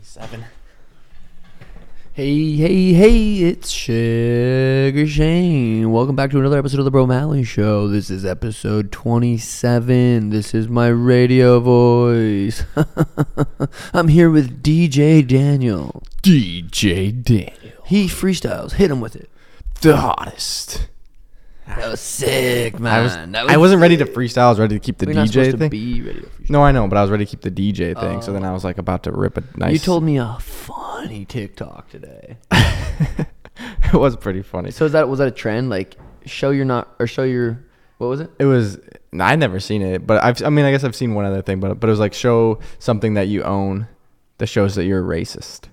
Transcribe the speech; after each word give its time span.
Seven. 0.00 0.44
Hey, 2.12 2.52
hey, 2.52 2.92
hey, 2.92 3.34
it's 3.38 3.70
Sugar 3.70 5.06
Shane. 5.06 5.90
Welcome 5.92 6.16
back 6.16 6.30
to 6.30 6.38
another 6.38 6.58
episode 6.58 6.78
of 6.78 6.84
the 6.84 6.90
Bro 6.90 7.06
Malley 7.06 7.44
Show. 7.44 7.88
This 7.88 8.10
is 8.10 8.24
episode 8.24 8.92
27. 8.92 10.30
This 10.30 10.54
is 10.54 10.68
my 10.68 10.88
radio 10.88 11.60
voice. 11.60 12.64
I'm 13.94 14.08
here 14.08 14.30
with 14.30 14.62
DJ 14.62 15.26
Daniel. 15.26 16.02
DJ 16.22 17.22
Daniel. 17.22 17.82
He 17.84 18.06
freestyles. 18.06 18.72
Hit 18.72 18.90
him 18.90 19.00
with 19.00 19.16
it. 19.16 19.30
The 19.80 19.96
hottest. 19.96 20.88
That 21.76 21.90
was 21.90 22.00
sick, 22.00 22.78
man. 22.78 22.92
I 22.94 23.02
was, 23.02 23.14
That 23.14 23.50
I 23.50 23.56
wasn't 23.56 23.80
ready 23.80 23.96
to 23.98 24.04
freestyle. 24.04 24.42
I 24.42 24.48
was 24.50 24.60
ready 24.60 24.76
to 24.76 24.80
keep 24.80 24.98
the 24.98 25.06
We're 25.06 25.14
DJ 25.14 25.58
thing. 25.58 25.68
be 25.68 26.02
radio 26.02 26.22
freestyle. 26.22 26.50
No, 26.50 26.62
I 26.62 26.72
know, 26.72 26.86
but 26.88 26.96
I 26.96 27.02
was 27.02 27.10
ready 27.10 27.24
to 27.24 27.30
keep 27.30 27.40
the 27.42 27.50
DJ 27.50 27.98
thing. 27.98 28.22
So 28.22 28.30
oh. 28.30 28.34
then 28.34 28.44
Oh. 28.44 28.50
I 28.50 28.52
was 28.52 28.64
like 28.64 28.78
about 28.78 29.02
to 29.04 29.12
rip 29.12 29.36
a 29.36 29.44
nice. 29.56 29.72
You 29.72 29.78
told 29.78 30.02
me 30.02 30.18
a 30.18 30.36
funny 30.40 31.24
TikTok 31.24 31.90
today. 31.90 32.36
it 32.50 33.94
was 33.94 34.16
pretty 34.16 34.42
funny. 34.42 34.70
So 34.70 34.84
is 34.84 34.92
that 34.92 35.08
was 35.08 35.18
that 35.18 35.28
a 35.28 35.32
trend? 35.32 35.70
Like 35.70 35.96
show 36.26 36.50
your 36.50 36.64
not 36.64 36.94
or 36.98 37.06
show 37.06 37.24
your 37.24 37.64
what 37.98 38.08
was 38.08 38.20
it? 38.20 38.30
It 38.38 38.46
was. 38.46 38.78
I 39.18 39.36
never 39.36 39.60
seen 39.60 39.82
it, 39.82 40.06
but 40.06 40.22
I've. 40.22 40.42
I 40.42 40.48
mean, 40.48 40.64
I 40.64 40.70
guess 40.70 40.84
I've 40.84 40.96
seen 40.96 41.14
one 41.14 41.24
other 41.24 41.42
thing, 41.42 41.60
but 41.60 41.78
but 41.78 41.88
it 41.88 41.90
was 41.90 42.00
like 42.00 42.14
show 42.14 42.58
something 42.78 43.14
that 43.14 43.28
you 43.28 43.42
own 43.42 43.86
that 44.38 44.46
shows 44.48 44.74
that 44.74 44.84
you're 44.84 45.02
racist. 45.02 45.66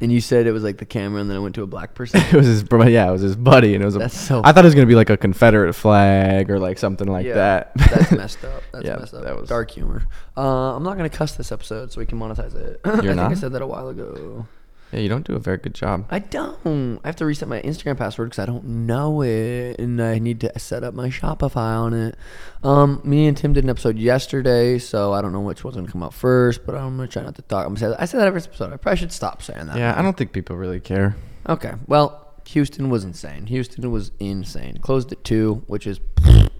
And 0.00 0.10
you 0.12 0.20
said 0.20 0.46
it 0.46 0.52
was 0.52 0.64
like 0.64 0.78
the 0.78 0.84
camera, 0.84 1.20
and 1.20 1.30
then 1.30 1.36
it 1.36 1.40
went 1.40 1.54
to 1.54 1.62
a 1.62 1.66
black 1.66 1.94
person. 1.94 2.20
It 2.28 2.32
was 2.34 2.46
his, 2.46 2.64
bro- 2.64 2.86
yeah, 2.86 3.08
it 3.08 3.12
was 3.12 3.20
his 3.22 3.36
buddy, 3.36 3.74
and 3.74 3.82
it 3.82 3.86
was. 3.86 3.94
A, 3.96 4.00
That's 4.00 4.18
so 4.18 4.42
I 4.44 4.52
thought 4.52 4.64
it 4.64 4.66
was 4.66 4.74
gonna 4.74 4.86
be 4.88 4.96
like 4.96 5.08
a 5.08 5.16
Confederate 5.16 5.72
flag 5.74 6.50
or 6.50 6.58
like 6.58 6.78
something 6.78 7.06
like 7.06 7.24
Yeah, 7.24 7.34
that. 7.34 7.72
That's 7.76 8.10
messed 8.12 8.44
up. 8.44 8.62
That's 8.72 8.84
Yeah, 8.84 8.96
messed 8.96 9.14
up. 9.14 9.22
that 9.24 9.38
was- 9.40 9.48
dark 9.48 9.70
humor. 9.70 10.02
Uh, 10.36 10.74
I'm 10.76 10.82
not 10.82 10.96
gonna 10.96 11.08
cuss 11.08 11.36
this 11.36 11.52
episode, 11.52 11.92
so 11.92 12.00
we 12.00 12.06
can 12.06 12.18
monetize 12.18 12.54
it. 12.54 12.80
I 12.84 12.90
think 12.96 13.04
I 13.06 13.14
not? 13.14 13.38
said 13.38 13.52
that 13.52 13.62
a 13.62 13.66
while 13.66 13.88
ago. 13.88 14.46
Yeah, 14.94 15.00
you 15.00 15.08
don't 15.08 15.26
do 15.26 15.34
a 15.34 15.38
very 15.38 15.56
good 15.58 15.74
job. 15.74 16.06
I 16.10 16.20
don't. 16.20 17.00
I 17.04 17.08
have 17.08 17.16
to 17.16 17.26
reset 17.26 17.48
my 17.48 17.60
Instagram 17.62 17.96
password 17.98 18.30
because 18.30 18.42
I 18.42 18.46
don't 18.46 18.64
know 18.86 19.22
it, 19.22 19.78
and 19.80 20.00
I 20.00 20.18
need 20.18 20.40
to 20.40 20.58
set 20.58 20.84
up 20.84 20.94
my 20.94 21.08
Shopify 21.08 21.56
on 21.78 21.92
it. 21.94 22.16
Um, 22.62 23.00
me 23.04 23.26
and 23.26 23.36
Tim 23.36 23.52
did 23.52 23.64
an 23.64 23.70
episode 23.70 23.98
yesterday, 23.98 24.78
so 24.78 25.12
I 25.12 25.20
don't 25.20 25.32
know 25.32 25.40
which 25.40 25.64
one's 25.64 25.76
gonna 25.76 25.88
come 25.90 26.02
out 26.02 26.14
first, 26.14 26.64
but 26.64 26.74
I'm 26.74 26.96
gonna 26.96 27.08
try 27.08 27.22
not 27.22 27.34
to 27.36 27.42
talk. 27.42 27.66
I'm 27.66 27.74
gonna 27.74 27.80
say 27.80 27.88
that. 27.88 28.00
I 28.00 28.04
said 28.04 28.20
that 28.20 28.28
every 28.28 28.40
episode. 28.40 28.72
I 28.72 28.76
probably 28.76 28.98
should 28.98 29.12
stop 29.12 29.42
saying 29.42 29.66
that. 29.66 29.76
Yeah, 29.76 29.98
I 29.98 30.02
don't 30.02 30.16
think 30.16 30.32
people 30.32 30.56
really 30.56 30.80
care. 30.80 31.16
Okay. 31.48 31.72
Well, 31.86 32.20
Houston 32.46 32.88
was 32.90 33.04
insane. 33.04 33.46
Houston 33.46 33.90
was 33.90 34.12
insane. 34.20 34.78
Closed 34.78 35.10
at 35.12 35.24
two, 35.24 35.62
which 35.66 35.86
is 35.86 35.98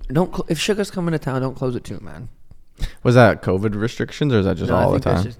don't. 0.08 0.30
Cl- 0.34 0.46
if 0.48 0.58
Sugar's 0.58 0.90
coming 0.90 1.12
to 1.12 1.18
town, 1.18 1.40
don't 1.42 1.54
close 1.54 1.76
at 1.76 1.84
two, 1.84 2.00
man. 2.00 2.28
Was 3.02 3.14
that 3.14 3.40
COVID 3.42 3.74
restrictions 3.76 4.32
or 4.32 4.40
is 4.40 4.46
that 4.46 4.56
just 4.56 4.70
No, 4.70 4.76
I 4.76 4.82
all 4.82 4.90
the 4.90 4.94
think 4.98 5.04
that's 5.04 5.16
time? 5.22 5.24
just 5.26 5.38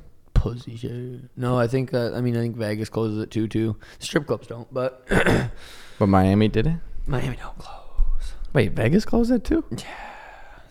pussy 0.53 0.77
shit. 0.77 1.21
No, 1.37 1.59
I 1.59 1.67
think 1.67 1.91
that. 1.91 2.15
I 2.15 2.21
mean, 2.21 2.37
I 2.37 2.41
think 2.41 2.57
Vegas 2.57 2.89
closes 2.89 3.23
at 3.23 3.31
two 3.31 3.49
too. 3.49 3.77
Strip 3.99 4.27
clubs 4.27 4.47
don't, 4.47 4.73
but 4.73 5.07
But 5.99 6.07
Miami 6.09 6.49
did 6.49 6.67
it. 6.67 6.77
Miami 7.07 7.37
don't 7.37 7.57
close. 7.59 8.35
Wait, 8.53 8.73
Vegas 8.73 9.05
closed 9.05 9.31
it 9.31 9.45
too? 9.45 9.65
Yeah. 9.71 9.85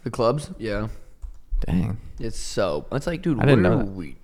The 0.04 0.12
clubs, 0.12 0.52
yeah. 0.58 0.88
Dang, 1.66 1.98
It's 2.20 2.38
so. 2.38 2.86
It's 2.92 3.08
like, 3.08 3.22
dude, 3.22 3.40
I 3.40 3.46
didn't 3.46 3.64
what 3.64 3.70
know 3.70 3.80
are 3.80 3.84
that. 3.84 3.92
we 3.94 4.18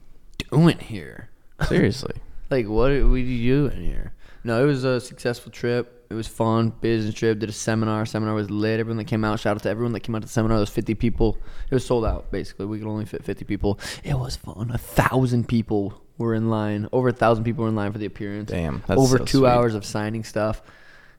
doing 0.51 0.77
here? 0.79 1.29
seriously. 1.67 2.15
Like, 2.49 2.67
what 2.67 2.91
are 2.91 3.07
we 3.07 3.23
doing 3.43 3.81
here? 3.81 4.13
No, 4.43 4.61
it 4.61 4.65
was 4.67 4.83
a 4.83 4.99
successful 4.99 5.51
trip. 5.51 5.98
It 6.09 6.15
was 6.15 6.27
fun, 6.27 6.73
business 6.81 7.13
trip. 7.13 7.37
Did 7.39 7.49
a 7.49 7.53
seminar. 7.53 8.05
Seminar 8.05 8.33
was 8.33 8.49
lit. 8.49 8.79
Everyone 8.79 8.97
that 8.97 9.03
came 9.05 9.23
out, 9.23 9.39
shout 9.39 9.55
out 9.57 9.63
to 9.63 9.69
everyone 9.69 9.91
that 9.93 9.99
came 9.99 10.15
out 10.15 10.23
to 10.23 10.27
the 10.27 10.31
seminar. 10.31 10.57
There 10.57 10.61
was 10.61 10.69
50 10.71 10.95
people. 10.95 11.37
It 11.69 11.73
was 11.75 11.85
sold 11.85 12.03
out, 12.03 12.31
basically. 12.31 12.65
We 12.65 12.79
could 12.79 12.87
only 12.87 13.05
fit 13.05 13.23
50 13.23 13.45
people. 13.45 13.79
It 14.03 14.15
was 14.17 14.35
fun. 14.35 14.71
A 14.73 14.77
thousand 14.79 15.47
people 15.47 16.01
were 16.17 16.33
in 16.33 16.49
line. 16.49 16.87
Over 16.91 17.09
a 17.09 17.13
thousand 17.13 17.43
people 17.43 17.63
were 17.63 17.69
in 17.69 17.75
line 17.75 17.91
for 17.91 17.99
the 17.99 18.07
appearance. 18.07 18.49
Damn, 18.49 18.81
that's 18.87 18.99
Over 18.99 19.19
so 19.19 19.25
two 19.25 19.37
sweet. 19.39 19.47
hours 19.49 19.75
of 19.75 19.85
signing 19.85 20.23
stuff. 20.23 20.63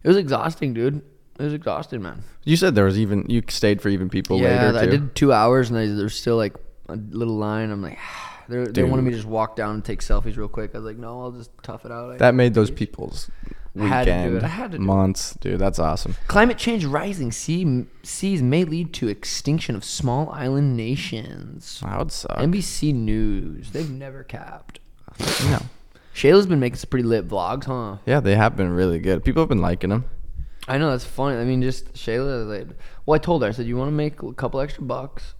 It 0.02 0.08
was 0.08 0.16
exhausting, 0.16 0.74
dude. 0.74 1.02
It 1.38 1.42
was 1.44 1.54
exhausting, 1.54 2.02
man. 2.02 2.24
You 2.44 2.56
said 2.56 2.74
there 2.74 2.84
was 2.84 2.98
even 2.98 3.26
you 3.28 3.42
stayed 3.48 3.80
for 3.80 3.88
even 3.90 4.08
people 4.10 4.38
yeah, 4.40 4.66
later 4.72 4.78
I 4.78 4.86
did 4.86 5.14
two 5.14 5.32
hours, 5.32 5.70
and 5.70 5.78
I, 5.78 5.86
there's 5.86 6.16
still 6.16 6.36
like 6.36 6.54
a 6.88 6.96
little 6.96 7.36
line. 7.36 7.70
I'm 7.70 7.80
like, 7.80 7.98
they're, 8.48 8.66
they 8.66 8.82
wanted 8.82 9.02
me 9.02 9.10
to 9.12 9.16
just 9.16 9.28
walk 9.28 9.54
down 9.56 9.76
and 9.76 9.84
take 9.84 10.00
selfies 10.00 10.36
real 10.36 10.48
quick. 10.48 10.72
I 10.74 10.78
was 10.78 10.84
like, 10.84 10.96
no, 10.98 11.20
I'll 11.22 11.30
just 11.30 11.50
tough 11.62 11.84
it 11.86 11.92
out. 11.92 12.10
I- 12.14 12.16
That 12.16 12.34
made 12.34 12.54
those 12.54 12.70
people's 12.72 13.30
I 13.78 13.86
had 13.86 14.04
to 14.04 14.10
do 14.10 14.16
weekend 14.16 14.36
it. 14.36 14.42
I 14.42 14.48
had 14.48 14.72
to 14.72 14.78
do 14.78 14.82
it. 14.82 14.86
months, 14.86 15.34
dude. 15.40 15.58
That's 15.58 15.78
awesome. 15.78 16.16
Climate 16.26 16.58
change 16.58 16.84
rising 16.84 17.30
sea 17.30 17.86
seas 18.02 18.42
may 18.42 18.64
lead 18.64 18.92
to 18.94 19.08
extinction 19.08 19.76
of 19.76 19.84
small 19.84 20.30
island 20.30 20.76
nations. 20.76 21.80
That 21.84 21.98
would 21.98 22.12
suck. 22.12 22.36
NBC 22.38 22.94
News. 22.94 23.70
They've 23.70 23.90
never 23.90 24.24
capped. 24.24 24.80
no. 25.44 25.60
Shayla's 26.14 26.46
been 26.46 26.60
making 26.60 26.76
some 26.76 26.90
pretty 26.90 27.06
lit 27.06 27.28
vlogs, 27.28 27.64
huh? 27.64 27.98
Yeah, 28.06 28.20
they 28.20 28.34
have 28.34 28.56
been 28.56 28.72
really 28.72 28.98
good. 28.98 29.24
People 29.24 29.42
have 29.42 29.48
been 29.48 29.62
liking 29.62 29.90
them. 29.90 30.04
I 30.66 30.78
know 30.78 30.90
that's 30.90 31.04
funny. 31.04 31.36
I 31.36 31.44
mean, 31.44 31.62
just 31.62 31.94
Shayla. 31.94 32.46
Like, 32.46 32.76
well, 33.06 33.14
I 33.14 33.18
told 33.18 33.42
her. 33.42 33.48
I 33.48 33.52
said, 33.52 33.66
you 33.66 33.76
want 33.76 33.88
to 33.88 33.92
make 33.92 34.22
a 34.22 34.32
couple 34.32 34.60
extra 34.60 34.82
bucks? 34.82 35.34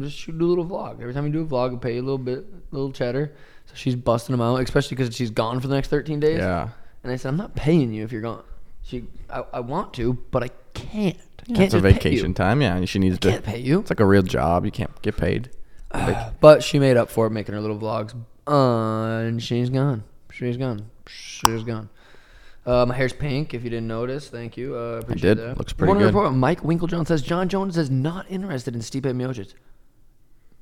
Just 0.00 0.16
shoot, 0.16 0.38
do 0.38 0.46
a 0.46 0.48
little 0.48 0.66
vlog. 0.66 1.00
Every 1.00 1.14
time 1.14 1.26
you 1.26 1.32
do 1.32 1.42
a 1.42 1.46
vlog, 1.46 1.70
I'll 1.70 1.76
pay 1.78 1.94
you 1.94 2.00
a 2.00 2.02
little 2.02 2.18
bit, 2.18 2.44
little 2.70 2.92
cheddar. 2.92 3.34
So 3.66 3.74
she's 3.74 3.94
busting 3.94 4.32
them 4.32 4.40
out, 4.40 4.56
especially 4.56 4.96
because 4.96 5.14
she's 5.14 5.30
gone 5.30 5.60
for 5.60 5.68
the 5.68 5.74
next 5.74 5.88
13 5.88 6.20
days. 6.20 6.38
Yeah. 6.38 6.70
And 7.02 7.12
I 7.12 7.16
said, 7.16 7.28
I'm 7.30 7.36
not 7.36 7.54
paying 7.54 7.92
you 7.92 8.04
if 8.04 8.12
you're 8.12 8.20
gone. 8.20 8.44
She, 8.82 9.04
I, 9.28 9.44
I 9.54 9.60
want 9.60 9.94
to, 9.94 10.14
but 10.30 10.42
I 10.42 10.50
can't. 10.74 11.16
I 11.40 11.44
can't 11.44 11.60
it's 11.60 11.74
a 11.74 11.80
just 11.80 11.84
pay 11.84 11.92
vacation 11.92 12.34
time. 12.34 12.62
Yeah, 12.62 12.76
and 12.76 12.88
she 12.88 12.98
needs 12.98 13.18
to. 13.20 13.30
Can't 13.30 13.44
pay 13.44 13.58
you. 13.58 13.80
It's 13.80 13.90
like 13.90 14.00
a 14.00 14.06
real 14.06 14.22
job. 14.22 14.64
You 14.64 14.70
can't 14.70 15.00
get 15.02 15.16
paid. 15.16 15.50
But 16.40 16.62
she 16.62 16.78
made 16.78 16.96
up 16.96 17.10
for 17.10 17.26
it 17.26 17.30
making 17.30 17.54
her 17.54 17.60
little 17.60 17.78
vlogs. 17.78 18.14
Uh, 18.46 19.26
and 19.26 19.42
she's 19.42 19.70
gone. 19.70 20.04
She's 20.32 20.56
gone. 20.56 20.90
She's 21.06 21.64
gone. 21.64 21.90
Uh, 22.64 22.86
my 22.86 22.94
hair's 22.94 23.12
pink. 23.12 23.54
If 23.54 23.64
you 23.64 23.70
didn't 23.70 23.88
notice, 23.88 24.28
thank 24.28 24.56
you. 24.56 24.76
Uh, 24.76 25.00
appreciate 25.02 25.34
did. 25.34 25.38
that. 25.38 25.58
Looks 25.58 25.72
pretty 25.72 25.88
Wonder 25.88 26.06
good. 26.06 26.14
Report, 26.14 26.34
Mike 26.34 26.60
Winkeljohn 26.60 27.06
says 27.06 27.22
Jon 27.22 27.48
Jones 27.48 27.76
is 27.76 27.90
not 27.90 28.30
interested 28.30 28.74
in 28.74 28.80
Stipe 28.80 29.02
Miocic. 29.02 29.54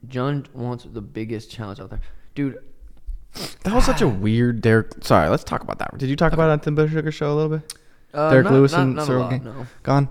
John 0.07 0.47
wants 0.55 0.85
the 0.85 1.01
biggest 1.01 1.51
challenge 1.51 1.81
out 1.81 1.91
there, 1.91 2.01
dude. 2.35 2.59
That 3.65 3.75
was 3.75 3.85
such 3.85 4.01
a 4.03 4.09
weird 4.09 4.61
Derrick. 4.61 4.93
Sorry, 5.03 5.29
let's 5.29 5.45
talk 5.45 5.63
about 5.63 5.79
that. 5.79 5.97
Did 5.99 6.09
you 6.09 6.17
talk 6.17 6.33
about 6.33 6.49
it 6.49 6.53
on 6.53 6.61
Tim 6.61 6.75
Bush 6.75 6.93
Sugar 6.93 7.13
Show 7.13 7.33
a 7.33 7.35
little 7.35 7.59
bit? 7.59 7.75
Uh, 8.15 8.31
Derrick 8.31 8.45
not- 8.45 8.53
Lewis 8.55 8.73
not- 8.73 8.81
and 8.83 8.95
not 8.97 9.07
Cyril 9.07 9.23
lot, 9.23 9.45
no. 9.45 9.67
Gane. 9.85 10.09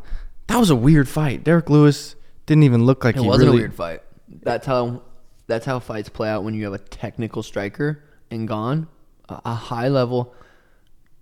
That 0.47 0.57
was 0.57 0.69
a 0.69 0.75
weird 0.75 1.09
fight. 1.09 1.43
Derrick 1.43 1.69
Lewis 1.69 2.15
didn't 2.45 2.63
even 2.63 2.85
look 2.85 3.03
like 3.03 3.15
It 3.15 3.21
he 3.21 3.27
wasn't 3.27 3.45
really. 3.47 3.57
a 3.57 3.61
weird 3.61 3.73
fight. 3.73 4.01
That's 4.43 4.65
how 4.67 5.01
that's 5.47 5.65
how 5.65 5.79
fights 5.79 6.09
play 6.09 6.29
out 6.29 6.43
when 6.43 6.53
you 6.53 6.65
have 6.65 6.73
a 6.73 6.77
technical 6.77 7.41
striker 7.43 8.03
and 8.29 8.47
Gane 8.47 8.87
a, 9.29 9.41
a 9.45 9.53
high 9.55 9.87
level 9.87 10.33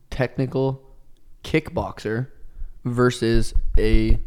technical 0.09 0.81
kickboxer 1.43 2.27
versus 2.83 3.53
a 3.77 4.19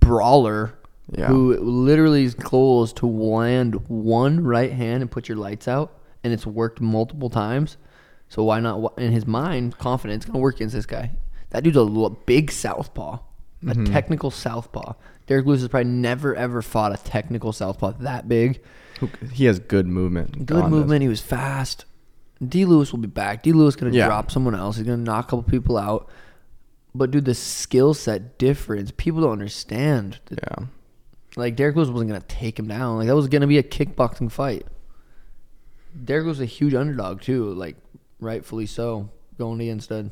brawler 0.00 0.74
Yeah. 1.16 1.26
who 1.28 1.56
literally's 1.58 2.34
goal 2.34 2.84
is 2.84 2.92
to 2.94 3.06
land 3.06 3.88
one 3.88 4.42
right 4.44 4.72
hand 4.72 5.02
and 5.02 5.10
put 5.10 5.28
your 5.28 5.38
lights 5.38 5.68
out, 5.68 5.95
and 6.26 6.34
it's 6.34 6.44
worked 6.46 6.80
multiple 6.80 7.30
times. 7.30 7.76
So 8.28 8.42
why 8.42 8.58
not? 8.60 8.98
In 8.98 9.12
his 9.12 9.26
mind, 9.26 9.78
confidence 9.78 10.24
gonna 10.24 10.40
work 10.40 10.56
against 10.56 10.74
this 10.74 10.84
guy. 10.86 11.12
That 11.50 11.62
dude's 11.62 11.76
a 11.76 12.10
big 12.26 12.50
southpaw, 12.50 13.18
a 13.62 13.66
Mm-hmm. 13.66 13.84
technical 13.92 14.30
southpaw. 14.32 14.94
Derrick 15.26 15.46
Lewis 15.46 15.60
has 15.60 15.68
probably 15.68 15.90
never 15.90 16.34
ever 16.34 16.60
fought 16.62 16.92
a 16.92 17.02
technical 17.02 17.52
southpaw 17.52 17.92
that 18.00 18.28
big. 18.28 18.60
He 19.32 19.44
has 19.44 19.58
good 19.60 19.86
movement. 19.86 20.44
Good 20.46 20.66
movement. 20.68 21.02
He 21.02 21.08
was 21.08 21.20
fast. 21.20 21.84
D. 22.46 22.64
Lewis 22.64 22.92
will 22.92 22.98
be 22.98 23.06
back. 23.08 23.42
D. 23.42 23.52
Lewis 23.52 23.76
gonna 23.76 23.92
Yeah. 23.92 24.06
drop 24.06 24.30
someone 24.30 24.54
else. 24.54 24.76
He's 24.76 24.86
gonna 24.86 24.96
knock 24.98 25.26
a 25.26 25.30
couple 25.30 25.42
people 25.44 25.76
out. 25.78 26.08
But 26.94 27.10
dude, 27.10 27.26
the 27.26 27.34
skill 27.34 27.94
set 27.94 28.38
difference, 28.38 28.90
people 28.96 29.20
don't 29.20 29.32
understand. 29.32 30.18
Yeah. 30.30 30.66
Like 31.36 31.54
Derrick 31.56 31.76
Lewis 31.76 31.90
wasn't 31.90 32.08
gonna 32.10 32.24
take 32.26 32.58
him 32.58 32.66
down. 32.68 32.96
Like 32.96 33.06
that 33.08 33.14
was 33.16 33.28
gonna 33.28 33.46
be 33.46 33.58
a 33.58 33.62
kickboxing 33.62 34.32
fight. 34.32 34.66
Derrick 36.04 36.24
Lewis 36.26 36.38
was 36.38 36.42
a 36.42 36.46
huge 36.46 36.74
underdog 36.74 37.20
too, 37.20 37.52
like 37.54 37.76
rightfully 38.20 38.66
so, 38.66 39.10
going 39.38 39.60
against 39.60 39.90
an 39.90 40.10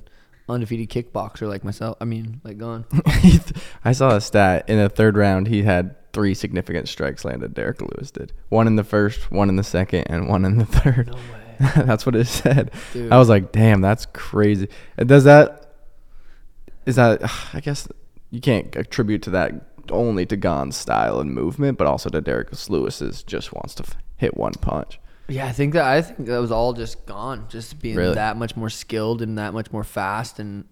undefeated 0.49 0.91
kickboxer 0.91 1.49
like 1.49 1.65
myself. 1.65 1.97
I 2.01 2.05
mean, 2.05 2.41
like 2.45 2.59
Gane. 2.59 2.85
I 3.85 3.93
saw 3.93 4.17
a 4.17 4.21
stat 4.21 4.69
in 4.69 4.79
the 4.79 4.89
third 4.89 5.17
round. 5.17 5.49
He 5.49 5.63
had 5.63 5.97
three 6.13 6.35
significant 6.35 6.89
strikes 6.89 7.25
landed. 7.25 7.55
Derrick 7.55 7.81
Lewis 7.81 8.11
did 8.11 8.33
one 8.49 8.67
in 8.67 8.77
the 8.77 8.85
first, 8.85 9.31
one 9.31 9.49
in 9.49 9.57
the 9.57 9.65
second, 9.65 10.05
and 10.09 10.29
one 10.29 10.45
in 10.45 10.59
the 10.59 10.67
third. 10.67 11.09
No 11.09 11.15
way. 11.15 11.21
that's 11.77 12.05
what 12.05 12.17
it 12.17 12.27
said. 12.27 12.71
Dude. 12.93 13.13
I 13.13 13.19
was 13.19 13.29
like, 13.29 13.53
damn, 13.53 13.81
that's 13.81 14.07
crazy. 14.07 14.69
And 14.97 15.09
does 15.09 15.25
that? 15.25 15.73
Is 16.87 16.97
that? 16.97 17.23
I 17.55 17.61
guess 17.61 17.89
you 18.31 18.41
can't 18.41 18.75
attribute 18.77 19.23
to 19.23 19.31
that 19.31 19.53
only 19.91 20.25
to 20.27 20.37
Gane's 20.37 20.77
style 20.77 21.21
and 21.21 21.35
movement, 21.35 21.79
but 21.79 21.87
also 21.87 22.09
to 22.09 22.21
Derrick 22.21 22.49
Lewis's 22.71 23.23
just 23.23 23.53
wants 23.53 23.75
to 23.77 23.83
f- 23.85 23.97
hit 24.17 24.37
one 24.37 24.55
punch. 24.55 24.99
Yeah, 25.29 25.47
I 25.47 25.53
think 25.53 25.73
that 25.75 25.85
I 25.85 26.03
think 26.03 26.29
that 26.29 26.39
was 26.39 26.51
all 26.53 26.73
just 26.75 27.07
Gane, 27.07 27.45
just 27.49 27.81
being 27.81 27.97
Really? 27.97 28.15
that 28.15 28.37
much 28.37 28.57
more 28.57 28.69
skilled 28.71 29.23
and 29.23 29.39
that 29.39 29.55
much 29.55 29.73
more 29.73 29.85
fast. 29.85 30.39
And 30.39 30.65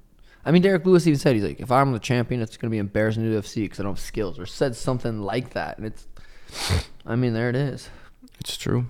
I 0.45 0.51
mean, 0.51 0.61
Derrick 0.63 0.85
Lewis 0.85 1.07
even 1.07 1.19
said 1.19 1.35
he's 1.35 1.45
like, 1.45 1.61
if 1.61 1.71
I'm 1.73 1.93
the 1.93 1.99
champion, 1.99 2.43
it's 2.43 2.57
gonna 2.59 2.71
be 2.71 2.79
embarrassing 2.79 3.23
to 3.23 3.31
the 3.31 3.37
UFC 3.41 3.63
because 3.65 3.81
I 3.81 3.85
don't 3.85 3.93
have 3.93 4.01
skills, 4.01 4.39
or 4.39 4.45
said 4.47 4.77
something 4.77 5.21
like 5.23 5.55
that. 5.55 5.79
And 5.79 5.87
it's, 5.87 6.07
I 7.07 7.17
mean, 7.17 7.33
there 7.33 7.49
it 7.49 7.57
is. 7.57 7.89
It's 8.41 8.57
true. 8.57 8.87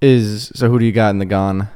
is 0.00 0.50
so 0.54 0.68
who 0.70 0.78
do 0.78 0.84
you 0.84 0.92
got 0.92 1.10
in 1.10 1.18
the 1.18 1.26
Gane 1.26 1.68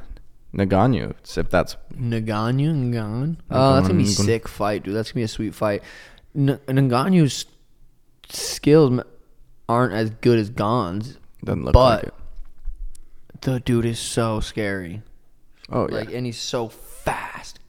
Nagano? 0.53 1.13
If 1.37 1.49
that's 1.49 1.77
Nagano 1.93 2.73
Ngan. 2.91 3.37
Oh, 3.49 3.55
uh, 3.55 3.75
that's 3.75 3.87
gonna 3.87 3.99
be 3.99 4.05
Ngannou. 4.09 4.25
sick 4.25 4.47
fight, 4.49 4.83
dude. 4.83 4.93
That's 4.95 5.11
gonna 5.11 5.21
be 5.21 5.23
a 5.23 5.27
sweet 5.29 5.55
fight. 5.55 5.83
N- 6.35 6.59
Ngannou's 6.67 7.45
skills 8.29 8.91
m- 8.91 9.03
aren't 9.69 9.93
as 9.93 10.09
good 10.09 10.37
as 10.39 10.49
Gane's. 10.49 11.17
doesn't 11.43 11.63
look 11.63 11.73
But- 11.73 12.03
like 12.03 12.03
it. 12.07 12.13
The 13.45 13.59
dude 13.59 13.85
is 13.85 13.99
so 13.99 14.39
scary. 14.39 15.03
Oh 15.69 15.87
yeah. 15.87 15.95
Like, 15.97 16.11
and 16.13 16.25
he's 16.25 16.39
so 16.39 16.67
fast. 16.69 17.59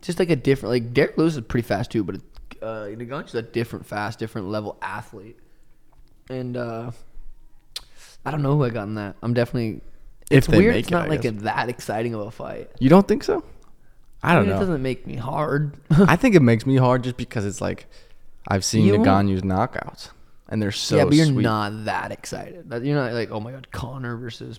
Just 0.00 0.18
like 0.18 0.30
a 0.30 0.36
different, 0.36 0.70
like 0.72 0.94
Derrick 0.94 1.18
Lewis 1.18 1.36
is 1.36 1.42
pretty 1.42 1.66
fast 1.66 1.90
too, 1.90 2.02
but 2.02 2.16
uh, 2.62 2.86
Ngannou's 2.86 3.34
a 3.34 3.42
different, 3.42 3.84
fast, 3.84 4.18
different 4.18 4.48
level 4.48 4.78
athlete. 4.80 5.38
And 6.30 6.56
uh, 6.56 6.92
I 8.24 8.30
don't 8.30 8.40
know 8.42 8.56
who 8.56 8.64
I 8.64 8.70
got 8.70 8.84
in 8.84 8.94
that. 8.94 9.16
I'm 9.22 9.34
definitely. 9.34 9.82
If 10.30 10.38
It's 10.38 10.46
they 10.46 10.56
weird. 10.58 10.76
it's 10.76 10.88
it, 10.88 10.92
not 10.92 11.06
I 11.06 11.08
like 11.08 11.24
a, 11.26 11.32
that 11.32 11.68
exciting 11.68 12.14
of 12.14 12.22
a 12.22 12.30
fight. 12.30 12.70
you 12.78 12.88
don't 12.88 13.06
think 13.06 13.22
so? 13.22 13.44
I 14.22 14.34
don't 14.34 14.46
mean, 14.46 14.56
It 14.56 14.58
doesn't 14.60 14.82
make 14.82 15.06
me 15.06 15.16
hard. 15.16 15.74
I 15.90 16.16
think 16.16 16.34
it 16.34 16.40
makes 16.42 16.64
me 16.64 16.76
hard 16.76 17.04
just 17.04 17.18
because 17.18 17.44
it's 17.44 17.60
like 17.60 17.86
I've 18.48 18.64
seen 18.64 18.86
You- 18.86 18.94
Ngannou's 18.94 19.42
knockouts 19.42 20.08
and 20.48 20.62
they're 20.62 20.72
so 20.72 20.96
yeah, 20.96 21.04
but 21.04 21.14
you're 21.14 21.26
sweet. 21.26 21.42
not 21.42 21.84
that 21.84 22.12
excited. 22.12 22.66
You're 22.82 22.96
not 22.96 23.12
like, 23.12 23.30
oh 23.30 23.40
my 23.40 23.50
god, 23.52 23.70
Conor 23.72 24.16
versus 24.16 24.58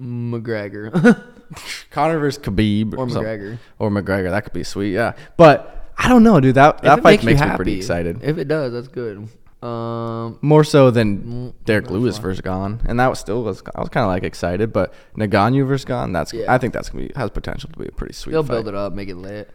McGregor 0.00 0.90
Conor 1.90 2.18
versus 2.18 2.42
Khabib 2.42 2.94
or 2.96 3.08
something. 3.08 3.22
McGregor. 3.22 3.58
or 3.78 3.90
McGregor. 3.90 4.30
That 4.30 4.44
could 4.44 4.52
be 4.52 4.64
sweet. 4.64 4.92
Yeah, 4.92 5.12
but 5.36 5.90
I 5.96 6.08
don't 6.08 6.22
know, 6.22 6.40
dude. 6.40 6.56
That 6.56 6.82
that 6.82 7.02
fight 7.02 7.22
you 7.22 7.26
makes, 7.26 7.40
me 7.40 7.56
pretty 7.56 7.76
excited. 7.76 8.20
If 8.22 8.38
it 8.38 8.48
does, 8.48 8.72
that's 8.72 8.88
good. 8.88 9.28
Um, 9.62 10.38
More 10.42 10.62
so 10.64 10.90
than 10.90 11.22
Mm, 11.22 11.52
Derrick 11.64 11.84
that's 11.84 11.92
Lewis 11.92 12.16
fine. 12.16 12.22
versus 12.22 12.40
Gane, 12.42 12.80
and 12.86 13.00
that 13.00 13.08
was 13.08 13.18
still 13.18 13.42
was 13.42 13.62
I 13.74 13.80
was 13.80 13.88
kind 13.88 14.04
of 14.04 14.08
like 14.10 14.22
excited, 14.22 14.72
but 14.74 14.92
Ngannou 15.16 15.66
versus 15.66 15.84
Gane, 15.86 16.12
that's 16.12 16.34
Yeah. 16.34 16.52
I 16.52 16.58
think 16.58 16.74
that's 16.74 16.90
gonna 16.90 17.06
be 17.06 17.12
has 17.16 17.30
potential 17.30 17.70
to 17.72 17.78
be 17.78 17.86
a 17.86 17.92
pretty 17.92 18.12
sweet 18.12 18.32
they'll 18.32 18.42
fight. 18.42 18.54
build 18.54 18.68
it 18.68 18.74
up, 18.74 18.92
make 18.92 19.08
it 19.08 19.16
lit. 19.16 19.50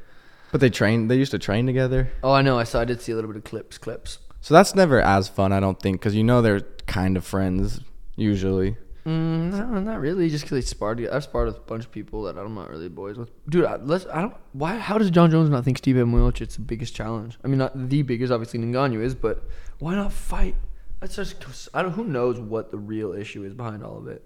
But 0.52 0.62
they 0.62 0.72
train. 0.72 1.10
They 1.10 1.16
used 1.18 1.30
to 1.32 1.38
train 1.38 1.68
together, 1.68 2.10
Oh, 2.24 2.32
I 2.32 2.42
know. 2.42 2.58
I 2.58 2.64
saw. 2.64 2.80
I 2.82 2.86
did 2.86 3.02
see 3.02 3.12
a 3.12 3.16
little 3.16 3.30
bit 3.30 3.38
of 3.38 3.44
clips. 3.44 3.78
Clips. 3.78 4.18
so 4.42 4.54
that's 4.56 4.74
never 4.74 5.00
as 5.00 5.28
fun. 5.28 5.52
I 5.52 5.60
don't 5.60 5.80
think 5.80 6.00
because 6.00 6.16
you 6.16 6.24
know 6.24 6.42
they're 6.42 6.62
kind 6.88 7.16
of 7.18 7.24
friends 7.24 7.82
usually. 8.16 8.78
Mm, 9.10 9.52
no, 9.72 9.80
not 9.80 10.00
really. 10.00 10.30
Just 10.30 10.44
because 10.44 10.58
they 10.58 10.62
sparred. 10.62 11.06
I've 11.08 11.24
sparred 11.24 11.48
with 11.48 11.58
a 11.58 11.62
bunch 11.62 11.86
of 11.86 11.92
people 11.92 12.24
that 12.24 12.38
I'm 12.38 12.54
not 12.54 12.70
really 12.70 12.90
boys 12.90 13.18
with. 13.18 13.32
Dude, 13.50 13.66
I, 13.66 13.78
let's. 13.78 14.06
I 14.08 14.22
don't. 14.22 14.36
Why? 14.54 14.78
How 14.78 14.98
does 14.98 15.10
Jon 15.10 15.32
Jones 15.32 15.50
not 15.50 15.64
think 15.66 15.82
Stipe 15.82 15.96
Miocic 15.96 16.42
is 16.48 16.56
the 16.56 16.62
biggest 16.62 16.94
challenge? 16.96 17.38
I 17.44 17.48
mean, 17.48 17.58
not 17.58 17.90
the 17.90 18.02
biggest. 18.04 18.32
Obviously, 18.32 18.60
Ngannou 18.60 19.02
is, 19.02 19.16
but 19.16 19.44
why 19.80 19.96
not 19.96 20.14
fight? 20.14 20.56
That's 21.00 21.16
just. 21.16 21.70
I 21.74 21.82
don't. 21.82 21.94
Who 21.94 22.04
knows 22.04 22.40
what 22.40 22.72
the 22.72 22.78
real 22.78 23.14
issue 23.14 23.44
is 23.44 23.54
behind 23.54 23.84
all 23.84 23.98
of 23.98 24.08
it? 24.08 24.26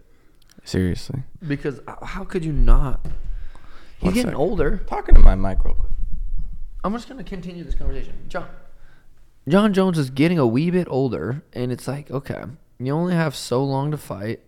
Seriously, 0.66 1.24
Because 1.46 1.80
uh, 1.88 2.06
how 2.06 2.24
could 2.24 2.46
you 2.46 2.54
not? 2.54 3.06
He's 3.98 4.06
One 4.06 4.14
getting 4.14 4.32
sec. 4.32 4.40
older. 4.40 4.78
talking 4.88 5.16
to 5.16 5.22
my 5.22 5.36
mic 5.36 5.64
real 5.66 5.74
quick. 5.76 5.92
I'm 6.84 6.94
just 6.94 7.08
gonna 7.10 7.24
continue 7.24 7.64
this 7.64 7.76
conversation. 7.76 8.14
Jon 8.28 8.48
Jon 9.48 9.74
Jones 9.74 9.98
is 9.98 10.10
getting 10.10 10.38
a 10.40 10.48
wee 10.48 10.70
bit 10.72 10.88
older, 10.90 11.44
and 11.54 11.72
it's 11.72 11.88
like, 11.88 12.10
okay, 12.12 12.44
you 12.80 12.94
only 12.94 13.14
have 13.14 13.36
so 13.36 13.64
long 13.64 13.92
to 13.92 13.98
fight, 13.98 14.40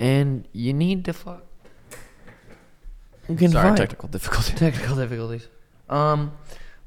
and 0.00 0.46
you 0.52 0.72
need 0.72 1.04
to 1.06 1.12
fuck. 1.12 1.42
You 3.28 3.34
can 3.36 3.50
Sorry, 3.50 3.70
fight. 3.70 3.76
technical 3.78 4.08
difficulty. 4.08 4.52
Technical 4.56 4.94
difficulties. 4.96 5.48
Um, 5.88 6.32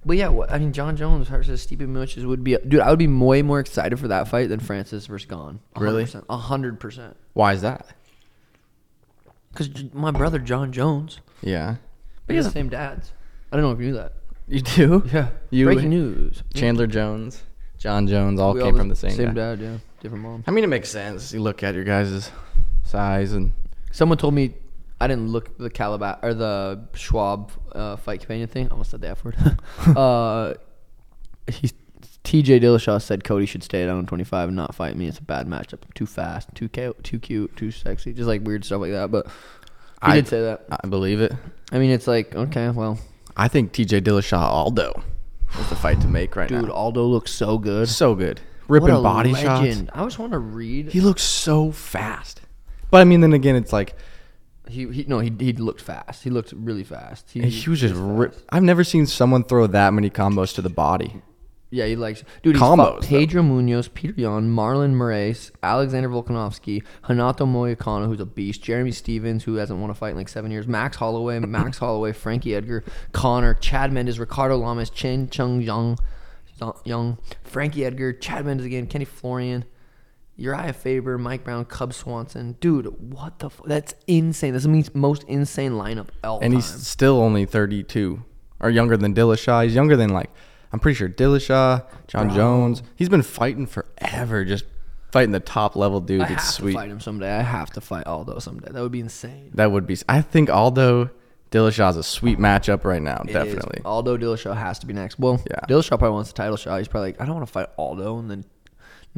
but 0.05 0.15
yeah, 0.15 0.29
what, 0.29 0.49
I 0.51 0.57
mean, 0.57 0.71
Jon 0.71 0.95
Jones 0.95 1.27
versus 1.27 1.65
Stipe 1.67 1.79
Miocic 1.79 2.25
would 2.25 2.43
be, 2.45 2.57
dude. 2.65 2.79
I 2.79 2.89
would 2.89 2.99
be 2.99 3.07
way 3.07 3.41
more 3.41 3.59
excited 3.59 3.99
for 3.99 4.07
that 4.07 4.29
fight 4.29 4.47
than 4.47 4.61
Francis 4.61 5.05
versus 5.07 5.25
Gane. 5.27 5.59
Really? 5.75 6.07
A 6.29 6.37
hundred 6.37 6.79
percent. 6.79 7.17
Why 7.33 7.51
is 7.53 7.61
that? 7.61 7.85
Because 9.51 9.69
my 9.93 10.11
brother 10.11 10.39
Jon 10.39 10.71
Jones, 10.71 11.19
Yeah, 11.41 11.75
we 12.27 12.35
have 12.35 12.45
the 12.45 12.51
same 12.51 12.69
dads. 12.69 13.11
I 13.51 13.55
don't 13.57 13.65
know 13.65 13.71
if 13.71 13.79
you 13.79 13.87
knew 13.87 13.93
that. 13.95 14.13
you 14.47 14.61
do. 14.61 15.03
Yeah. 15.11 15.29
You- 15.49 15.65
Breaking 15.65 15.89
news. 15.89 16.43
Chandler 16.53 16.87
Jones, 16.87 17.43
John 17.77 18.07
Jones, 18.07 18.39
all 18.39 18.53
We 18.53 18.61
came 18.61 18.77
from 18.77 18.87
the 18.89 18.95
same. 18.95 19.11
same 19.11 19.27
guy. 19.29 19.55
dad. 19.55 19.59
Yeah, 19.59 19.77
different 20.01 20.23
mom. 20.23 20.43
I 20.47 20.51
mean, 20.51 20.63
it 20.63 20.67
makes 20.67 20.89
sense. 20.89 21.33
You 21.33 21.41
look 21.41 21.63
at 21.63 21.75
your 21.75 21.83
guys' 21.83 22.29
size 22.83 23.33
and 23.33 23.53
Someone 23.91 24.17
told 24.19 24.33
me 24.35 24.53
I 25.01 25.07
didn't 25.07 25.29
look 25.29 25.57
the 25.57 25.69
Calabat 25.69 26.19
or 26.21 26.33
the 26.33 26.81
Schaub 26.93 27.49
uh, 27.71 27.95
fight 27.95 28.19
companion 28.19 28.47
thing. 28.47 28.67
I 28.67 28.71
almost 28.71 28.91
said 28.91 29.01
the 29.01 29.09
F 29.09 29.23
word. 29.23 29.35
uh, 29.97 30.53
he, 31.47 31.71
TJ 32.23 32.61
Dillashaw 32.61 33.01
said 33.01 33.23
Cody 33.23 33.45
should 33.45 33.63
stay 33.63 33.81
at 33.81 33.85
125 33.85 34.49
and 34.49 34.55
not 34.55 34.75
fight 34.75 34.95
me. 34.95 35.07
It's 35.07 35.17
a 35.17 35.23
bad 35.23 35.47
matchup. 35.47 35.79
Too 35.95 36.05
fast, 36.05 36.49
too 36.53 36.69
ca- 36.69 36.93
too 37.01 37.17
cute, 37.17 37.55
too 37.55 37.71
sexy. 37.71 38.13
Just 38.13 38.27
like 38.27 38.43
weird 38.45 38.63
stuff 38.65 38.81
like 38.81 38.91
that. 38.91 39.09
But 39.09 39.25
he 39.25 39.31
I- 40.01 40.15
did 40.15 40.27
say 40.27 40.41
that. 40.41 40.65
I 40.69 40.87
believe 40.87 41.21
it. 41.21 41.33
I 41.71 41.79
mean, 41.79 41.89
it's 41.91 42.07
like 42.07 42.35
okay, 42.35 42.69
well, 42.69 42.99
I 43.35 43.47
think 43.47 43.71
TJ 43.71 44.01
Dillashaw 44.01 44.37
Aldo 44.37 45.01
is 45.59 45.69
the 45.69 45.75
fight 45.75 46.01
to 46.01 46.07
make 46.07 46.35
right 46.35 46.51
now. 46.51 46.59
dude, 46.59 46.69
now. 46.69 46.75
Aldo 46.75 47.05
looks 47.05 47.31
so 47.31 47.57
good. 47.57 47.87
So 47.89 48.13
good, 48.13 48.39
What 48.67 48.81
ripping 48.81 48.95
a 48.95 49.01
body 49.01 49.33
shots. 49.33 49.83
I 49.93 50.03
just 50.03 50.19
want 50.19 50.33
to 50.33 50.39
read. 50.39 50.89
He 50.89 51.01
looks 51.01 51.23
so 51.23 51.71
fast. 51.71 52.38
But 52.91 53.01
I 53.01 53.03
mean, 53.03 53.21
then 53.21 53.33
again, 53.33 53.55
it's 53.55 53.73
like 53.73 53.95
He, 54.67 54.87
he 54.91 55.05
no, 55.07 55.19
he 55.19 55.31
he 55.39 55.53
looked 55.53 55.81
fast. 55.81 56.23
He 56.23 56.29
looked 56.29 56.51
really 56.53 56.83
fast. 56.83 57.31
He, 57.31 57.41
he 57.41 57.69
was 57.69 57.81
just 57.81 57.95
rip. 57.97 58.35
I've 58.49 58.63
never 58.63 58.83
seen 58.83 59.05
someone 59.05 59.43
throw 59.43 59.67
that 59.67 59.93
many 59.93 60.09
combos 60.09 60.53
to 60.55 60.61
the 60.61 60.69
body. 60.69 61.21
Yeah, 61.71 61.85
he 61.85 61.95
likes 61.95 62.23
dude. 62.41 62.55
He's 62.55 62.63
Combos. 62.63 63.05
Pedro 63.05 63.43
Munhoz, 63.43 63.89
Petr 63.89 64.17
Yan, 64.17 64.49
Marlon 64.49 64.95
Moraes, 64.95 65.51
Alexander 65.61 66.09
Volkanovski, 66.09 66.83
Renato 67.07 67.45
Moicano, 67.45 68.07
who's 68.07 68.19
a 68.19 68.25
beast, 68.25 68.63
Jeremy 68.63 68.91
Stephens, 68.91 69.43
who 69.43 69.55
hasn't 69.55 69.79
won 69.79 69.91
a 69.91 69.93
fight 69.93 70.11
in 70.11 70.15
like 70.17 70.29
seven 70.29 70.49
years, 70.49 70.67
Max 70.67 70.97
Holloway, 70.97 71.37
Max 71.57 71.77
Holloway, 71.77 72.11
Frankie 72.11 72.55
Edgar, 72.55 72.83
Conor, 73.11 73.53
Chad 73.53 73.93
Mendes, 73.93 74.17
Ricardo 74.19 74.57
Lamas, 74.57 74.89
Chen 74.89 75.29
Chung 75.29 75.61
Young, 75.61 75.95
Young, 76.85 77.19
Frankie 77.43 77.85
Edgar, 77.85 78.13
Chad 78.13 78.45
Mendes 78.47 78.65
again, 78.65 78.87
Kenny 78.87 79.05
Florian. 79.05 79.63
Urijah 80.39 80.73
Faber, 80.75 81.17
Mike 81.17 81.43
Brown, 81.43 81.65
Cub 81.65 81.93
Swanson, 81.93 82.55
dude, 82.61 82.85
what 83.13 83.39
the? 83.39 83.47
F- 83.47 83.61
that's 83.65 83.93
insane. 84.07 84.53
That's 84.53 84.65
the 84.65 84.89
most 84.93 85.23
insane 85.23 85.73
lineup 85.73 86.07
all 86.23 86.39
And 86.39 86.53
time. 86.53 86.61
he's 86.61 86.65
still 86.87 87.21
only 87.21 87.45
32 87.45 88.23
or 88.59 88.69
younger 88.69 88.95
than 88.97 89.13
Dillashaw. 89.13 89.63
He's 89.65 89.75
younger 89.75 89.95
than 89.97 90.09
like 90.09 90.29
I'm 90.71 90.79
pretty 90.79 90.95
sure 90.95 91.09
Dillashaw, 91.09 91.83
Jon 92.07 92.27
Bro. 92.27 92.35
Jones. 92.35 92.83
He's 92.95 93.09
been 93.09 93.21
fighting 93.23 93.65
forever, 93.65 94.45
just 94.45 94.65
fighting 95.11 95.31
the 95.31 95.39
top 95.39 95.75
level 95.75 95.99
dude. 95.99 96.21
I 96.21 96.25
it's 96.25 96.33
have 96.33 96.41
sweet. 96.43 96.71
to 96.73 96.77
fight 96.77 96.89
him 96.91 96.99
someday. 96.99 97.31
I 97.31 97.41
have 97.41 97.71
to 97.71 97.81
fight 97.81 98.05
Aldo 98.07 98.39
someday. 98.39 98.71
That 98.71 98.81
would 98.81 98.91
be 98.91 98.99
insane. 98.99 99.51
That 99.55 99.71
would 99.71 99.87
be. 99.87 99.97
I 100.07 100.21
think 100.21 100.49
Aldo 100.49 101.09
Dillashaw's 101.51 101.97
a 101.97 102.03
sweet 102.03 102.37
matchup 102.37 102.83
right 102.85 103.01
now. 103.01 103.23
It 103.25 103.29
is. 103.29 103.33
definitely. 103.33 103.81
Aldo 103.83 104.17
Dillashaw 104.17 104.55
has 104.55 104.77
to 104.79 104.85
be 104.85 104.93
next. 104.93 105.17
Well, 105.19 105.41
Yeah. 105.49 105.59
Dillashaw 105.67 105.97
probably 105.97 106.11
wants 106.11 106.29
the 106.31 106.35
title 106.35 106.55
shot. 106.57 106.77
He's 106.77 106.87
probably 106.87 107.09
like, 107.09 107.21
I 107.21 107.25
don't 107.25 107.35
want 107.35 107.47
to 107.47 107.51
fight 107.51 107.67
Aldo 107.77 108.19
and 108.19 108.29
then 108.29 108.45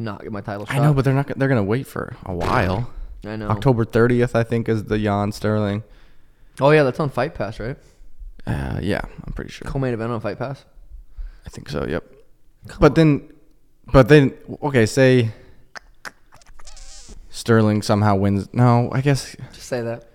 not 0.01 0.21
get 0.23 0.31
my 0.31 0.41
title 0.41 0.65
shot. 0.65 0.75
I 0.75 0.79
know, 0.79 0.93
but 0.93 1.05
they're 1.05 1.13
not. 1.13 1.27
They're 1.27 1.47
gonna 1.47 1.63
wait 1.63 1.87
for 1.87 2.15
a 2.25 2.33
while. 2.33 2.91
I 3.25 3.35
know. 3.35 3.47
October 3.49 3.85
30th, 3.85 4.35
I 4.35 4.43
think, 4.43 4.67
is 4.67 4.85
the 4.85 4.97
Yan 4.97 5.31
Sterling. 5.31 5.83
Oh 6.59 6.71
yeah, 6.71 6.83
that's 6.83 6.99
on 6.99 7.09
Fight 7.09 7.35
Pass, 7.35 7.59
right? 7.59 7.77
Uh, 8.45 8.79
yeah, 8.81 9.01
I'm 9.25 9.33
pretty 9.33 9.51
sure. 9.51 9.67
Co-main 9.67 9.93
event 9.93 10.11
on 10.11 10.19
Fight 10.19 10.39
Pass. 10.39 10.65
I 11.45 11.49
think 11.49 11.69
so. 11.69 11.85
Yep. 11.87 12.03
but 12.79 12.95
then, 12.95 13.31
but 13.91 14.07
then, 14.07 14.33
okay, 14.63 14.85
say 14.85 15.31
Sterling 17.29 17.81
somehow 17.81 18.15
wins. 18.15 18.49
No, 18.53 18.89
I 18.91 19.01
guess 19.01 19.35
Just 19.53 19.67
say 19.67 19.81
that. 19.81 20.05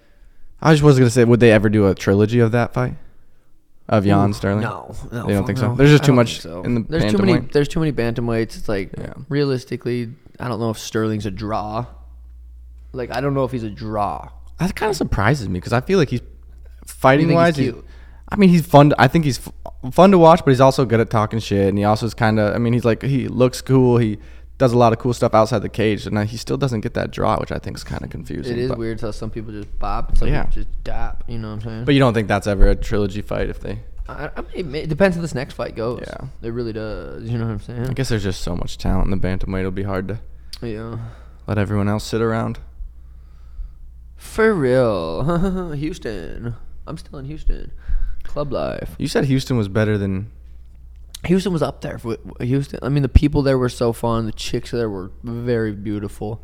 I 0.60 0.72
just 0.72 0.82
was 0.82 0.98
gonna 0.98 1.10
say, 1.10 1.24
would 1.24 1.40
they 1.40 1.52
ever 1.52 1.68
do 1.68 1.86
a 1.86 1.94
trilogy 1.94 2.40
of 2.40 2.52
that 2.52 2.72
fight 2.74 2.94
of 3.88 4.04
Yan 4.06 4.30
Ooh, 4.30 4.32
Sterling? 4.32 4.60
No, 4.62 4.94
no, 5.12 5.22
You 5.28 5.34
don't 5.34 5.36
fuck 5.38 5.46
think 5.46 5.58
so? 5.58 5.74
There's 5.74 5.90
just 5.90 6.02
I 6.04 6.06
too 6.06 6.12
much 6.12 6.40
so. 6.40 6.62
in 6.62 6.74
the 6.74 6.80
There's 6.82 7.12
too 7.12 7.18
many. 7.18 7.34
bantamweight? 7.40 7.52
There's 7.52 7.68
too 7.68 7.80
many 7.80 7.92
bantamweights. 7.92 8.56
It's 8.58 8.68
like 8.68 8.90
Yeah. 8.98 9.12
realistically, 9.28 10.12
I 10.40 10.48
don't 10.48 10.58
know 10.60 10.70
if 10.70 10.78
Sterling's 10.78 11.26
a 11.26 11.30
draw. 11.30 11.86
Like 12.92 13.10
I 13.14 13.20
don't 13.20 13.34
know 13.34 13.44
if 13.44 13.52
he's 13.52 13.62
a 13.62 13.70
draw. 13.70 14.30
That 14.58 14.74
kind 14.74 14.90
of 14.90 14.96
surprises 14.96 15.48
me 15.48 15.54
because 15.60 15.72
I 15.72 15.80
feel 15.80 15.98
like 15.98 16.08
he's 16.08 16.22
fighting 16.86 17.28
he's 17.28 17.34
wise. 17.34 17.56
He's, 17.56 17.72
cute? 17.72 17.84
I 18.28 18.36
mean, 18.36 18.48
he's 18.48 18.66
fun. 18.66 18.90
To, 18.90 18.96
I 19.00 19.06
think 19.06 19.24
he's 19.24 19.38
f- 19.38 19.92
fun 19.94 20.10
to 20.10 20.18
watch, 20.18 20.40
but 20.44 20.50
he's 20.50 20.60
also 20.60 20.84
good 20.84 20.98
at 20.98 21.10
talking 21.10 21.38
shit, 21.38 21.68
and 21.68 21.78
he 21.78 21.84
also 21.84 22.06
is 22.06 22.14
kind 22.14 22.40
of. 22.40 22.54
I 22.54 22.58
mean, 22.58 22.72
he's 22.72 22.84
like 22.84 23.02
he 23.02 23.28
looks 23.28 23.60
cool. 23.60 23.98
He 23.98 24.18
does 24.58 24.72
a 24.72 24.78
lot 24.78 24.92
of 24.92 24.98
cool 24.98 25.12
stuff 25.12 25.34
outside 25.34 25.58
the 25.60 25.68
cage, 25.68 26.06
and 26.06 26.16
uh, 26.16 26.22
he 26.22 26.36
still 26.36 26.56
doesn't 26.56 26.80
get 26.80 26.94
that 26.94 27.10
draw, 27.10 27.38
which 27.38 27.52
I 27.52 27.58
think 27.58 27.76
is 27.76 27.84
kind 27.84 28.02
of 28.02 28.10
confusing. 28.10 28.52
It 28.52 28.58
is 28.58 28.68
but, 28.70 28.78
weird 28.78 29.00
how 29.00 29.10
some 29.10 29.30
people 29.30 29.52
just 29.52 29.78
bop, 29.78 30.16
some 30.16 30.28
Yeah. 30.28 30.44
people 30.44 30.62
just 30.62 30.84
dap. 30.84 31.24
You 31.28 31.38
know 31.38 31.48
what 31.48 31.54
I'm 31.54 31.60
saying? 31.62 31.84
But 31.84 31.94
you 31.94 32.00
don't 32.00 32.14
think 32.14 32.28
that's 32.28 32.46
ever 32.46 32.68
a 32.68 32.74
trilogy 32.74 33.20
fight 33.22 33.50
if 33.50 33.60
they? 33.60 33.80
I, 34.08 34.30
I 34.36 34.40
mean, 34.42 34.74
it 34.74 34.84
it 34.84 34.88
depends 34.88 35.16
how 35.16 35.22
this 35.22 35.34
next 35.34 35.54
fight 35.54 35.74
goes. 35.74 36.04
Yeah. 36.06 36.28
it 36.42 36.50
really 36.50 36.72
does. 36.72 37.28
You 37.28 37.38
know 37.38 37.46
what 37.46 37.52
I'm 37.52 37.60
saying? 37.60 37.86
I 37.88 37.92
guess 37.92 38.08
there's 38.08 38.22
just 38.22 38.40
so 38.40 38.54
much 38.56 38.78
talent 38.78 39.12
in 39.12 39.18
the 39.18 39.28
bantamweight. 39.28 39.58
It'll 39.60 39.70
be 39.72 39.82
hard 39.82 40.08
to 40.08 40.20
Yeah. 40.62 40.98
let 41.46 41.58
everyone 41.58 41.88
else 41.88 42.04
sit 42.04 42.20
around. 42.22 42.58
For 44.16 44.54
real. 44.54 45.72
Houston. 45.76 46.54
I'm 46.86 46.96
still 46.98 47.18
in 47.18 47.24
Houston. 47.26 47.72
Club 48.22 48.52
life. 48.52 48.94
You 48.98 49.08
said 49.08 49.24
Houston 49.26 49.56
was 49.56 49.68
better 49.68 49.98
than. 49.98 50.30
Houston 51.24 51.52
was 51.52 51.62
up 51.62 51.80
there. 51.80 52.00
Houston. 52.40 52.78
I 52.82 52.88
mean, 52.88 53.02
the 53.02 53.08
people 53.08 53.42
there 53.42 53.58
were 53.58 53.68
so 53.68 53.92
fun. 53.92 54.26
The 54.26 54.32
chicks 54.32 54.70
there 54.70 54.88
were 54.90 55.10
very 55.24 55.72
beautiful. 55.72 56.42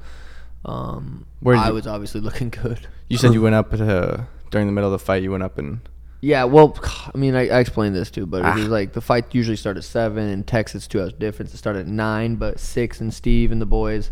Um, 0.65 1.27
Where 1.41 1.57
I 1.57 1.69
you- 1.69 1.75
was 1.75 1.87
obviously 1.87 2.21
looking 2.21 2.51
good. 2.63 2.87
You 3.09 3.19
said 3.19 3.35
you 3.35 3.43
went 3.47 3.55
up 3.55 3.71
to 3.71 4.27
during 4.51 4.67
the 4.67 4.73
middle 4.73 4.93
of 4.93 4.99
the 4.99 5.05
fight. 5.05 5.23
You 5.23 5.31
went 5.31 5.43
up 5.43 5.59
and 5.59 5.81
Yeah, 6.21 6.45
well, 6.45 6.77
I 7.15 7.17
mean, 7.19 7.35
I, 7.35 7.49
I 7.49 7.59
explained 7.61 7.95
this 7.95 8.11
too, 8.11 8.27
but 8.27 8.43
Ah. 8.45 8.53
it 8.53 8.59
was 8.61 8.69
like 8.69 8.93
the 8.93 9.01
fight 9.01 9.35
usually 9.35 9.57
start 9.57 9.77
at 9.77 9.85
seven. 9.85 10.29
In 10.29 10.43
Texas, 10.45 10.87
two 10.87 11.01
hours 11.01 11.13
difference. 11.13 11.53
It 11.55 11.59
started 11.59 11.81
at 11.81 11.87
nine, 11.89 12.37
but 12.37 12.59
six 12.59 13.01
and 13.01 13.13
Steve 13.13 13.53
and 13.53 13.61
the 13.61 13.67
boys, 13.67 14.11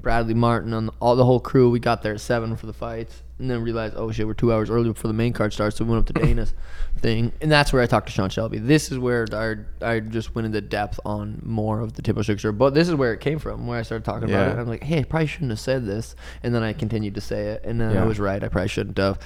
Bradley 0.00 0.34
Martin, 0.34 0.74
on 0.74 0.90
all 1.00 1.16
the 1.16 1.24
whole 1.24 1.40
crew, 1.40 1.70
we 1.70 1.78
got 1.80 2.02
there 2.02 2.14
at 2.14 2.20
seven 2.20 2.56
for 2.56 2.66
the 2.66 2.72
fights, 2.72 3.22
and 3.40 3.50
then 3.50 3.62
realized, 3.62 3.94
oh 3.96 4.12
shit, 4.12 4.26
we're 4.26 4.34
two 4.34 4.52
hours 4.52 4.70
early 4.70 4.88
before 4.88 5.08
the 5.08 5.14
main 5.14 5.32
card 5.32 5.52
starts. 5.52 5.76
So 5.76 5.84
we 5.84 5.90
went 5.90 6.08
up 6.08 6.14
to 6.14 6.20
Dana's 6.24 6.54
thing, 6.98 7.32
and 7.40 7.50
that's 7.50 7.72
where 7.72 7.82
I 7.82 7.86
talked 7.86 8.06
to 8.06 8.12
Sean 8.12 8.28
Shelby. 8.28 8.58
This 8.58 8.92
is 8.92 8.98
where 8.98 9.26
I 9.32 9.56
I 9.84 10.00
just 10.00 10.34
went 10.34 10.46
into 10.46 10.60
depth 10.60 11.00
on 11.04 11.40
more 11.42 11.80
of 11.80 11.94
the 11.94 12.02
Timbo 12.02 12.22
Sugar 12.22 12.52
but 12.52 12.74
this 12.74 12.88
is 12.88 12.94
where 12.94 13.12
it 13.12 13.20
came 13.20 13.38
from, 13.38 13.66
where 13.66 13.78
I 13.78 13.82
started 13.82 14.04
talking 14.04 14.28
about 14.28 14.56
it. 14.56 14.60
I'm 14.60 14.68
like, 14.68 14.82
hey, 14.82 15.00
I 15.00 15.04
probably 15.04 15.26
shouldn't 15.26 15.50
have 15.50 15.60
said 15.60 15.86
this, 15.86 16.14
and 16.42 16.54
then 16.54 16.62
I 16.62 16.72
continued 16.72 17.14
to 17.14 17.20
say 17.20 17.48
it, 17.48 17.64
and 17.64 17.80
then 17.80 17.96
I 17.96 18.04
was 18.04 18.20
right. 18.20 18.42
I 18.42 18.48
probably 18.48 18.68
shouldn't 18.68 18.98
have. 18.98 19.18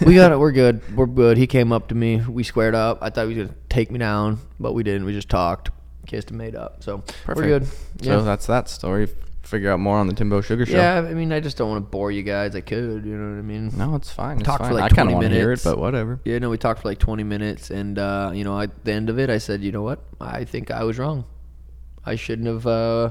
we 0.06 0.14
got 0.14 0.30
it. 0.30 0.38
We're 0.38 0.52
good. 0.52 0.96
We're 0.96 1.06
good. 1.06 1.36
He 1.36 1.48
came 1.48 1.72
up 1.72 1.88
to 1.88 1.94
me. 1.94 2.16
We 2.20 2.44
squared 2.44 2.74
up. 2.74 2.98
I 3.02 3.10
thought 3.10 3.28
he 3.28 3.34
was 3.34 3.46
gonna 3.48 3.58
take 3.68 3.90
me 3.90 3.98
down, 3.98 4.38
but 4.60 4.72
we 4.72 4.84
didn't. 4.84 5.04
We 5.04 5.12
just 5.12 5.28
talked, 5.28 5.70
kissed, 6.06 6.30
and 6.30 6.38
made 6.38 6.54
up. 6.54 6.84
So 6.84 6.98
perfect. 7.24 7.36
we're 7.36 7.46
good. 7.46 7.66
So 8.02 8.22
that's 8.22 8.46
that 8.46 8.68
story. 8.68 9.08
Figure 9.52 9.70
out 9.70 9.80
more 9.80 9.98
on 9.98 10.06
the 10.06 10.14
Timbo 10.14 10.40
Sugar 10.40 10.64
Show. 10.64 10.78
yeah. 10.78 10.94
I 10.94 11.12
mean, 11.12 11.30
I 11.30 11.38
just 11.38 11.58
don't 11.58 11.68
want 11.68 11.84
to 11.84 11.90
bore 11.90 12.10
you 12.10 12.22
guys. 12.22 12.56
I 12.56 12.62
could. 12.62 13.04
You 13.04 13.18
know 13.18 13.32
what 13.34 13.38
I 13.38 13.42
mean? 13.42 13.70
No, 13.76 13.96
it's 13.96 14.10
fine. 14.10 14.38
It's 14.38 14.46
Talk 14.46 14.64
for 14.64 14.72
like 14.72 14.84
I 14.84 14.88
kind 14.88 15.10
20 15.10 15.12
of 15.12 15.14
want 15.16 15.24
to 15.26 15.28
hear 15.28 15.42
it, 15.42 15.46
minutes. 15.48 15.64
but 15.64 15.76
whatever. 15.78 16.20
Yeah. 16.24 16.38
No, 16.38 16.48
we 16.48 16.56
talked 16.56 16.80
for 16.80 16.88
like 16.88 16.98
20 16.98 17.22
minutes, 17.22 17.70
and 17.70 17.98
uh, 17.98 18.30
you 18.32 18.44
know, 18.44 18.58
at 18.58 18.82
the 18.86 18.92
end 18.94 19.10
of 19.10 19.18
it, 19.18 19.28
I 19.28 19.36
said, 19.36 19.62
you 19.62 19.70
know 19.70 19.82
what? 19.82 20.02
I 20.18 20.44
think 20.44 20.70
I 20.70 20.84
was 20.84 20.98
wrong. 20.98 21.26
I 22.06 22.14
shouldn't 22.16 22.48
have 22.48 22.66
uh, 22.66 23.10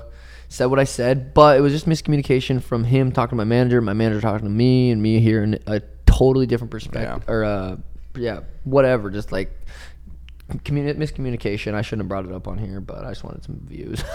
said 0.49 0.65
what 0.65 0.79
I 0.79 0.83
said, 0.85 1.35
but 1.35 1.59
it 1.59 1.61
was 1.61 1.73
just 1.73 1.85
miscommunication 1.85 2.59
from 2.59 2.85
him 2.85 3.11
talking 3.11 3.33
to 3.33 3.35
my 3.35 3.43
manager, 3.43 3.79
my 3.79 3.93
manager 3.93 4.19
talking 4.19 4.47
to 4.47 4.51
me, 4.51 4.89
and 4.89 4.99
me 4.99 5.19
hearing 5.19 5.59
a 5.67 5.79
totally 6.07 6.47
different 6.47 6.71
perspective, 6.71 7.23
or 7.29 7.43
uh, 7.43 7.77
yeah, 8.17 8.39
whatever. 8.63 9.11
Just 9.11 9.31
like 9.31 9.51
communi- 10.49 10.97
miscommunication. 10.97 11.75
I 11.75 11.83
shouldn't 11.83 12.01
have 12.05 12.09
brought 12.09 12.25
it 12.25 12.31
up 12.31 12.47
on 12.47 12.57
here, 12.57 12.81
but 12.81 13.05
I 13.05 13.09
just 13.11 13.23
wanted 13.23 13.43
some 13.43 13.59
views. 13.67 14.03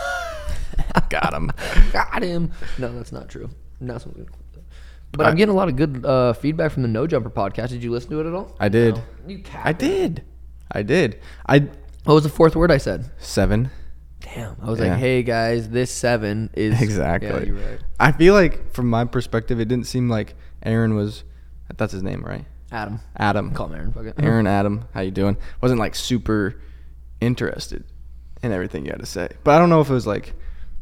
Got 1.11 1.35
him. 1.35 1.50
Got 1.93 2.23
him. 2.23 2.53
No, 2.79 2.93
that's 2.95 3.12
not 3.12 3.29
true. 3.29 3.49
Not 3.81 4.03
something. 4.03 4.29
But 5.12 5.26
I'm 5.26 5.37
getting 5.37 5.53
a 5.55 5.57
lot 5.57 5.69
of 5.69 5.76
good 5.76 6.05
uh, 6.05 6.33
feedback 6.35 6.73
from 6.73 6.83
the 6.83 6.88
No 6.88 7.07
Jumper 7.07 7.31
podcast. 7.31 7.69
Did 7.71 7.83
you 7.83 7.91
listen 7.91 8.11
to 8.11 8.21
it 8.21 8.26
at 8.26 8.35
all? 8.35 8.55
I 8.61 8.69
did. 8.69 8.97
No. 8.97 9.03
You. 9.29 9.43
I 9.62 9.73
did. 9.73 10.25
I 10.71 10.83
did. 10.83 11.21
I 11.47 11.61
What 12.05 12.15
was 12.15 12.25
the 12.25 12.29
fourth 12.29 12.55
word 12.57 12.71
I 12.71 12.79
said? 12.79 13.11
seven. 13.19 13.71
Damn. 14.21 14.57
I 14.61 14.69
was 14.71 14.81
Yeah. 14.81 14.91
like, 14.91 14.99
hey 14.99 15.23
guys, 15.23 15.69
this 15.69 15.91
seven 15.91 16.50
is 16.55 16.81
Exactly. 16.83 17.29
Yeah, 17.31 17.41
you're 17.45 17.55
right. 17.57 17.79
I 18.00 18.12
feel 18.12 18.35
like 18.35 18.73
from 18.73 18.91
my 18.91 19.05
perspective, 19.05 19.61
it 19.61 19.69
didn't 19.69 19.87
seem 19.87 20.09
like 20.09 20.35
Aaron 20.65 20.95
was. 20.97 21.23
That's 21.76 21.93
his 21.93 22.03
name, 22.03 22.23
right? 22.23 22.45
Adam. 22.73 23.00
Adam. 23.17 23.53
Call 23.55 23.69
him 23.69 23.75
Aaron. 23.75 23.93
Fuck 23.93 24.07
it. 24.07 24.15
Aaron, 24.19 24.47
Adam, 24.59 24.85
how 24.93 25.00
you 25.03 25.12
doing? 25.12 25.37
Wasn't 25.62 25.79
like 25.79 25.95
super 25.95 26.61
interested 27.21 27.85
in 28.43 28.52
everything 28.52 28.85
you 28.85 28.90
had 28.93 29.00
to 29.00 29.07
say. 29.07 29.28
But 29.45 29.52
I 29.55 29.59
don't 29.59 29.71
know 29.71 29.81
if 29.81 29.90
it 29.90 29.95
was 29.95 30.07
like 30.07 30.35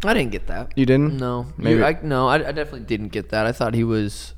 I 0.05 0.13
didn't 0.15 0.33
get 0.33 0.47
that. 0.49 0.73
you 0.77 0.85
didn't. 0.87 1.17
No. 1.19 1.47
Maybe 1.57 1.79
You- 1.79 1.85
I, 1.85 1.99
no, 2.03 2.29
I, 2.29 2.35
I 2.37 2.53
definitely 2.53 2.81
didn't 2.81 3.09
get 3.09 3.31
that. 3.31 3.47
I 3.47 3.53
thought 3.53 3.75
he 3.75 3.85
was 3.85 4.35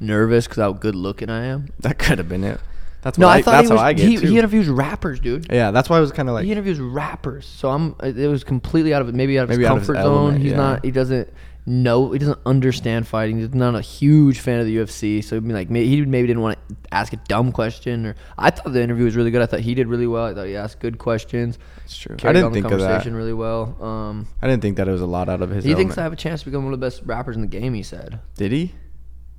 nervous 0.00 0.46
because 0.46 0.60
how 0.62 0.72
good 0.72 0.94
looking 0.94 1.28
I 1.30 1.44
am. 1.46 1.68
that 1.80 1.98
could 1.98 2.18
have 2.18 2.28
been 2.28 2.44
it. 2.44 2.60
That's 3.02 3.18
No, 3.18 3.26
what 3.26 3.32
I, 3.34 3.38
I 3.38 3.42
thought 3.42 3.50
that's 3.52 3.68
he 3.68 3.72
was, 3.72 3.80
how 3.80 3.86
I 3.86 3.92
get 3.94 4.08
he, 4.08 4.16
too. 4.16 4.26
he 4.28 4.38
interviews 4.38 4.68
rappers, 4.68 5.18
dude. 5.18 5.48
yeah, 5.52 5.72
that's 5.72 5.90
why 5.90 5.96
I 5.96 6.00
was 6.00 6.12
kind 6.12 6.28
of 6.28 6.34
like 6.36 6.44
he 6.44 6.52
interviews 6.52 6.78
rappers, 6.78 7.46
so 7.46 7.68
I'm. 7.70 7.96
It 8.00 8.28
was 8.28 8.44
completely 8.44 8.94
out 8.94 9.02
of. 9.02 9.12
Maybe 9.12 9.40
out 9.40 9.44
of 9.44 9.48
Maybe 9.50 9.62
his 9.64 9.70
out 9.70 9.76
of 9.76 9.80
his 9.80 9.88
comfort 9.88 10.02
zone. 10.02 10.16
element, 10.18 10.42
He's 10.42 10.52
yeah. 10.52 10.56
not. 10.56 10.84
He 10.84 10.92
doesn't 10.92 11.28
know. 11.66 12.12
He 12.12 12.18
doesn't 12.18 12.38
understand 12.46 13.06
fighting. 13.06 13.38
He's 13.38 13.54
not 13.54 13.74
a 13.74 13.80
huge 13.80 14.40
fan 14.40 14.60
of 14.60 14.66
the 14.66 14.76
UFC. 14.76 15.22
So 15.22 15.36
I 15.36 15.40
mean, 15.40 15.54
like 15.54 15.70
he 15.70 16.04
maybe 16.04 16.26
didn't 16.26 16.42
want 16.42 16.58
to 16.68 16.76
ask 16.90 17.12
a 17.12 17.16
dumb 17.28 17.52
question. 17.52 18.06
Or 18.06 18.14
I 18.38 18.50
thought 18.50 18.72
the 18.72 18.82
interview 18.82 19.04
was 19.04 19.16
really 19.16 19.30
good. 19.30 19.42
I 19.42 19.46
thought 19.46 19.60
he 19.60 19.74
did 19.74 19.86
really 19.88 20.06
well. 20.06 20.26
I 20.26 20.34
thought 20.34 20.46
he 20.46 20.56
asked 20.56 20.80
good 20.80 20.98
questions. 20.98 21.58
It's 21.84 21.96
true. 21.96 22.16
I 22.22 22.32
didn't 22.32 22.52
think 22.52 22.66
the 22.68 22.74
of 22.74 22.80
that. 22.80 22.86
conversation 22.88 23.14
really 23.14 23.32
well. 23.34 23.76
Um, 23.82 24.28
I 24.40 24.48
didn't 24.48 24.62
think 24.62 24.76
that 24.76 24.88
it 24.88 24.92
was 24.92 25.02
a 25.02 25.06
lot 25.06 25.28
out 25.28 25.42
of 25.42 25.50
his. 25.50 25.64
he 25.64 25.74
thinks. 25.74 25.98
I 25.98 26.02
have 26.02 26.12
a 26.12 26.16
chance 26.16 26.40
to 26.40 26.46
become 26.46 26.64
one 26.64 26.72
of 26.74 26.80
the 26.80 26.86
best 26.86 27.02
rappers 27.04 27.36
in 27.36 27.42
the 27.42 27.48
game. 27.48 27.74
He 27.74 27.82
said. 27.82 28.20
Did 28.36 28.52
he? 28.52 28.66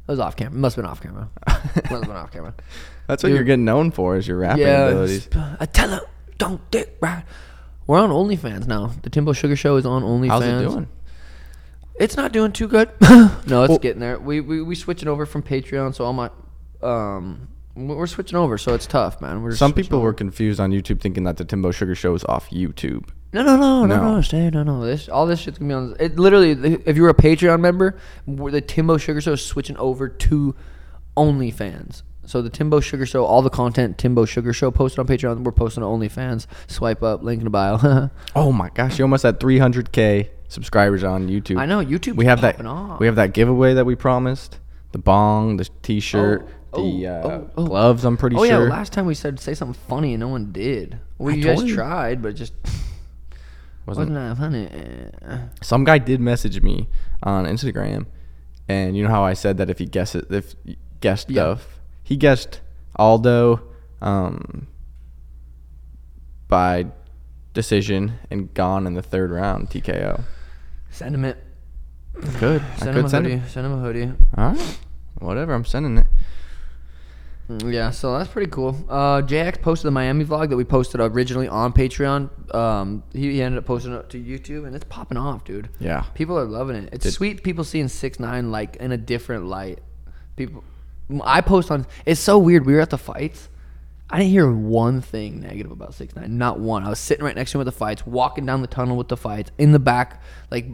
That 0.05 0.13
was 0.13 0.19
off 0.19 0.35
camera. 0.35 0.57
Must 0.59 0.75
have 0.75 0.83
been 0.83 0.91
off 0.91 1.01
camera. 1.01 1.29
Must 1.47 1.75
have 1.75 2.01
been 2.01 2.11
off 2.11 2.31
camera. 2.31 2.53
That's 3.07 3.23
what 3.23 3.29
Dude. 3.29 3.35
you're 3.37 3.45
getting 3.45 3.63
known 3.65 3.91
for 3.91 4.17
is 4.17 4.27
your 4.27 4.37
rapping 4.37 4.63
Yeah, 4.63 4.87
abilities. 4.87 5.29
I 5.59 5.65
tell 5.65 5.89
him, 5.89 6.01
don't 6.37 6.71
dick 6.71 6.97
right. 7.01 7.23
We're 7.87 7.99
on 7.99 8.09
OnlyFans 8.09 8.67
now. 8.67 8.91
The 9.01 9.09
Timbo 9.09 9.31
Sugar 9.33 9.55
Show 9.55 9.75
is 9.77 9.85
on 9.85 10.03
OnlyFans. 10.03 10.29
How's 10.29 10.43
it 10.43 10.67
doing? 10.69 10.87
It's 11.99 12.17
not 12.17 12.31
doing 12.31 12.51
too 12.51 12.67
good. 12.67 12.89
no, 13.01 13.63
it's 13.63 13.69
Well- 13.69 13.77
getting 13.77 13.99
there. 13.99 14.19
We 14.19 14.41
we 14.41 14.61
we 14.61 14.75
switching 14.75 15.07
over 15.07 15.25
from 15.25 15.43
Patreon, 15.43 15.93
so 15.95 16.05
all 16.05 16.13
my 16.13 16.29
um 16.81 17.47
we're 17.75 18.05
switching 18.07 18.37
over, 18.37 18.57
so 18.59 18.73
it's 18.75 18.85
tough, 18.85 19.19
man. 19.19 19.41
We're 19.41 19.55
Some 19.55 19.73
people 19.73 19.97
over. 19.97 20.05
were 20.09 20.13
confused 20.13 20.59
on 20.59 20.71
YouTube 20.71 20.99
thinking 20.99 21.23
that 21.23 21.37
the 21.37 21.45
Timbo 21.45 21.71
Sugar 21.71 21.95
Show 21.95 22.13
is 22.13 22.23
off 22.25 22.49
YouTube. 22.51 23.09
No, 23.33 23.41
no, 23.41 23.57
no, 23.57 23.85
no, 23.87 23.95
No. 23.97 24.15
no, 24.15 24.21
stay, 24.21 24.51
no, 24.51 24.61
no. 24.61 24.85
This 24.85 25.09
all 25.09 25.25
this 25.25 25.39
shit's 25.39 25.57
gonna 25.57 25.69
be 25.69 25.73
on. 25.73 25.95
It 25.99 26.17
literally, 26.19 26.51
if 26.85 26.95
you 26.95 27.01
were 27.03 27.09
a 27.09 27.15
Patreon 27.15 27.59
member, 27.61 27.97
the 28.27 28.61
Timbo 28.61 28.97
Sugar 28.97 29.21
Show 29.21 29.31
is 29.33 29.43
switching 29.43 29.77
over 29.77 30.07
to 30.07 30.55
OnlyFans. 31.17 32.03
So 32.25 32.41
the 32.41 32.49
Timbo 32.49 32.79
Sugar 32.79 33.05
Show, 33.05 33.25
all 33.25 33.41
the 33.41 33.49
content 33.49 33.97
Timbo 33.97 34.25
Sugar 34.25 34.53
Show 34.53 34.71
posted 34.71 34.99
on 34.99 35.07
Patreon, 35.07 35.43
we're 35.43 35.51
posting 35.51 35.83
on 35.83 35.99
OnlyFans. 35.99 36.45
Swipe 36.67 37.03
up, 37.03 37.21
link 37.23 37.39
in 37.39 37.43
the 37.45 37.49
bio. 37.49 38.09
Oh 38.35 38.51
my 38.51 38.69
gosh, 38.69 38.97
you 38.99 39.03
almost 39.05 39.23
had 39.23 39.39
300k 39.39 40.29
subscribers 40.53 41.03
on 41.03 41.27
YouTube. 41.27 41.57
I 41.59 41.65
know 41.65 41.83
YouTube. 41.83 42.15
We 42.15 42.25
have 42.25 42.41
that. 42.41 42.63
off. 42.65 42.99
We 42.99 43.07
have 43.07 43.15
that 43.15 43.33
giveaway 43.33 43.73
that 43.73 43.85
we 43.85 43.95
promised. 43.95 44.59
The 44.91 44.99
bong, 44.99 45.57
the 45.57 45.67
T-shirt, 45.81 46.47
Oh, 46.71 46.83
the 46.83 47.07
oh, 47.07 47.11
uh, 47.11 47.27
oh, 47.27 47.49
oh. 47.57 47.65
gloves. 47.65 48.05
I'm 48.05 48.15
pretty 48.15 48.35
Oh 48.35 48.43
yeah, 48.43 48.57
sure. 48.57 48.69
last 48.69 48.93
time 48.93 49.05
we 49.07 49.15
said 49.15 49.39
say 49.39 49.53
something 49.55 49.79
funny 49.89 50.13
and 50.13 50.19
no 50.21 50.27
one 50.27 50.51
did. 50.51 50.99
We 51.17 51.41
told 51.41 51.67
you. 51.67 51.73
tried, 51.75 52.21
but 52.21 52.35
just 52.35 52.53
Wasn't- 53.85 54.11
wasn't 54.11 54.13
that 54.15 54.37
funny. 54.37 55.45
Some 55.61 55.83
guy 55.83 55.97
did 55.97 56.21
message 56.21 56.61
me 56.61 56.87
on 57.23 57.45
Instagram, 57.45 58.05
and 58.69 58.95
you 58.95 59.03
know 59.03 59.09
how 59.09 59.23
I 59.23 59.33
said 59.33 59.57
that 59.57 59.69
if 59.69 59.79
he 59.79 59.85
guessed 59.85 60.15
it, 60.15 60.25
if 60.31 60.55
he 60.63 60.77
guessed 61.01 61.29
Yeah. 61.29 61.55
stuff, 61.55 61.79
he 62.03 62.15
guessed 62.15 62.61
Aldo, 62.97 63.61
um, 64.01 64.67
by 66.47 66.85
decision 67.53 68.13
and 68.29 68.53
Gane 68.53 68.85
in 68.87 68.93
the 68.93 69.01
third 69.01 69.31
round 69.31 69.69
TKO. 69.69 70.23
Send 70.93 71.15
him 71.15 71.25
it. 71.25 71.37
Good. 72.39 72.61
I 72.61 72.75
Send 72.77 72.97
him 72.97 73.05
a 73.05 73.09
send 73.09 73.25
hoodie. 73.25 73.41
Send 73.49 73.65
him 73.65 73.73
a 73.73 73.81
hoodie. 73.81 74.11
All 74.37 74.51
right. 74.53 74.77
Whatever. 75.19 75.53
I'm 75.53 75.65
sending 75.65 75.97
it. 75.97 76.07
Mm, 77.49 77.73
Yeah, 77.73 77.89
so 77.89 78.17
that's 78.17 78.29
pretty 78.29 78.49
cool. 78.51 78.77
Uh, 78.87 79.21
JX 79.21 79.61
posted 79.61 79.87
the 79.87 79.91
Miami 79.91 80.23
vlog 80.23 80.49
that 80.49 80.55
we 80.55 80.63
posted 80.63 81.01
originally 81.01 81.47
on 81.47 81.73
Patreon. 81.73 82.29
Um, 82.55 83.03
he, 83.11 83.31
he 83.33 83.41
ended 83.41 83.57
up 83.57 83.65
posting 83.65 83.93
it 83.93 84.09
to 84.11 84.17
YouTube, 84.23 84.65
and 84.65 84.75
it's 84.75 84.85
popping 84.87 85.17
off, 85.17 85.43
dude. 85.43 85.69
Yeah. 85.79 86.01
People 86.13 86.37
are 86.39 86.45
loving 86.45 86.75
it. 86.77 86.89
It's 86.93 87.03
Did- 87.03 87.11
sweet. 87.13 87.43
People 87.43 87.63
seeing 87.63 87.87
six 87.87 88.19
nine 88.19 88.51
like 88.51 88.75
in 88.77 88.91
a 88.91 88.97
different 88.97 89.45
light. 89.47 89.79
People, 90.35 90.63
I 91.23 91.41
post 91.41 91.69
on. 91.71 91.85
It's 92.05 92.21
so 92.21 92.37
weird. 92.37 92.65
We 92.65 92.73
were 92.75 92.79
at 92.81 92.91
the 92.91 92.97
fights. 92.97 93.49
I 94.13 94.17
didn't 94.19 94.29
hear 94.29 94.51
one 94.51 95.01
thing 95.01 95.39
negative 95.41 95.71
about 95.71 95.95
six 95.95 96.15
nine. 96.15 96.37
Not 96.37 96.59
one. 96.59 96.83
I 96.85 96.89
was 96.89 96.99
sitting 96.99 97.25
right 97.25 97.35
next 97.35 97.51
to 97.51 97.57
him 97.57 97.61
at 97.61 97.65
the 97.65 97.71
fights, 97.71 98.05
walking 98.05 98.45
down 98.45 98.61
the 98.61 98.67
tunnel 98.67 98.95
with 98.95 99.07
the 99.07 99.17
fights 99.17 99.49
in 99.57 99.71
the 99.71 99.79
back. 99.79 100.21
Like, 100.51 100.67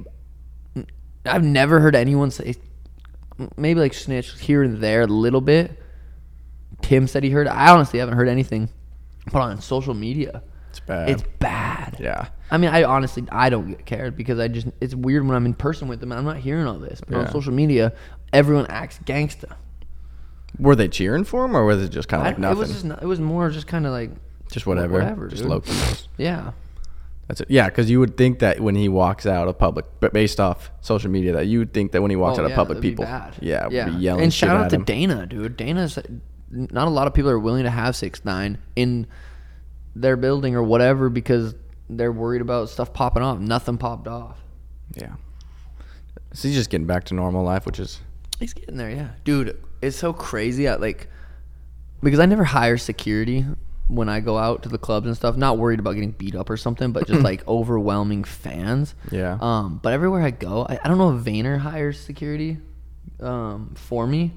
I've 1.25 1.43
never 1.43 1.79
heard 1.79 1.95
anyone 1.95 2.31
say. 2.31 2.55
Maybe 3.55 3.79
like 3.79 3.93
snitch 3.93 4.37
here 4.39 4.61
and 4.63 4.79
there 4.79 5.03
a 5.03 5.07
little 5.07 5.39
bit. 5.39 5.81
Tim 6.81 7.07
said 7.07 7.23
he 7.23 7.29
heard. 7.29 7.47
I 7.47 7.71
honestly 7.71 7.99
haven't 7.99 8.15
heard 8.15 8.27
anything. 8.27 8.69
But 9.31 9.41
on 9.41 9.61
social 9.61 9.93
media, 9.93 10.43
It's 10.71 10.79
bad. 10.81 11.09
it's 11.09 11.23
bad. 11.39 11.97
yeah. 11.99 12.27
I 12.51 12.57
mean, 12.57 12.71
I 12.71 12.83
honestly 12.83 13.23
I 13.31 13.49
don't 13.49 13.69
get 13.69 13.85
cared 13.85 14.17
because 14.17 14.39
I 14.39 14.49
just 14.49 14.67
it's 14.81 14.95
weird 14.95 15.25
when 15.25 15.35
I'm 15.35 15.45
in 15.45 15.53
person 15.53 15.87
with 15.87 15.99
them 16.01 16.11
and 16.11 16.19
I'm 16.19 16.25
not 16.25 16.37
hearing 16.37 16.67
all 16.67 16.77
this. 16.77 16.99
But 16.99 17.11
Yeah. 17.15 17.19
on 17.25 17.31
social 17.31 17.53
media, 17.53 17.93
everyone 18.33 18.65
acts 18.67 18.99
gangsta. 19.05 19.55
Were 20.59 20.75
they 20.75 20.87
cheering 20.87 21.23
for 21.23 21.45
him, 21.45 21.55
or 21.55 21.65
was 21.65 21.81
it 21.81 21.89
just 21.89 22.07
kind 22.07 22.21
of 22.21 22.27
I 22.27 22.29
like 22.31 22.41
don't- 22.41 22.51
it 22.51 22.57
was 22.57 22.69
just 22.71 22.85
it 22.85 23.05
was 23.05 23.19
more 23.19 23.49
just 23.49 23.67
kind 23.67 23.85
of 23.85 23.91
like 23.91 24.11
just 24.51 24.65
whatever. 24.67 24.93
whatever, 24.93 25.27
just 25.27 25.43
dude. 25.43 25.49
low 25.51 25.61
key. 25.61 25.73
yeah. 26.17 26.51
That's 27.27 27.41
it. 27.41 27.51
Yeah, 27.51 27.67
because 27.67 27.91
you 27.91 27.99
would 27.99 28.17
think 28.17 28.39
that 28.39 28.59
when 28.59 28.73
he 28.73 28.89
walks 28.89 29.27
out 29.27 29.47
of 29.47 29.59
public, 29.59 29.85
but 29.99 30.13
based 30.13 30.39
off 30.39 30.71
social 30.81 31.11
media, 31.11 31.31
that 31.33 31.45
you 31.45 31.59
would 31.59 31.73
think 31.75 31.91
that 31.91 32.01
when 32.01 32.09
he 32.09 32.17
walks 32.17 32.39
Oh, 32.39 32.41
out 32.41 32.45
of 32.45 32.49
yeah, 32.51 32.55
public, 32.55 32.81
people, 32.81 33.05
yeah, 33.39 33.67
would 33.67 33.69
be 33.93 33.99
yelling. 34.01 34.23
And 34.23 34.33
shout 34.33 34.57
out 34.57 34.71
to 34.71 34.77
him. 34.77 34.83
Dana, 34.83 35.27
dude. 35.27 35.55
Dana's 35.55 35.99
not 36.49 36.87
a 36.87 36.89
lot 36.89 37.05
of 37.05 37.13
people 37.13 37.29
are 37.29 37.37
willing 37.37 37.65
to 37.65 37.69
have 37.69 37.95
six 37.95 38.25
nine 38.25 38.57
in 38.75 39.05
their 39.95 40.17
building 40.17 40.55
or 40.55 40.63
whatever 40.63 41.09
because 41.09 41.53
they're 41.87 42.11
worried 42.11 42.41
about 42.41 42.69
stuff 42.69 42.93
popping 42.93 43.21
off. 43.21 43.37
Nothing 43.37 43.77
popped 43.77 44.07
off. 44.07 44.39
Yeah. 44.95 45.13
So 46.33 46.47
he's 46.47 46.57
just 46.57 46.71
getting 46.71 46.87
back 46.87 47.03
to 47.05 47.13
normal 47.13 47.43
life, 47.43 47.65
which 47.67 47.79
is 47.79 47.99
He's 48.39 48.53
getting 48.55 48.77
there, 48.77 48.89
yeah. 48.89 49.09
Dude, 49.23 49.61
it's 49.81 49.97
so 49.97 50.13
crazy. 50.13 50.67
I 50.67 50.75
like 50.75 51.07
because 52.01 52.19
I 52.19 52.25
never 52.25 52.43
hire 52.43 52.77
security 52.77 53.45
when 53.87 54.07
I 54.07 54.19
go 54.19 54.37
out 54.37 54.63
to 54.63 54.69
the 54.69 54.77
clubs 54.77 55.07
and 55.07 55.15
stuff. 55.15 55.35
Not 55.35 55.57
worried 55.57 55.79
about 55.79 55.93
getting 55.93 56.11
beat 56.11 56.35
up 56.35 56.49
or 56.49 56.57
something, 56.57 56.91
but 56.91 57.07
just 57.07 57.21
like 57.31 57.47
overwhelming 57.47 58.23
fans. 58.23 58.95
Yeah. 59.11 59.37
Um, 59.41 59.79
but 59.81 59.93
everywhere 59.93 60.21
I 60.21 60.31
go, 60.31 60.65
I, 60.69 60.79
I 60.83 60.87
don't 60.87 60.97
know 60.97 61.15
if 61.17 61.23
Vayner 61.23 61.57
hires 61.59 61.99
security. 61.99 62.57
um, 63.21 63.73
for 63.75 64.05
me 64.07 64.31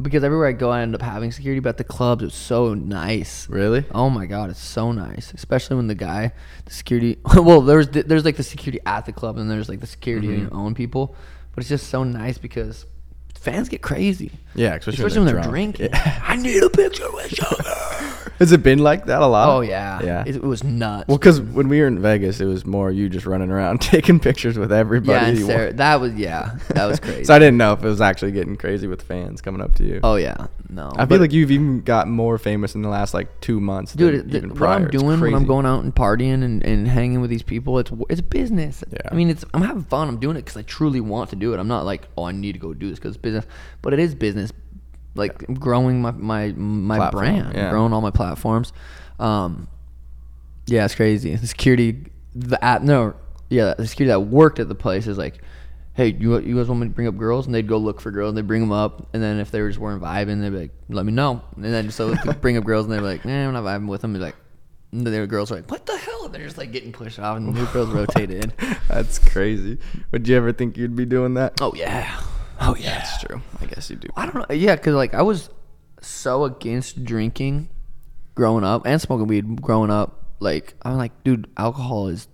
because 0.00 0.22
everywhere 0.22 0.46
I 0.46 0.52
go, 0.52 0.68
I 0.68 0.82
end 0.82 0.94
up 0.94 1.00
having 1.00 1.32
security. 1.32 1.58
But 1.60 1.70
at 1.70 1.76
the 1.78 1.84
clubs, 1.84 2.22
it's 2.22 2.34
so 2.36 2.74
nice. 2.74 3.48
Really? 3.48 3.84
Oh 3.92 4.10
my 4.10 4.26
god, 4.26 4.50
it's 4.50 4.62
so 4.62 4.92
nice, 4.92 5.32
especially 5.32 5.76
when 5.76 5.86
the 5.86 5.94
guy, 5.94 6.32
the 6.66 6.70
security. 6.72 7.18
Well, 7.36 7.62
there's 7.62 7.88
there's 7.88 8.24
like 8.24 8.36
the 8.36 8.42
security 8.42 8.80
at 8.84 9.06
the 9.06 9.12
club, 9.12 9.38
and 9.38 9.50
there's 9.50 9.68
like 9.70 9.80
the 9.80 9.86
security 9.86 10.26
Mm-hmm. 10.28 10.40
and 10.42 10.50
your 10.50 10.54
own 10.60 10.74
people. 10.74 11.16
But 11.54 11.62
it's 11.62 11.70
just 11.70 11.88
so 11.88 12.04
nice 12.04 12.36
because 12.36 12.84
fans 13.46 13.68
get 13.68 13.80
crazy, 13.80 14.30
Yeah, 14.54 14.74
especially, 14.74 15.04
especially 15.04 15.18
when 15.20 15.26
they're, 15.26 15.34
drunk. 15.36 15.50
drinking. 15.76 15.88
Yeah. 15.92 16.22
I 16.26 16.36
need 16.36 16.62
a 16.62 16.68
picture 16.70 17.10
with 17.12 17.30
Sugar. 17.34 17.62
Has 18.38 18.52
it 18.52 18.62
been 18.62 18.78
like 18.80 19.06
that 19.06 19.22
a 19.22 19.26
lot? 19.26 19.48
oh 19.48 19.60
yeah, 19.60 20.00
Yeah. 20.02 20.24
It, 20.26 20.36
it 20.36 20.42
was 20.42 20.62
nuts. 20.62 21.08
Well, 21.08 21.18
because 21.18 21.40
when 21.40 21.68
we 21.68 21.80
were 21.80 21.86
in 21.86 22.00
Vegas, 22.00 22.40
it 22.40 22.44
was 22.46 22.64
more 22.66 22.90
you 22.90 23.08
just 23.08 23.26
running 23.26 23.50
around 23.50 23.80
taking 23.80 24.20
pictures 24.20 24.58
with 24.58 24.72
everybody. 24.72 25.38
yeah, 25.40 25.46
Sarah, 25.46 25.72
that 25.74 26.00
was 26.00 26.14
yeah, 26.14 26.56
that 26.70 26.86
was 26.86 27.00
crazy. 27.06 27.24
So 27.24 27.34
I 27.34 27.38
didn't 27.38 27.56
know 27.56 27.72
if 27.72 27.82
it 27.82 27.86
was 27.88 28.00
actually 28.00 28.32
getting 28.32 28.56
crazy 28.56 28.86
with 28.86 29.02
fans 29.02 29.40
coming 29.40 29.60
up 29.60 29.74
to 29.76 29.84
you. 29.84 30.00
oh 30.02 30.16
yeah, 30.16 30.46
no. 30.68 30.92
I 30.96 31.06
feel 31.06 31.18
like 31.18 31.32
you've 31.32 31.50
even 31.50 31.80
got 31.80 32.08
more 32.08 32.38
famous 32.38 32.74
in 32.74 32.82
the 32.82 32.88
last 32.88 33.14
like 33.14 33.40
two 33.40 33.60
months, 33.60 33.92
dude 33.94 34.12
than 34.12 34.20
it- 34.20 34.30
th- 34.32 34.44
even 34.44 34.58
what 34.58 34.68
i'm 34.70 34.88
doing 34.88 35.20
when 35.20 35.34
i'm 35.34 35.46
going 35.46 35.64
out 35.66 35.82
and 35.84 35.94
partying 35.94 36.42
and, 36.44 36.62
and 36.64 36.86
hanging 36.88 37.20
with 37.20 37.30
these 37.30 37.42
people 37.42 37.78
it's 37.78 37.90
it's 38.10 38.20
business 38.20 38.82
Yeah. 38.90 38.98
i 39.10 39.14
mean 39.14 39.30
it's 39.30 39.44
i'm 39.54 39.62
having 39.62 39.84
fun 39.84 40.08
i'm 40.08 40.18
doing 40.18 40.36
it 40.36 40.40
because 40.44 40.56
i 40.56 40.62
truly 40.62 41.00
want 41.00 41.30
to 41.30 41.36
do 41.36 41.54
it 41.54 41.58
i'm 41.60 41.68
not 41.68 41.84
like 41.84 42.08
oh 42.18 42.24
i 42.24 42.32
need 42.32 42.52
to 42.52 42.58
go 42.58 42.74
do 42.74 42.88
this 42.90 42.98
because 42.98 43.14
it's 43.14 43.22
business 43.22 43.46
but 43.82 43.92
it 43.92 43.98
is 43.98 44.14
business 44.14 44.52
like 45.16 45.48
I'm 45.48 45.54
growing 45.54 46.00
my 46.00 46.10
my 46.12 46.52
my 46.52 46.96
Platform, 46.96 47.24
brand 47.24 47.54
yeah. 47.54 47.70
growing 47.70 47.92
all 47.92 48.00
my 48.00 48.10
platforms. 48.10 48.72
Um 49.18 49.68
yeah 50.66 50.84
it's 50.84 50.94
crazy. 50.94 51.34
The 51.34 51.46
security 51.46 52.06
the 52.34 52.62
app 52.62 52.82
no 52.82 53.14
yeah 53.48 53.74
the 53.74 53.86
security 53.86 54.10
that 54.10 54.20
worked 54.20 54.58
at 54.58 54.68
the 54.68 54.74
place 54.74 55.06
is 55.06 55.18
like 55.18 55.42
hey 55.94 56.08
you, 56.18 56.38
you 56.40 56.56
guys 56.56 56.68
want 56.68 56.80
me 56.80 56.88
to 56.88 56.92
bring 56.92 57.06
up 57.06 57.16
girls? 57.16 57.46
And 57.46 57.54
they'd 57.54 57.66
go 57.66 57.78
look 57.78 58.00
for 58.00 58.10
girls 58.10 58.30
and 58.30 58.38
they'd 58.38 58.46
bring 58.46 58.60
them 58.60 58.72
up. 58.72 59.08
And 59.14 59.22
then 59.22 59.38
if 59.38 59.50
they 59.50 59.60
just 59.60 59.78
weren't 59.78 60.02
vibing 60.02 60.40
they'd 60.40 60.50
be 60.50 60.58
like 60.58 60.72
let 60.88 61.06
me 61.06 61.12
know. 61.12 61.42
And 61.56 61.64
then 61.64 61.90
so 61.90 62.10
they'd 62.10 62.40
bring 62.40 62.56
up 62.56 62.64
girls 62.64 62.86
and 62.86 62.94
they'd 62.94 62.98
be 62.98 63.04
like 63.04 63.26
eh, 63.26 63.46
i'm 63.46 63.54
not 63.54 63.64
vibing 63.64 63.88
with 63.88 64.02
them 64.02 64.14
and 64.14 64.22
like 64.22 64.36
and 64.92 65.06
the 65.06 65.26
girls 65.26 65.50
are 65.50 65.56
like 65.56 65.70
what 65.70 65.86
the 65.86 65.96
hell? 65.96 66.26
And 66.26 66.34
they're 66.34 66.44
just 66.44 66.58
like 66.58 66.72
getting 66.72 66.92
pushed 66.92 67.18
off 67.18 67.36
and 67.36 67.48
the 67.48 67.60
new 67.60 67.66
girls 67.66 67.90
rotate 67.90 68.30
in. 68.30 68.52
That's 68.88 69.18
crazy. 69.18 69.78
Would 70.12 70.26
you 70.28 70.36
ever 70.36 70.52
think 70.52 70.76
you'd 70.76 70.96
be 70.96 71.04
doing 71.06 71.34
that? 71.34 71.60
oh 71.60 71.72
yeah 71.74 72.20
oh 72.60 72.76
yeah 72.76 72.98
That's 72.98 73.22
true. 73.22 73.40
I 73.60 73.66
guess 73.66 73.90
you 73.90 73.96
do. 73.96 74.08
I 74.16 74.26
don't 74.26 74.48
know. 74.48 74.54
Yeah, 74.54 74.76
because 74.76 74.94
like 74.94 75.14
I 75.14 75.22
was 75.22 75.50
so 76.00 76.44
against 76.44 77.04
drinking 77.04 77.68
growing 78.34 78.64
up 78.64 78.86
and 78.86 79.00
smoking 79.00 79.26
weed 79.26 79.60
growing 79.62 79.90
up. 79.90 80.22
Like 80.38 80.74
I'm 80.82 80.96
like, 80.96 81.12
dude, 81.24 81.48
alcohol 81.56 82.08
is. 82.08 82.28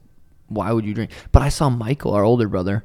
Why 0.49 0.71
would 0.73 0.85
you 0.85 0.93
drink? 0.93 1.13
But 1.31 1.41
I 1.41 1.49
saw 1.49 1.71
Michael, 1.71 2.13
our 2.13 2.25
older 2.25 2.47
brother, 2.47 2.85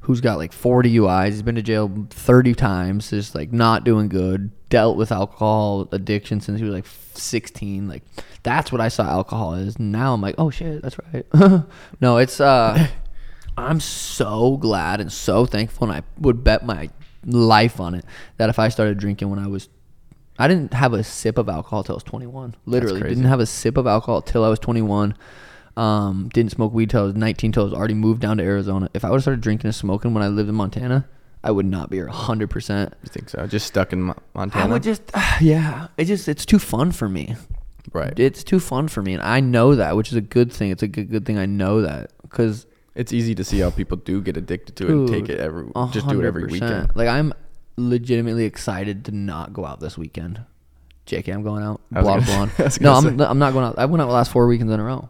who's 0.00 0.20
got 0.20 0.38
like 0.38 0.52
40 0.52 0.94
UIs. 0.98 1.30
He's 1.30 1.42
been 1.42 1.56
to 1.56 1.62
jail 1.62 1.90
30 2.10 2.54
times. 2.54 3.10
Just 3.10 3.34
like 3.34 3.52
not 3.52 3.82
doing 3.82 4.08
good. 4.08 4.52
Dealt 4.68 4.96
with 4.96 5.10
alcohol 5.10 5.88
addiction 5.90 6.40
since 6.40 6.60
he 6.60 6.64
was 6.64 6.72
like 6.72 6.86
16. 7.14 7.88
Like 7.88 8.04
that's 8.44 8.70
what 8.70 8.80
I 8.80 8.88
saw 8.88 9.04
alcohol 9.04 9.54
is. 9.54 9.80
Now 9.80 10.14
I'm 10.14 10.20
like, 10.20 10.36
oh 10.38 10.50
shit, 10.50 10.82
that's 10.82 10.96
right. 11.12 11.26
no, 12.00 12.18
it's 12.18 12.40
uh. 12.40 12.86
I'm 13.56 13.80
so 13.80 14.56
glad 14.56 15.00
and 15.00 15.12
so 15.12 15.46
thankful, 15.46 15.88
and 15.88 15.96
I 15.96 16.02
would 16.18 16.42
bet 16.42 16.64
my 16.64 16.90
life 17.24 17.80
on 17.80 17.94
it 17.94 18.04
that 18.38 18.48
if 18.48 18.58
I 18.58 18.68
started 18.68 18.98
drinking 18.98 19.30
when 19.30 19.38
I 19.38 19.46
was, 19.46 19.68
I 20.38 20.48
didn't 20.48 20.74
have 20.74 20.92
a 20.92 21.04
sip 21.04 21.38
of 21.38 21.48
alcohol 21.48 21.84
till 21.84 21.94
I 21.94 21.96
was 21.96 22.02
21. 22.04 22.54
Literally, 22.66 23.00
didn't 23.02 23.24
have 23.24 23.40
a 23.40 23.46
sip 23.46 23.76
of 23.76 23.86
alcohol 23.86 24.22
till 24.22 24.44
I 24.44 24.48
was 24.48 24.58
21. 24.58 25.14
Um, 25.76 26.28
didn't 26.32 26.52
smoke 26.52 26.72
weed 26.72 26.90
till 26.90 27.00
I 27.00 27.04
was 27.04 27.14
19. 27.14 27.52
Till 27.52 27.62
I 27.62 27.64
was 27.64 27.74
already 27.74 27.94
moved 27.94 28.20
down 28.20 28.38
to 28.38 28.42
Arizona. 28.42 28.90
If 28.94 29.04
I 29.04 29.10
would 29.10 29.16
have 29.16 29.22
started 29.22 29.40
drinking 29.40 29.68
and 29.68 29.74
smoking 29.74 30.12
when 30.14 30.22
I 30.22 30.28
lived 30.28 30.48
in 30.48 30.54
Montana, 30.54 31.08
I 31.44 31.50
would 31.50 31.66
not 31.66 31.90
be 31.90 31.96
here 31.96 32.06
100. 32.08 32.50
percent 32.50 32.94
You 33.02 33.08
think 33.08 33.28
so? 33.28 33.46
Just 33.46 33.66
stuck 33.66 33.92
in 33.92 34.14
Montana? 34.34 34.64
I 34.64 34.68
would 34.68 34.82
just, 34.82 35.02
yeah. 35.40 35.88
It 35.96 36.04
just, 36.06 36.28
it's 36.28 36.44
too 36.46 36.58
fun 36.58 36.92
for 36.92 37.08
me. 37.08 37.36
right. 37.92 38.18
It's 38.18 38.44
too 38.44 38.60
fun 38.60 38.88
for 38.88 39.02
me, 39.02 39.14
and 39.14 39.22
I 39.22 39.40
know 39.40 39.74
that, 39.74 39.96
which 39.96 40.08
is 40.08 40.16
a 40.16 40.20
good 40.22 40.52
thing. 40.52 40.70
It's 40.70 40.82
a 40.82 40.88
good, 40.88 41.10
good 41.10 41.26
thing. 41.26 41.38
I 41.38 41.46
know 41.46 41.82
that 41.82 42.12
because 42.22 42.66
It's 42.94 43.12
easy 43.12 43.34
to 43.36 43.44
see 43.44 43.60
how 43.60 43.70
people 43.70 43.96
do 43.96 44.20
get 44.20 44.36
addicted 44.36 44.76
to 44.76 44.86
it 44.86 44.90
and 44.90 45.08
take 45.08 45.28
it 45.28 45.40
every 45.40 45.66
just 45.92 46.06
do 46.08 46.20
it 46.20 46.26
every 46.26 46.44
weekend. 46.44 46.90
Like 46.94 47.08
I'm 47.08 47.32
legitimately 47.76 48.44
excited 48.44 49.04
to 49.06 49.12
not 49.12 49.52
go 49.52 49.64
out 49.64 49.80
this 49.80 49.96
weekend. 49.96 50.42
JK, 51.06 51.32
I'm 51.34 51.42
going 51.42 51.62
out. 51.64 51.80
I 51.92 52.02
was 52.02 52.04
Blah 52.04 52.14
gonna- 52.20 52.26
blah. 52.26 52.54
I 52.58 52.62
was 52.68 52.80
No, 52.80 52.94
gonna 53.00 53.08
I'm. 53.24 53.30
I'm 53.32 53.38
not 53.38 53.52
going 53.54 53.64
out. 53.64 53.78
I 53.78 53.86
went 53.86 54.02
out 54.02 54.06
the 54.06 54.12
last 54.12 54.30
four 54.30 54.46
weekends 54.46 54.72
in 54.72 54.78
a 54.78 54.84
row. 54.84 55.08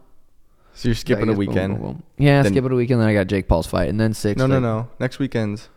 So 0.75 0.87
you're 0.87 0.95
skipping 0.95 1.25
a 1.25 1.27
guess, 1.27 1.35
boom, 1.35 1.37
weekend. 1.37 1.73
boom, 1.75 1.83
boom. 1.83 2.03
Yeah, 2.17 2.41
Then- 2.41 2.53
skip 2.53 2.65
it 2.65 2.71
a 2.71 2.75
weekend. 2.75 2.99
Then 3.01 3.07
I 3.09 3.13
got 3.13 3.27
Jake 3.27 3.47
Paul's 3.47 3.67
fight, 3.67 3.89
and 3.89 3.99
then 3.99 4.13
six. 4.13 4.39
No, 4.39 4.47
no, 4.47 4.55
like- 4.55 4.61
no. 4.63 4.87
Next 4.99 5.19
weekend's 5.19 5.69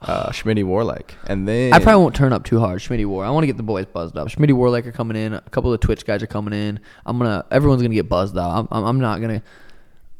uh, 0.00 0.30
Schmitty 0.30 0.64
Warlike, 0.64 1.14
and 1.26 1.46
then 1.48 1.72
I 1.74 1.78
probably 1.80 2.00
won't 2.02 2.14
turn 2.14 2.32
up 2.32 2.44
too 2.44 2.58
hard. 2.60 2.80
Schmitty 2.80 3.04
War. 3.06 3.24
I 3.24 3.30
want 3.30 3.42
to 3.42 3.46
get 3.48 3.56
the 3.58 3.62
boys 3.62 3.84
buzzed 3.86 4.16
up. 4.16 4.28
Schmitty 4.28 4.52
Warlike 4.54 4.86
are 4.86 4.92
coming 4.92 5.16
in. 5.16 5.34
A 5.34 5.40
couple 5.42 5.72
of 5.74 5.80
Twitch 5.80 6.06
guys 6.06 6.22
are 6.22 6.26
coming 6.26 6.54
in. 6.54 6.80
I'm 7.04 7.18
gonna. 7.18 7.44
Everyone's 7.50 7.82
gonna 7.82 7.94
get 7.94 8.08
buzzed 8.08 8.36
up. 8.38 8.50
I'm. 8.56 8.68
I'm, 8.70 8.84
I'm 8.84 9.00
not 9.00 9.20
gonna 9.20 9.42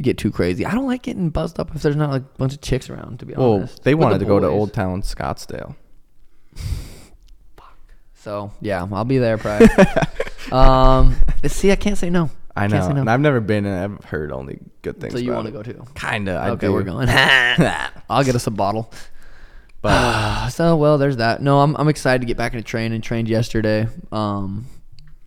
get 0.03 0.19
too 0.19 0.31
crazy. 0.31 0.67
I 0.67 0.73
don't 0.73 0.87
like 0.87 1.03
getting 1.03 1.31
buzzed 1.31 1.59
up 1.61 1.75
if 1.75 1.83
there's 1.83 1.97
not 1.97 2.11
like 2.11 2.23
a 2.23 2.39
bunch 2.39 2.55
of 2.55 2.61
chicks 2.61 2.91
around. 2.91 3.21
To 3.21 3.27
be 3.27 3.35
honest, 3.35 3.41
Well, 3.43 3.55
honest, 3.55 3.83
they 3.85 3.95
With 3.95 4.01
the 4.01 4.05
wanted 4.07 4.19
to 4.21 4.25
go 4.27 4.41
to 4.41 4.47
boys. 4.49 4.55
Old 4.59 4.73
Town 4.73 5.03
Scottsdale. 5.03 5.75
Fuck. 7.57 7.77
So 8.15 8.53
yeah, 8.61 8.87
I'll 8.93 9.05
be 9.05 9.19
there 9.19 9.39
probably. 9.39 9.69
um, 10.53 11.17
see, 11.47 11.71
I 11.73 11.77
can't 11.77 11.99
say 11.99 12.11
no. 12.11 12.31
I 12.57 12.63
Can't 12.69 12.73
know, 12.75 12.81
say 12.89 12.95
no. 12.95 13.01
and 13.01 13.11
I've 13.11 13.21
never 13.21 13.41
been, 13.41 13.67
and 13.67 13.99
I've 13.99 14.05
heard 14.05 14.31
only 14.31 14.61
good 14.83 15.01
things. 15.01 15.13
So 15.13 15.19
you 15.19 15.33
want 15.33 15.47
to 15.47 15.53
go 15.53 15.65
too? 15.65 15.85
Kinda. 15.97 16.35
I 16.35 16.51
okay, 16.51 16.69
do. 16.69 16.73
we're 16.73 16.85
going. 16.85 17.09
I'll 18.09 18.23
get 18.23 18.37
us 18.37 18.47
a 18.47 18.53
bottle. 18.53 18.93
But 19.83 20.49
so 20.51 20.77
well, 20.77 20.97
there's 20.97 21.17
that. 21.17 21.43
No, 21.43 21.61
I'm 21.61 21.75
I'm 21.77 21.89
excited 21.89 22.21
to 22.21 22.27
get 22.27 22.37
back 22.37 22.53
into 22.53 22.63
training. 22.65 23.01
Trained 23.01 23.29
yesterday. 23.29 23.89
Um, 24.13 24.67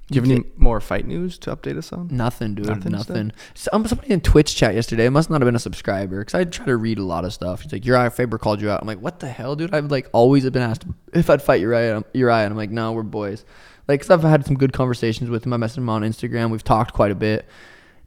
do 0.10 0.16
you 0.16 0.22
have 0.22 0.32
any 0.32 0.50
more 0.56 0.80
fight 0.80 1.06
news 1.06 1.38
to 1.40 1.54
update 1.54 1.78
us 1.78 1.92
on? 1.92 2.08
Nothing, 2.10 2.56
dude. 2.56 2.68
Nothing 2.68 2.94
Nothing. 2.94 3.32
Some 3.56 3.82
um, 3.82 3.88
somebody 3.88 4.14
in 4.14 4.22
Twitch 4.22 4.56
chat 4.56 4.74
yesterday. 4.74 5.06
It 5.06 5.10
must 5.10 5.30
not 5.30 5.42
have 5.42 5.46
been 5.46 5.56
a 5.56 5.60
subscriber 5.60 6.20
because 6.20 6.34
I 6.34 6.46
try 6.46 6.66
to 6.68 6.78
read 6.78 6.98
a 6.98 7.04
lot 7.04 7.26
of 7.26 7.34
stuff. 7.34 7.62
He's 7.62 7.74
like, 7.74 7.82
Urijah 7.82 8.14
Faber 8.14 8.38
called 8.38 8.62
you 8.62 8.70
out. 8.70 8.80
I'm 8.82 8.88
like, 8.88 9.02
what 9.02 9.20
the 9.20 9.28
hell, 9.28 9.58
dude? 9.58 9.74
I've 9.74 9.92
like 9.92 10.10
always 10.14 10.46
have 10.46 10.54
been 10.54 10.62
asked 10.62 10.86
if 11.14 11.30
I'd 11.30 11.42
fight 11.42 11.62
Urijah. 11.62 12.06
Urijah, 12.14 12.46
and 12.46 12.52
I'm 12.54 12.58
like, 12.58 12.70
no, 12.70 12.94
we're 12.94 13.04
boys. 13.04 13.44
Like, 13.90 14.00
cause 14.02 14.10
I've 14.10 14.24
had 14.24 14.46
some 14.46 14.56
good 14.56 14.72
conversations 14.72 15.30
with 15.30 15.46
him. 15.46 15.52
I 15.52 15.58
messaged 15.58 15.80
him 15.80 15.90
on 15.90 16.04
Instagram. 16.04 16.52
We've 16.52 16.64
talked 16.64 16.94
quite 16.94 17.12
a 17.12 17.16
bit, 17.16 17.46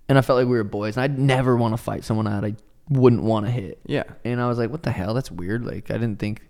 and 0.09 0.17
I 0.17 0.23
felt 0.23 0.39
like 0.39 0.49
we 0.49 0.57
were 0.57 0.65
boys. 0.65 0.97
And 0.97 1.05
I'd 1.05 1.19
never 1.19 1.55
want 1.55 1.75
to 1.75 1.83
fight 1.83 2.05
someone 2.05 2.25
that 2.25 2.45
I 2.45 2.55
wouldn't 2.89 3.23
want 3.23 3.45
to 3.45 3.53
hit. 3.53 3.79
Yeah. 3.85 4.05
And 4.25 4.41
I 4.41 4.49
was 4.49 4.57
like, 4.57 4.71
what 4.71 4.85
the 4.85 4.91
hell? 4.91 5.13
That's 5.13 5.31
weird. 5.31 5.67
Like, 5.67 5.91
I 5.91 5.95
didn't 5.95 6.19
think. 6.19 6.49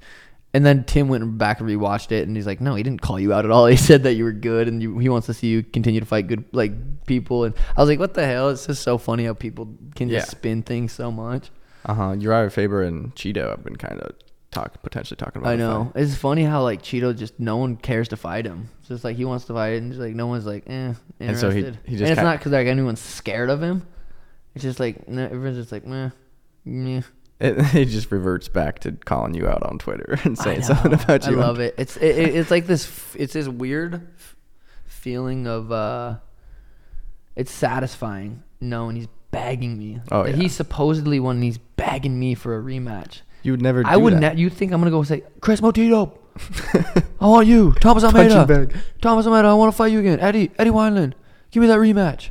And 0.53 0.67
then 0.67 0.83
Tim 0.83 1.07
went 1.09 1.39
back 1.39 1.61
and 1.61 1.69
rewatched 1.69 2.11
it, 2.11 2.27
and 2.27 2.37
he's 2.37 2.47
like, 2.47 2.61
"No, 2.61 2.75
he 2.75 2.83
didn't 2.83 3.01
call 3.03 3.21
you 3.21 3.33
out 3.33 3.45
at 3.45 3.51
all. 3.53 3.67
He 3.71 3.77
said 3.77 4.03
that 4.03 4.15
you 4.15 4.25
were 4.25 4.33
good, 4.33 4.67
and 4.67 4.83
you, 4.83 4.99
he 4.99 5.09
wants 5.09 5.27
to 5.27 5.35
see 5.35 5.47
you 5.47 5.63
continue 5.63 6.01
to 6.01 6.07
fight 6.07 6.27
good 6.27 6.45
like 6.53 6.73
people." 7.07 7.45
And 7.45 7.55
I 7.77 7.81
was 7.81 7.89
like, 7.89 8.01
"What 8.01 8.15
the 8.15 8.27
hell?" 8.27 8.49
It's 8.51 8.67
just 8.67 8.83
so 8.83 8.99
funny 8.99 9.25
how 9.27 9.35
people 9.35 9.73
can 9.95 10.09
Yeah. 10.09 10.19
just 10.21 10.33
spin 10.33 10.63
things 10.63 10.91
so 10.93 11.13
much. 11.13 11.51
Uh 11.87 11.95
huh. 11.95 12.03
Urijah 12.17 12.51
Faber 12.51 12.83
and 12.83 13.15
Chito 13.15 13.51
have 13.51 13.63
been 13.63 13.77
kind 13.77 14.01
of 14.01 14.17
talk 14.51 14.83
potentially 14.83 15.17
talking 15.17 15.41
about. 15.41 15.53
I 15.53 15.57
know 15.57 15.93
it's 15.95 16.17
funny 16.17 16.43
how 16.43 16.65
like 16.65 16.83
Chito 16.83 17.17
just 17.17 17.39
no 17.39 17.57
one 17.57 17.77
cares 17.77 18.09
to 18.09 18.17
fight 18.17 18.45
him. 18.45 18.69
It's 18.81 18.89
just 18.89 19.05
like 19.05 19.17
he 19.17 19.25
wants 19.25 19.45
to 19.45 19.53
fight, 19.55 19.75
and 19.79 19.93
just 19.93 20.01
like 20.01 20.17
no 20.17 20.27
one's 20.27 20.47
like 20.47 20.65
eh 20.67 20.95
interested. 21.21 21.21
And 21.21 21.39
so 21.39 21.51
he- 21.51 21.63
he 21.63 21.97
just 21.97 22.03
and 22.03 22.11
it's 22.11 22.21
not 22.21 22.39
because 22.39 22.51
like 22.51 22.67
anyone's 22.67 23.01
scared 23.01 23.51
of 23.51 23.63
him. 23.63 23.87
It's 24.57 24.65
just 24.65 24.81
like 24.81 25.07
no, 25.09 25.23
everyone's 25.27 25.59
just 25.59 25.71
like 25.71 25.87
meh, 25.87 26.11
meh. 26.65 27.03
It, 27.41 27.75
it 27.75 27.85
just 27.87 28.11
reverts 28.13 28.49
back 28.49 28.81
to 28.81 28.93
calling 28.93 29.35
you 29.35 29.49
out 29.49 29.63
on 29.63 29.79
Twitter 29.79 30.19
and 30.25 30.37
saying 30.39 30.63
something 30.63 30.93
about 30.93 31.27
you. 31.27 31.41
I 31.41 31.41
love 31.47 31.59
it. 31.61 31.75
It's 31.79 31.97
it, 31.97 32.19
it- 32.19 32.35
it's 32.37 32.51
like 32.51 32.67
this. 32.67 32.91
It's 33.17 33.33
this 33.33 33.49
weird 33.49 34.07
feeling 34.87 35.47
of. 35.47 35.73
uh 35.73 36.17
It's 37.37 37.51
satisfying 37.53 38.43
knowing 38.61 38.97
he's 38.97 39.09
begging 39.31 39.79
me. 39.79 40.01
Oh, 40.11 40.27
yeah. 40.27 40.37
He's 40.37 40.53
supposedly 40.55 41.19
one. 41.21 41.41
He's 41.41 41.59
begging 41.59 42.19
me 42.19 42.35
for 42.35 42.59
a 42.59 42.63
rematch. 42.63 43.21
You 43.43 43.53
would 43.53 43.63
never. 43.63 43.87
I 43.87 43.95
do 43.95 44.01
would. 44.01 44.15
that. 44.15 44.35
Ne- 44.37 44.41
you 44.43 44.51
think 44.51 44.73
I'm 44.73 44.81
gonna 44.81 44.91
go 44.91 45.03
say 45.03 45.23
Chris 45.41 45.61
Motito? 45.61 46.17
I 47.21 47.27
want 47.27 47.47
you, 47.47 47.73
Thomas 47.81 48.05
Almeida. 48.05 48.69
Thomas 49.01 49.27
Almeida. 49.27 49.49
I 49.49 49.55
want 49.55 49.73
to 49.73 49.77
fight 49.77 49.93
you 49.93 49.99
again, 50.01 50.21
Eddie. 50.21 50.51
Eddie 50.59 50.71
Wineland. 50.71 51.15
Give 51.51 51.61
me 51.63 51.67
that 51.67 51.79
rematch. 51.79 52.29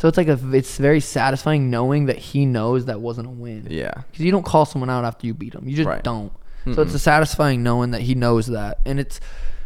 So 0.00 0.08
it's 0.08 0.16
like 0.16 0.28
a. 0.28 0.38
It's 0.52 0.78
very 0.78 1.00
satisfying 1.00 1.68
knowing 1.70 2.06
that 2.06 2.16
he 2.16 2.46
knows 2.46 2.86
that 2.86 3.00
wasn't 3.00 3.26
a 3.26 3.30
win. 3.30 3.66
Yeah. 3.68 3.92
Because 4.10 4.24
you 4.24 4.30
don't 4.32 4.44
call 4.46 4.64
someone 4.64 4.88
out 4.88 5.04
after 5.04 5.26
you 5.26 5.34
beat 5.34 5.52
them. 5.52 5.68
You 5.68 5.76
just 5.76 5.86
Right. 5.86 6.02
don't. 6.02 6.32
So 6.74 6.82
it's 6.82 6.94
a 6.94 6.98
satisfying 6.98 7.62
knowing 7.62 7.90
that 7.92 8.00
he 8.02 8.14
knows 8.14 8.46
that. 8.46 8.80
And 8.86 9.00
it's, 9.00 9.18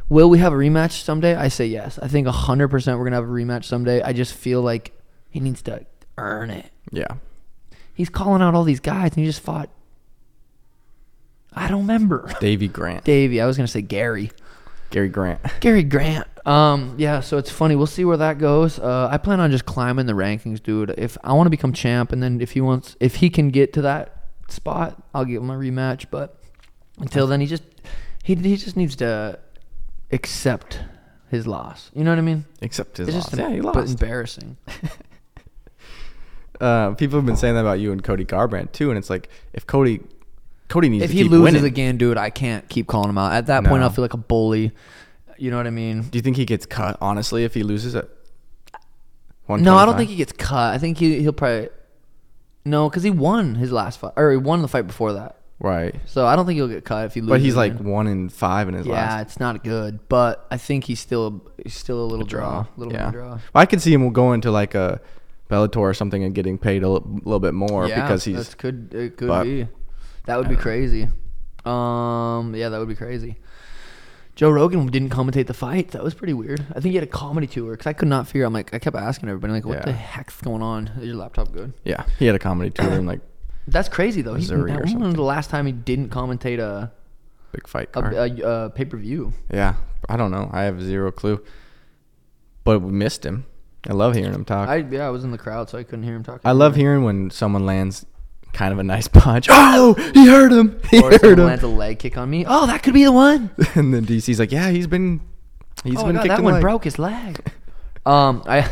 will 0.08 0.30
we 0.30 0.38
have 0.38 0.52
a 0.52 0.56
rematch 0.56 1.02
someday? 1.02 1.34
I 1.34 1.48
say 1.48 1.66
yes. 1.66 1.98
I 2.00 2.06
think 2.08 2.26
100% 2.28 2.70
we're 2.70 2.70
going 2.98 3.10
to 3.10 3.16
have 3.16 3.24
a 3.24 3.26
rematch 3.28 3.64
someday. 3.64 4.00
I 4.00 4.12
just 4.12 4.32
feel 4.32 4.62
like 4.62 4.92
he 5.28 5.40
needs 5.40 5.60
to 5.62 5.84
earn 6.18 6.50
it. 6.50 6.66
Yeah. 6.92 7.08
He's 7.94 8.08
calling 8.08 8.42
out 8.42 8.54
all 8.54 8.62
these 8.64 8.78
guys 8.80 9.10
and 9.12 9.18
he 9.18 9.26
just 9.26 9.40
fought. 9.40 9.70
I 11.52 11.68
don't 11.68 11.82
remember. 11.82 12.28
Davey 12.40 12.68
Grant. 12.68 13.04
Davey. 13.04 13.40
I 13.40 13.46
was 13.46 13.56
going 13.56 13.66
to 13.66 13.72
say 13.72 13.82
Gary. 13.82 14.30
Gary 14.94 15.08
Grant. 15.08 15.40
Gary 15.60 15.82
Grant. 15.82 16.28
Um, 16.46 16.94
yeah, 16.98 17.18
so 17.18 17.36
it's 17.36 17.50
funny. 17.50 17.74
We'll 17.74 17.88
see 17.88 18.04
where 18.04 18.16
that 18.18 18.38
goes. 18.38 18.78
Uh, 18.78 19.08
I 19.10 19.18
plan 19.18 19.40
on 19.40 19.50
just 19.50 19.66
climbing 19.66 20.06
the 20.06 20.12
rankings, 20.12 20.62
dude. 20.62 20.94
If 20.96 21.18
I 21.24 21.32
want 21.32 21.46
to 21.46 21.50
become 21.50 21.72
champ, 21.72 22.12
and 22.12 22.22
then 22.22 22.40
if 22.40 22.52
he 22.52 22.60
wants, 22.60 22.96
if 23.00 23.16
he 23.16 23.28
can 23.28 23.48
get 23.50 23.72
to 23.72 23.82
that 23.82 24.28
spot, 24.48 25.02
I'll 25.12 25.24
give 25.24 25.42
him 25.42 25.50
a 25.50 25.54
rematch. 25.54 26.06
But 26.12 26.38
Until 26.98 27.26
then, 27.26 27.40
he 27.40 27.48
just 27.48 27.64
he 28.22 28.36
he 28.36 28.56
just 28.56 28.76
needs 28.76 28.94
to 28.96 29.40
accept 30.12 30.78
his 31.28 31.44
loss. 31.48 31.90
You 31.92 32.04
know 32.04 32.12
what 32.12 32.18
I 32.18 32.22
mean? 32.22 32.44
Except 32.62 32.98
his 32.98 33.08
It's 33.08 33.16
loss. 33.16 33.30
just 33.30 33.36
yeah, 33.40 33.50
he 33.50 33.60
lost. 33.60 33.74
but 33.74 33.88
embarrassing. 33.90 34.56
Uh, 36.60 36.94
people 36.94 37.18
have 37.18 37.26
been 37.26 37.36
saying 37.36 37.54
that 37.54 37.62
about 37.62 37.80
you 37.80 37.90
and 37.90 38.02
Cody 38.02 38.24
Garbrandt 38.24 38.70
too, 38.70 38.88
and 38.88 38.96
it's 38.96 39.10
like 39.10 39.28
if 39.52 39.66
Cody, 39.66 40.00
Cody 40.68 40.88
needs 40.88 41.04
if 41.04 41.10
to 41.10 41.16
he 41.16 41.24
loses 41.24 41.42
winning. 41.42 41.64
again, 41.64 41.96
dude, 41.98 42.16
I 42.16 42.30
can't 42.30 42.68
keep 42.68 42.86
calling 42.86 43.10
him 43.10 43.18
out. 43.18 43.32
At 43.32 43.46
that 43.46 43.64
point, 43.64 43.82
I'll 43.82 43.90
feel 43.90 44.02
like 44.02 44.14
a 44.14 44.18
bully. 44.18 44.72
You 45.36 45.50
know 45.50 45.56
what 45.56 45.66
I 45.66 45.70
mean? 45.70 46.02
Do 46.02 46.16
you 46.16 46.22
think 46.22 46.36
he 46.36 46.44
gets 46.44 46.64
cut 46.64 46.96
honestly 47.00 47.44
if 47.44 47.54
he 47.54 47.62
loses 47.62 47.94
it? 47.94 48.08
No, 49.48 49.76
I 49.76 49.84
don't 49.84 49.96
think 49.96 50.10
he 50.10 50.16
gets 50.16 50.32
cut. 50.32 50.74
I 50.74 50.78
think 50.78 50.98
he 50.98 51.20
he'll 51.20 51.32
probably 51.32 51.68
no, 52.64 52.88
because 52.88 53.02
he 53.02 53.10
won 53.10 53.56
his 53.56 53.72
last 53.72 54.00
fight 54.00 54.12
or 54.16 54.30
he 54.30 54.36
won 54.36 54.62
the 54.62 54.68
fight 54.68 54.86
before 54.86 55.12
that. 55.14 55.36
right. 55.58 55.94
So 56.06 56.26
I 56.26 56.34
don't 56.34 56.46
think 56.46 56.56
he'll 56.56 56.68
get 56.68 56.84
cut 56.84 57.06
if 57.06 57.14
he 57.14 57.20
loses. 57.20 57.30
But 57.30 57.40
he's 57.40 57.56
like 57.56 57.78
one 57.78 58.06
in 58.06 58.30
five 58.30 58.68
in 58.68 58.74
his 58.74 58.86
yeah, 58.86 58.94
last 58.94 59.22
it's 59.22 59.40
not 59.40 59.62
good. 59.62 60.08
But 60.08 60.46
I 60.50 60.56
think 60.56 60.84
he's 60.84 61.00
still 61.00 61.46
he's 61.62 61.74
still 61.74 62.02
a 62.02 62.06
little 62.06 62.24
draw, 62.24 62.62
draw. 62.62 62.66
little 62.76 62.92
yeah, 62.94 63.10
draw. 63.10 63.38
I 63.54 63.66
could 63.66 63.82
see 63.82 63.92
him 63.92 64.10
going 64.12 64.40
to 64.42 64.50
like 64.50 64.74
a 64.74 65.00
Bellator 65.50 65.76
or 65.76 65.94
something 65.94 66.24
and 66.24 66.34
getting 66.34 66.56
paid 66.56 66.82
a 66.82 66.88
little 66.88 67.40
bit 67.40 67.52
more 67.52 67.86
yeah, 67.86 68.02
because 68.02 68.24
he's 68.24 68.54
could 68.54 68.94
it 68.94 69.16
could 69.18 69.44
be. 69.44 69.68
That 70.26 70.38
would 70.38 70.48
be 70.48 70.56
crazy. 70.56 71.08
Um, 71.64 72.54
yeah, 72.54 72.68
that 72.68 72.78
would 72.78 72.88
be 72.88 72.94
crazy. 72.94 73.36
Joe 74.34 74.50
Rogan 74.50 74.86
didn't 74.88 75.10
commentate 75.10 75.46
the 75.46 75.54
fight. 75.54 75.92
That 75.92 76.02
was 76.02 76.12
pretty 76.12 76.32
weird. 76.34 76.60
I 76.70 76.80
think 76.80 76.86
he 76.90 76.94
had 76.96 77.04
a 77.04 77.06
comedy 77.06 77.46
tour 77.46 77.70
because 77.72 77.86
I 77.86 77.92
could 77.92 78.08
not 78.08 78.26
figure. 78.26 78.44
I'm 78.44 78.52
like, 78.52 78.74
I 78.74 78.78
kept 78.80 78.96
asking 78.96 79.28
everybody, 79.28 79.52
like, 79.52 79.64
what 79.64 79.78
Yeah. 79.78 79.84
the 79.84 79.92
heck's 79.92 80.40
going 80.40 80.60
on? 80.62 80.88
Is 80.98 81.06
your 81.06 81.16
laptop 81.16 81.52
good? 81.52 81.72
yeah 81.84 82.04
he 82.18 82.26
had 82.26 82.34
a 82.34 82.38
comedy 82.40 82.70
tour 82.70 82.90
and 82.90 83.06
like 83.06 83.20
That's 83.68 83.88
crazy 83.88 84.22
though. 84.22 84.34
He, 84.34 84.40
Missouri 84.40 84.72
or 84.72 84.74
when 84.74 84.82
was 84.82 84.90
something. 84.92 85.12
the 85.12 85.22
last 85.22 85.50
time 85.50 85.66
he 85.66 85.72
didn't 85.72 86.10
commentate 86.10 86.58
a 86.58 86.92
big 87.52 87.66
fight 87.68 87.88
a, 87.94 88.02
card. 88.02 88.12
a, 88.14 88.48
a 88.66 88.70
pay 88.70 88.84
per 88.84 88.96
view? 88.96 89.32
yeah, 89.52 89.76
I 90.08 90.16
don't 90.16 90.30
know. 90.32 90.50
I 90.52 90.62
have 90.64 90.82
zero 90.82 91.12
clue. 91.12 91.40
But 92.64 92.80
we 92.80 92.90
missed 92.92 93.24
him. 93.24 93.46
I 93.88 93.92
love 93.92 94.14
hearing 94.14 94.32
him 94.34 94.44
talk. 94.44 94.68
I 94.68 94.74
I, 94.74 94.76
yeah, 94.78 95.06
I 95.06 95.10
was 95.10 95.22
in 95.24 95.30
the 95.30 95.38
crowd, 95.38 95.68
so 95.70 95.78
I 95.78 95.82
couldn't 95.84 96.02
hear 96.04 96.16
him 96.16 96.24
talking. 96.24 96.40
I 96.44 96.52
love 96.52 96.74
hearing 96.76 97.04
when 97.04 97.30
someone 97.30 97.64
lands 97.66 98.04
kind 98.54 98.72
of 98.72 98.78
a 98.78 98.84
nice 98.84 99.08
punch. 99.08 99.48
Oh, 99.50 99.94
he 100.14 100.26
hurt 100.26 100.52
him. 100.52 100.80
He 100.90 101.00
Or 101.00 101.10
hurt 101.10 101.20
someone 101.20 101.38
him. 101.40 101.46
lands 101.46 101.62
a 101.64 101.68
leg 101.68 101.98
kick 101.98 102.16
on 102.16 102.30
me. 102.30 102.44
Oh, 102.46 102.66
that 102.66 102.82
could 102.82 102.94
be 102.94 103.04
the 103.04 103.12
one. 103.12 103.50
and 103.74 103.92
then 103.92 104.06
DC's 104.06 104.38
like, 104.38 104.52
yeah, 104.52 104.70
he's 104.70 104.86
been 104.86 105.20
he's 105.84 105.98
oh 105.98 106.06
been 106.06 106.16
kicked 106.16 106.28
that 106.28 106.42
one 106.42 106.54
leg. 106.54 106.60
broke 106.62 106.84
his 106.84 106.98
leg. 106.98 107.38
um, 108.06 108.42
I, 108.46 108.68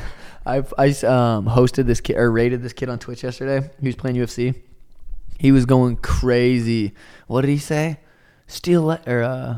I've 0.46 0.72
I 0.78 0.88
um 0.88 1.46
hosted 1.46 1.86
this 1.86 2.00
kid 2.00 2.16
or 2.16 2.30
rated 2.30 2.62
this 2.62 2.72
kid 2.72 2.88
on 2.88 2.98
Twitch 2.98 3.22
yesterday. 3.22 3.68
He 3.80 3.86
was 3.88 3.96
playing 3.96 4.16
UFC. 4.16 4.54
He 5.38 5.50
was 5.52 5.66
going 5.66 5.96
crazy. 5.96 6.94
What 7.26 7.40
did 7.42 7.50
he 7.50 7.58
say? 7.58 7.98
Steel 8.46 8.84
le- 8.84 9.00
or 9.06 9.22
uh, 9.22 9.56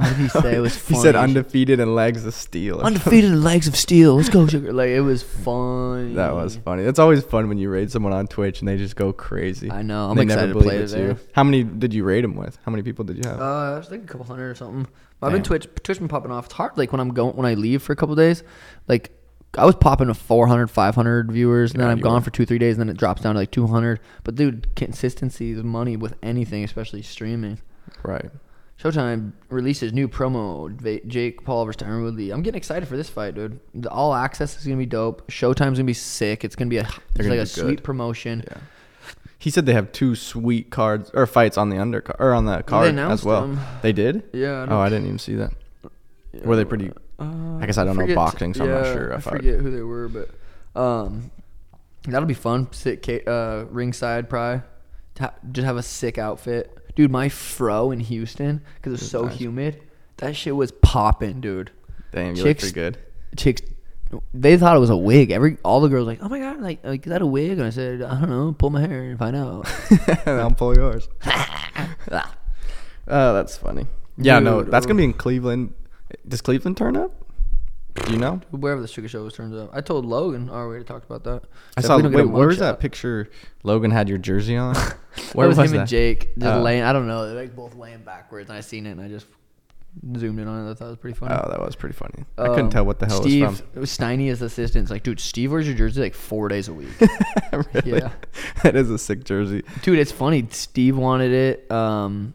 what 0.00 0.08
did 0.08 0.16
he 0.18 0.28
say? 0.40 0.56
It 0.56 0.60
was 0.60 0.88
he 0.88 0.94
said 0.96 1.14
undefeated 1.16 1.78
and 1.80 1.94
legs 1.94 2.24
of 2.26 2.34
steel. 2.34 2.80
Undefeated 2.82 3.30
and 3.30 3.44
legs 3.44 3.68
of 3.68 3.76
steel. 3.76 4.16
Let's 4.16 4.28
go, 4.28 4.46
sugar. 4.46 4.72
Like 4.72 4.88
it 4.90 5.00
was 5.02 5.22
fun. 5.22 6.14
That 6.14 6.34
was 6.34 6.56
funny. 6.56 6.82
It's 6.84 6.98
always 6.98 7.22
fun 7.22 7.48
when 7.48 7.58
you 7.58 7.70
raid 7.70 7.90
someone 7.90 8.12
on 8.12 8.26
Twitch 8.26 8.60
and 8.60 8.68
they 8.68 8.76
just 8.76 8.96
go 8.96 9.12
crazy. 9.12 9.70
I 9.70 9.82
know. 9.82 10.10
I'm 10.10 10.16
They 10.16 10.22
excited 10.24 10.48
never 10.48 10.60
to 10.60 10.64
play 10.64 10.76
it's 10.78 10.92
today. 10.92 11.06
you. 11.08 11.18
How 11.32 11.44
many 11.44 11.62
did 11.64 11.92
you 11.94 12.04
raid 12.04 12.24
him 12.24 12.34
with? 12.36 12.58
How 12.64 12.70
many 12.72 12.82
people 12.82 13.04
did 13.04 13.18
you 13.24 13.30
have? 13.30 13.40
Uh, 13.40 13.44
I 13.44 13.76
was 13.78 13.90
like 13.90 14.02
a 14.02 14.06
couple 14.06 14.26
hundred 14.26 14.50
or 14.50 14.54
something. 14.54 14.86
I've 15.22 15.32
been. 15.32 15.42
Twitch. 15.42 15.68
Twitch 15.82 15.98
been 15.98 16.08
popping 16.08 16.30
off. 16.32 16.46
It's 16.46 16.54
hard. 16.54 16.72
Like 16.76 16.92
when 16.92 17.00
I'm 17.00 17.10
going 17.12 17.36
when 17.36 17.46
I 17.46 17.54
leave 17.54 17.82
for 17.82 17.92
a 17.92 17.96
couple 17.96 18.14
days, 18.14 18.42
like 18.88 19.10
I 19.58 19.64
was 19.66 19.74
popping 19.74 20.06
to 20.06 20.14
400, 20.14 20.68
500 20.68 21.30
viewers, 21.32 21.72
and 21.72 21.80
then 21.82 21.88
I'm 21.90 21.98
gone 22.00 22.14
were. 22.14 22.20
for 22.22 22.30
two, 22.30 22.46
three 22.46 22.58
days, 22.58 22.76
and 22.76 22.80
then 22.80 22.88
it 22.88 22.96
drops 22.96 23.20
down 23.22 23.34
to 23.34 23.40
like 23.40 23.50
200. 23.50 24.00
But 24.24 24.36
dude, 24.36 24.74
consistency 24.76 25.50
is 25.50 25.62
money 25.62 25.96
with 25.96 26.14
anything, 26.22 26.64
especially 26.64 27.02
streaming. 27.02 27.58
right. 28.02 28.30
Showtime 28.82 29.32
releases 29.50 29.92
new 29.92 30.08
promo. 30.08 31.06
Jake 31.06 31.44
Paul 31.44 31.66
versus 31.66 31.82
Tyron 31.82 32.02
Woodley. 32.02 32.30
I'm 32.30 32.42
getting 32.42 32.56
excited 32.56 32.88
for 32.88 32.96
this 32.96 33.10
fight, 33.10 33.34
dude. 33.34 33.60
The 33.74 33.90
all 33.90 34.14
access 34.14 34.56
is 34.56 34.64
gonna 34.64 34.78
be 34.78 34.86
dope. 34.86 35.30
Showtime's 35.30 35.78
gonna 35.78 35.84
be 35.84 35.92
sick. 35.92 36.44
It's 36.44 36.56
gonna 36.56 36.70
be 36.70 36.78
a 36.78 36.82
it's 37.14 37.18
like 37.18 37.30
be 37.30 37.38
a 37.38 37.46
sweet 37.46 37.82
promotion. 37.82 38.42
Yeah. 38.46 38.56
He 39.38 39.50
said 39.50 39.66
they 39.66 39.74
have 39.74 39.92
two 39.92 40.14
sweet 40.14 40.70
cards 40.70 41.10
or 41.14 41.26
fights 41.26 41.58
on 41.58 41.68
the 41.68 41.76
undercard 41.76 42.16
or 42.18 42.32
on 42.32 42.46
the 42.46 42.62
card 42.62 42.86
as 42.86 42.90
announced 42.90 43.24
well. 43.24 43.42
them. 43.42 43.60
They 43.82 43.92
did? 43.92 44.22
Yeah. 44.32 44.66
Oh, 44.68 44.78
I 44.78 44.88
didn't 44.88 45.06
even 45.06 45.18
see 45.18 45.34
that. 45.34 45.52
Were 46.44 46.56
they 46.56 46.64
pretty? 46.64 46.90
Uh, 47.18 47.58
I 47.58 47.66
guess 47.66 47.76
I 47.76 47.84
don't 47.84 47.96
know 47.96 48.14
boxing, 48.14 48.54
so 48.54 48.64
I'm 48.64 48.70
not 48.70 48.84
sure 48.86 49.12
I 49.12 49.16
if 49.16 49.26
I- 49.26 49.30
forget 49.30 49.60
who 49.60 49.70
they 49.70 49.82
were, 49.82 50.08
but 50.08 50.30
um, 50.80 51.30
that'll 52.04 52.26
be 52.26 52.34
fun. 52.34 52.68
Sit 52.72 53.28
uh, 53.28 53.66
ringside, 53.70 54.30
probably. 54.30 54.62
Just 55.52 55.66
have 55.66 55.76
a 55.76 55.82
sick 55.82 56.16
outfit, 56.16 56.78
dude. 57.02 57.10
My 57.10 57.28
fro 57.28 57.90
in 57.90 58.00
Houston 58.00 58.62
because 58.76 58.92
it's 58.92 59.02
It's 59.02 59.10
so 59.10 59.24
nice. 59.24 59.36
humid. 59.36 59.82
That 60.18 60.36
shit 60.36 60.54
was 60.54 60.70
popping, 60.70 61.40
dude. 61.40 61.70
Damn, 62.12 62.36
you 62.36 62.42
Chicks- 62.42 62.64
look 62.64 62.74
pretty 62.74 62.74
good. 62.74 62.98
Chicks, 63.36 63.62
they 64.34 64.56
thought 64.58 64.76
it 64.76 64.80
was 64.80 64.90
a 64.90 64.96
wig. 64.96 65.30
Every 65.30 65.56
all 65.64 65.80
the 65.80 65.88
girls 65.88 66.06
like, 66.06 66.18
oh 66.20 66.28
my 66.28 66.40
god, 66.40 66.60
like, 66.60 66.84
like 66.84 67.06
is 67.06 67.10
that 67.10 67.22
a 67.22 67.26
wig? 67.26 67.52
And 67.52 67.62
I 67.62 67.70
said, 67.70 68.02
I 68.02 68.20
don't 68.20 68.28
know. 68.28 68.52
Pull 68.52 68.70
my 68.70 68.80
hair 68.80 69.02
and 69.04 69.18
find 69.18 69.36
out. 69.36 69.70
I'll 70.26 70.50
pull 70.50 70.76
yours. 70.76 71.08
Ah. 72.12 72.34
Oh, 73.06 73.34
that's 73.34 73.56
funny. 73.56 73.86
Yeah, 74.16 74.38
no, 74.40 74.62
that's 74.62 74.84
gonna 74.86 74.96
be 74.96 75.04
oh. 75.04 75.10
in 75.10 75.12
Cleveland. 75.12 75.74
Does 76.26 76.40
Cleveland 76.40 76.76
turn 76.76 76.96
up? 76.96 77.12
Do 77.94 78.12
you 78.12 78.18
know? 78.18 78.40
Wherever 78.50 78.80
the 78.80 78.88
sugar 78.88 79.08
show 79.08 79.22
was 79.24 79.34
turns 79.34 79.54
up. 79.54 79.70
I 79.72 79.80
told 79.80 80.04
Logan 80.06 80.48
already 80.50 80.84
talked 80.84 81.04
about 81.04 81.24
that. 81.24 81.42
I 81.76 81.80
saw. 81.80 81.96
Definitely 81.96 82.02
don't 82.02 82.26
get 82.26 82.32
Wait, 82.32 82.38
where 82.38 82.48
was 82.48 82.58
that 82.58 82.80
picture? 82.80 83.28
Logan 83.62 83.90
had 83.90 84.08
your 84.08 84.18
jersey 84.18 84.56
on. 84.56 84.74
Where 85.32 85.48
was, 85.48 85.58
was 85.58 85.70
him 85.70 85.72
that? 85.76 85.80
and 85.80 85.88
Jake 85.88 86.34
just 86.38 86.46
Oh. 86.46 86.62
laying? 86.62 86.82
I 86.84 86.92
don't 86.92 87.08
know. 87.08 87.26
They're 87.26 87.34
like 87.42 87.54
both 87.56 87.74
laying 87.74 87.98
backwards, 88.04 88.48
and 88.48 88.56
I 88.56 88.60
seen 88.60 88.86
it, 88.86 88.92
and 88.92 89.00
I 89.00 89.08
just 89.08 89.26
zoomed 90.16 90.38
in 90.38 90.46
on 90.46 90.66
it. 90.68 90.70
I 90.70 90.74
thought 90.74 90.86
it 90.86 90.88
was 90.90 90.98
pretty 90.98 91.18
funny. 91.18 91.34
Oh, 91.34 91.50
that 91.50 91.60
was 91.60 91.74
pretty 91.74 91.94
funny. 91.94 92.24
I 92.38 92.46
couldn't 92.48 92.66
Um, 92.66 92.70
tell 92.70 92.86
what 92.86 93.00
the 93.00 93.06
hell 93.06 93.20
Steve, 93.20 93.42
it 93.42 93.46
was 93.48 93.60
it 93.74 93.78
was 93.80 93.90
Steiny 93.98 94.30
as 94.30 94.40
assistant. 94.40 94.82
It's 94.84 94.90
like, 94.90 95.02
dude, 95.02 95.18
Steve 95.18 95.50
wears 95.50 95.66
your 95.66 95.76
jersey 95.76 96.00
like 96.00 96.14
four 96.14 96.46
days 96.48 96.68
a 96.68 96.72
week. 96.72 96.88
really? 97.52 97.98
Yeah. 98.00 98.12
that 98.62 98.76
is 98.76 98.88
a 98.88 98.98
sick 98.98 99.24
jersey. 99.24 99.64
dude, 99.82 99.98
it's 99.98 100.12
funny. 100.12 100.46
Steve 100.50 100.96
wanted 100.96 101.32
it. 101.32 101.70
Um, 101.72 102.34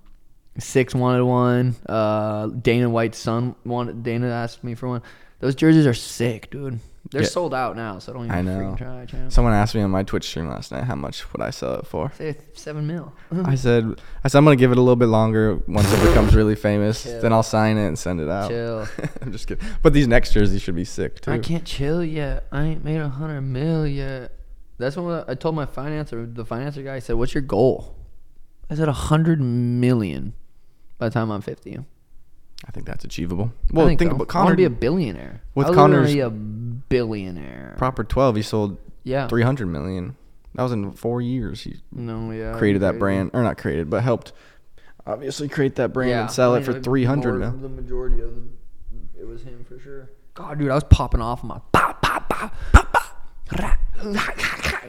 Six 0.58 0.96
wanted 0.96 1.24
one. 1.24 1.76
Uh, 1.88 2.48
Dana 2.48 2.90
White's 2.90 3.18
son 3.18 3.56
wanted. 3.66 4.04
Dana 4.04 4.30
asked 4.30 4.64
me 4.64 4.74
for 4.76 4.88
one. 4.88 5.02
Those 5.40 5.56
jerseys 5.56 5.86
are 5.86 5.94
sick, 5.94 6.50
dude. 6.52 6.80
They're 7.12 7.22
Yeah. 7.22 7.28
sold 7.28 7.54
out 7.54 7.76
now, 7.76 8.00
so 8.00 8.14
don't 8.14 8.26
even 8.26 8.36
I 8.36 8.42
know. 8.42 8.58
freaking 8.58 8.78
try, 8.80 9.06
champ. 9.06 9.32
Someone 9.32 9.54
asked 9.54 9.76
me 9.76 9.82
on 9.82 9.92
my 9.92 10.02
Twitch 10.02 10.28
stream 10.28 10.48
last 10.50 10.72
night 10.72 10.86
how 10.86 10.96
much 10.96 11.32
would 11.32 11.42
I 11.42 11.52
sell 11.52 11.76
it 11.76 11.86
for. 11.86 12.12
Say 12.18 12.36
seven 12.54 12.88
mil. 12.88 13.14
I 13.44 13.54
said, 13.54 14.02
I 14.24 14.28
said 14.28 14.40
I'm 14.40 14.44
gonna 14.44 14.56
give 14.56 14.72
it 14.72 14.78
a 14.80 14.82
little 14.82 14.96
bit 14.96 15.06
longer 15.06 15.62
once 15.68 15.92
it 15.94 16.02
becomes 16.08 16.34
really 16.36 16.56
famous. 16.70 17.04
Chill. 17.04 17.22
Then 17.22 17.32
I'll 17.32 17.44
sign 17.44 17.78
it 17.78 17.86
and 17.88 17.98
send 18.00 18.22
it 18.22 18.28
out. 18.30 18.50
Chill. 18.50 18.88
I'm 19.22 19.32
just 19.32 19.48
kidding. 19.48 19.64
But 19.84 19.94
these 19.94 20.08
next 20.08 20.32
jerseys 20.34 20.64
should 20.64 20.76
be 20.76 20.84
sick 20.86 21.22
too. 21.22 21.32
I 21.32 21.38
can't 21.38 21.64
chill 21.64 22.04
yet. 22.04 22.48
I 22.52 22.64
ain't 22.64 22.84
made 22.84 22.98
a 23.00 23.10
hundred 23.10 23.42
mil 23.42 23.86
yet. 23.86 24.32
That's 24.80 24.98
what 24.98 25.30
I 25.30 25.36
told 25.36 25.54
my 25.54 25.68
financer. 25.68 26.34
The 26.34 26.44
financer 26.44 26.84
guy 26.84 26.98
said, 27.00 27.18
"What's 27.18 27.36
your 27.36 27.44
goal?" 27.44 27.96
I 28.68 28.74
said 28.74 28.90
a 28.90 28.94
hundred 28.94 29.40
million 29.42 30.34
by 30.98 31.10
the 31.10 31.14
time 31.14 31.30
I'm 31.30 31.42
fifty. 31.42 31.78
I 32.68 32.72
think 32.72 32.86
that's 32.88 33.06
achievable. 33.06 33.52
I 33.70 33.74
Well, 33.78 33.88
think, 33.88 34.02
so. 34.02 34.10
about 34.10 34.36
I 34.36 34.40
want 34.44 34.52
to 34.54 34.58
be 34.58 34.64
a 34.66 34.70
billionaire. 34.70 35.42
with 35.54 35.68
I 35.68 35.70
was 35.70 35.76
Conor's- 35.78 36.14
gonna 36.14 36.14
be 36.16 36.20
a 36.22 36.30
billionaire. 36.30 37.76
proper 37.78 38.04
12, 38.04 38.36
he 38.38 38.42
sold 38.42 38.78
yeah. 39.04 39.28
300 39.28 39.68
million. 39.68 40.16
That 40.56 40.64
was 40.64 40.72
in 40.72 40.92
four 40.94 41.22
years. 41.22 41.62
He 41.62 41.76
No, 41.92 42.32
yeah. 42.32 42.58
created 42.58 42.82
that 42.82 42.98
brand, 42.98 43.32
or 43.34 43.44
not 43.44 43.58
created, 43.58 43.90
but 43.90 44.04
helped 44.04 44.32
obviously 45.06 45.48
create 45.48 45.76
that 45.76 45.94
brand 45.94 46.10
Yeah, 46.10 46.22
and 46.22 46.32
sell 46.32 46.56
I 46.56 46.60
it 46.60 46.66
for 46.66 46.74
mean, 46.74 46.84
300 46.84 47.40
more- 47.40 47.52
The 47.52 47.70
majority 47.70 48.22
of 48.22 48.36
the, 48.36 48.42
it 49.20 49.28
was 49.28 49.44
him 49.44 49.64
for 49.68 49.78
sure. 49.80 50.10
God, 50.34 50.58
dude, 50.60 50.70
I 50.72 50.76
was 50.76 50.84
popping 50.86 51.22
off 51.22 51.44
on 51.44 51.50
my. 51.50 51.60
Pow, 51.72 51.94
pow, 52.02 52.20
pow, 52.30 52.52
pow, 52.74 52.84
pow. 53.48 53.74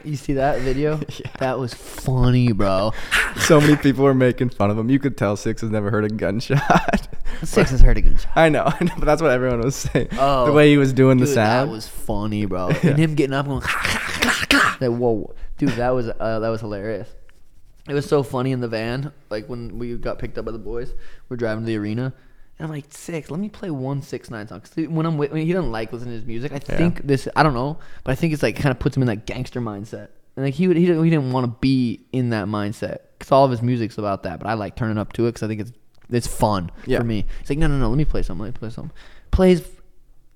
You 0.07 0.15
see 0.15 0.33
that 0.33 0.61
video? 0.61 0.99
Yeah. 1.17 1.31
That 1.39 1.59
was 1.59 1.73
funny, 1.73 2.51
bro. 2.51 2.93
so 3.37 3.59
many 3.59 3.75
people 3.75 4.03
were 4.03 4.13
making 4.13 4.49
fun 4.49 4.69
of 4.69 4.77
him. 4.77 4.89
You 4.89 4.99
could 4.99 5.17
tell 5.17 5.35
Six 5.35 5.61
has 5.61 5.71
never 5.71 5.89
heard 5.89 6.05
a 6.05 6.09
gunshot. 6.09 7.07
Six 7.43 7.71
has 7.71 7.81
heard 7.81 7.97
a 7.97 8.01
gunshot. 8.01 8.31
I 8.35 8.49
know, 8.49 8.63
I 8.79 8.83
know, 8.83 8.93
but 8.97 9.05
that's 9.05 9.21
what 9.21 9.31
everyone 9.31 9.61
was 9.61 9.75
saying. 9.75 10.09
Oh, 10.13 10.45
the 10.45 10.51
way 10.51 10.69
he 10.69 10.77
was 10.77 10.93
doing 10.93 11.17
the 11.17 11.25
sound. 11.25 11.69
That 11.69 11.71
was 11.71 11.87
funny, 11.87 12.45
bro. 12.45 12.69
And 12.69 12.97
him 12.97 13.15
getting 13.15 13.33
up 13.33 13.47
and 13.47 13.61
going, 13.61 14.77
that, 14.79 14.91
whoa, 14.91 15.33
dude, 15.57 15.69
that 15.69 15.89
was 15.89 16.07
uh, 16.07 16.39
that 16.39 16.49
was 16.49 16.61
hilarious. 16.61 17.09
It 17.87 17.93
was 17.93 18.05
so 18.05 18.21
funny 18.21 18.51
in 18.51 18.59
the 18.59 18.67
van, 18.67 19.11
like 19.29 19.47
when 19.47 19.79
we 19.79 19.95
got 19.97 20.19
picked 20.19 20.37
up 20.37 20.45
by 20.45 20.51
the 20.51 20.59
boys. 20.59 20.93
We're 21.29 21.37
driving 21.37 21.63
to 21.63 21.67
the 21.67 21.77
arena, 21.77 22.13
and 22.59 22.65
I'm 22.65 22.71
like, 22.71 22.85
six. 22.89 23.29
Let 23.29 23.39
me 23.39 23.49
play 23.49 23.69
one 23.69 24.01
six 24.01 24.29
nine 24.29 24.47
song. 24.47 24.61
'Cause 24.61 24.71
when 24.87 25.05
I'm 25.05 25.17
with, 25.17 25.31
when 25.31 25.45
he 25.45 25.53
doesn't 25.53 25.71
like 25.71 25.91
listening 25.93 26.13
to 26.13 26.17
his 26.17 26.25
music. 26.25 26.51
I 26.51 26.55
Yeah. 26.55 26.77
think 26.77 27.05
this. 27.05 27.27
I 27.35 27.43
don't 27.43 27.53
know, 27.53 27.77
but 28.03 28.11
I 28.11 28.15
think 28.15 28.33
it's 28.33 28.43
like 28.43 28.55
kind 28.55 28.71
of 28.71 28.79
puts 28.79 28.95
him 28.97 29.03
in 29.03 29.07
that 29.07 29.25
gangster 29.25 29.61
mindset. 29.61 30.09
And 30.35 30.45
like 30.45 30.53
he 30.53 30.67
would, 30.67 30.77
he 30.77 30.85
didn't, 30.85 31.03
he 31.03 31.09
didn't 31.09 31.31
want 31.31 31.45
to 31.45 31.57
be 31.61 32.05
in 32.11 32.29
that 32.29 32.47
mindset 32.47 32.97
because 33.17 33.31
all 33.31 33.43
of 33.45 33.51
his 33.51 33.61
music's 33.61 33.97
about 33.97 34.23
that. 34.23 34.39
But 34.39 34.47
I 34.47 34.53
like 34.53 34.75
turning 34.75 34.97
up 34.97 35.13
to 35.13 35.25
it 35.25 35.29
because 35.29 35.43
I 35.43 35.47
think 35.47 35.61
it's 35.61 35.71
it's 36.09 36.27
fun 36.27 36.71
Yeah. 36.85 36.99
for 36.99 37.03
me. 37.03 37.25
It's 37.41 37.49
like 37.49 37.59
no, 37.59 37.67
no, 37.67 37.77
no. 37.77 37.89
Let 37.89 37.97
me 37.97 38.05
play 38.05 38.21
something. 38.23 38.43
Let 38.45 38.53
me 38.53 38.57
play 38.59 38.69
something. 38.69 38.95
Plays 39.31 39.61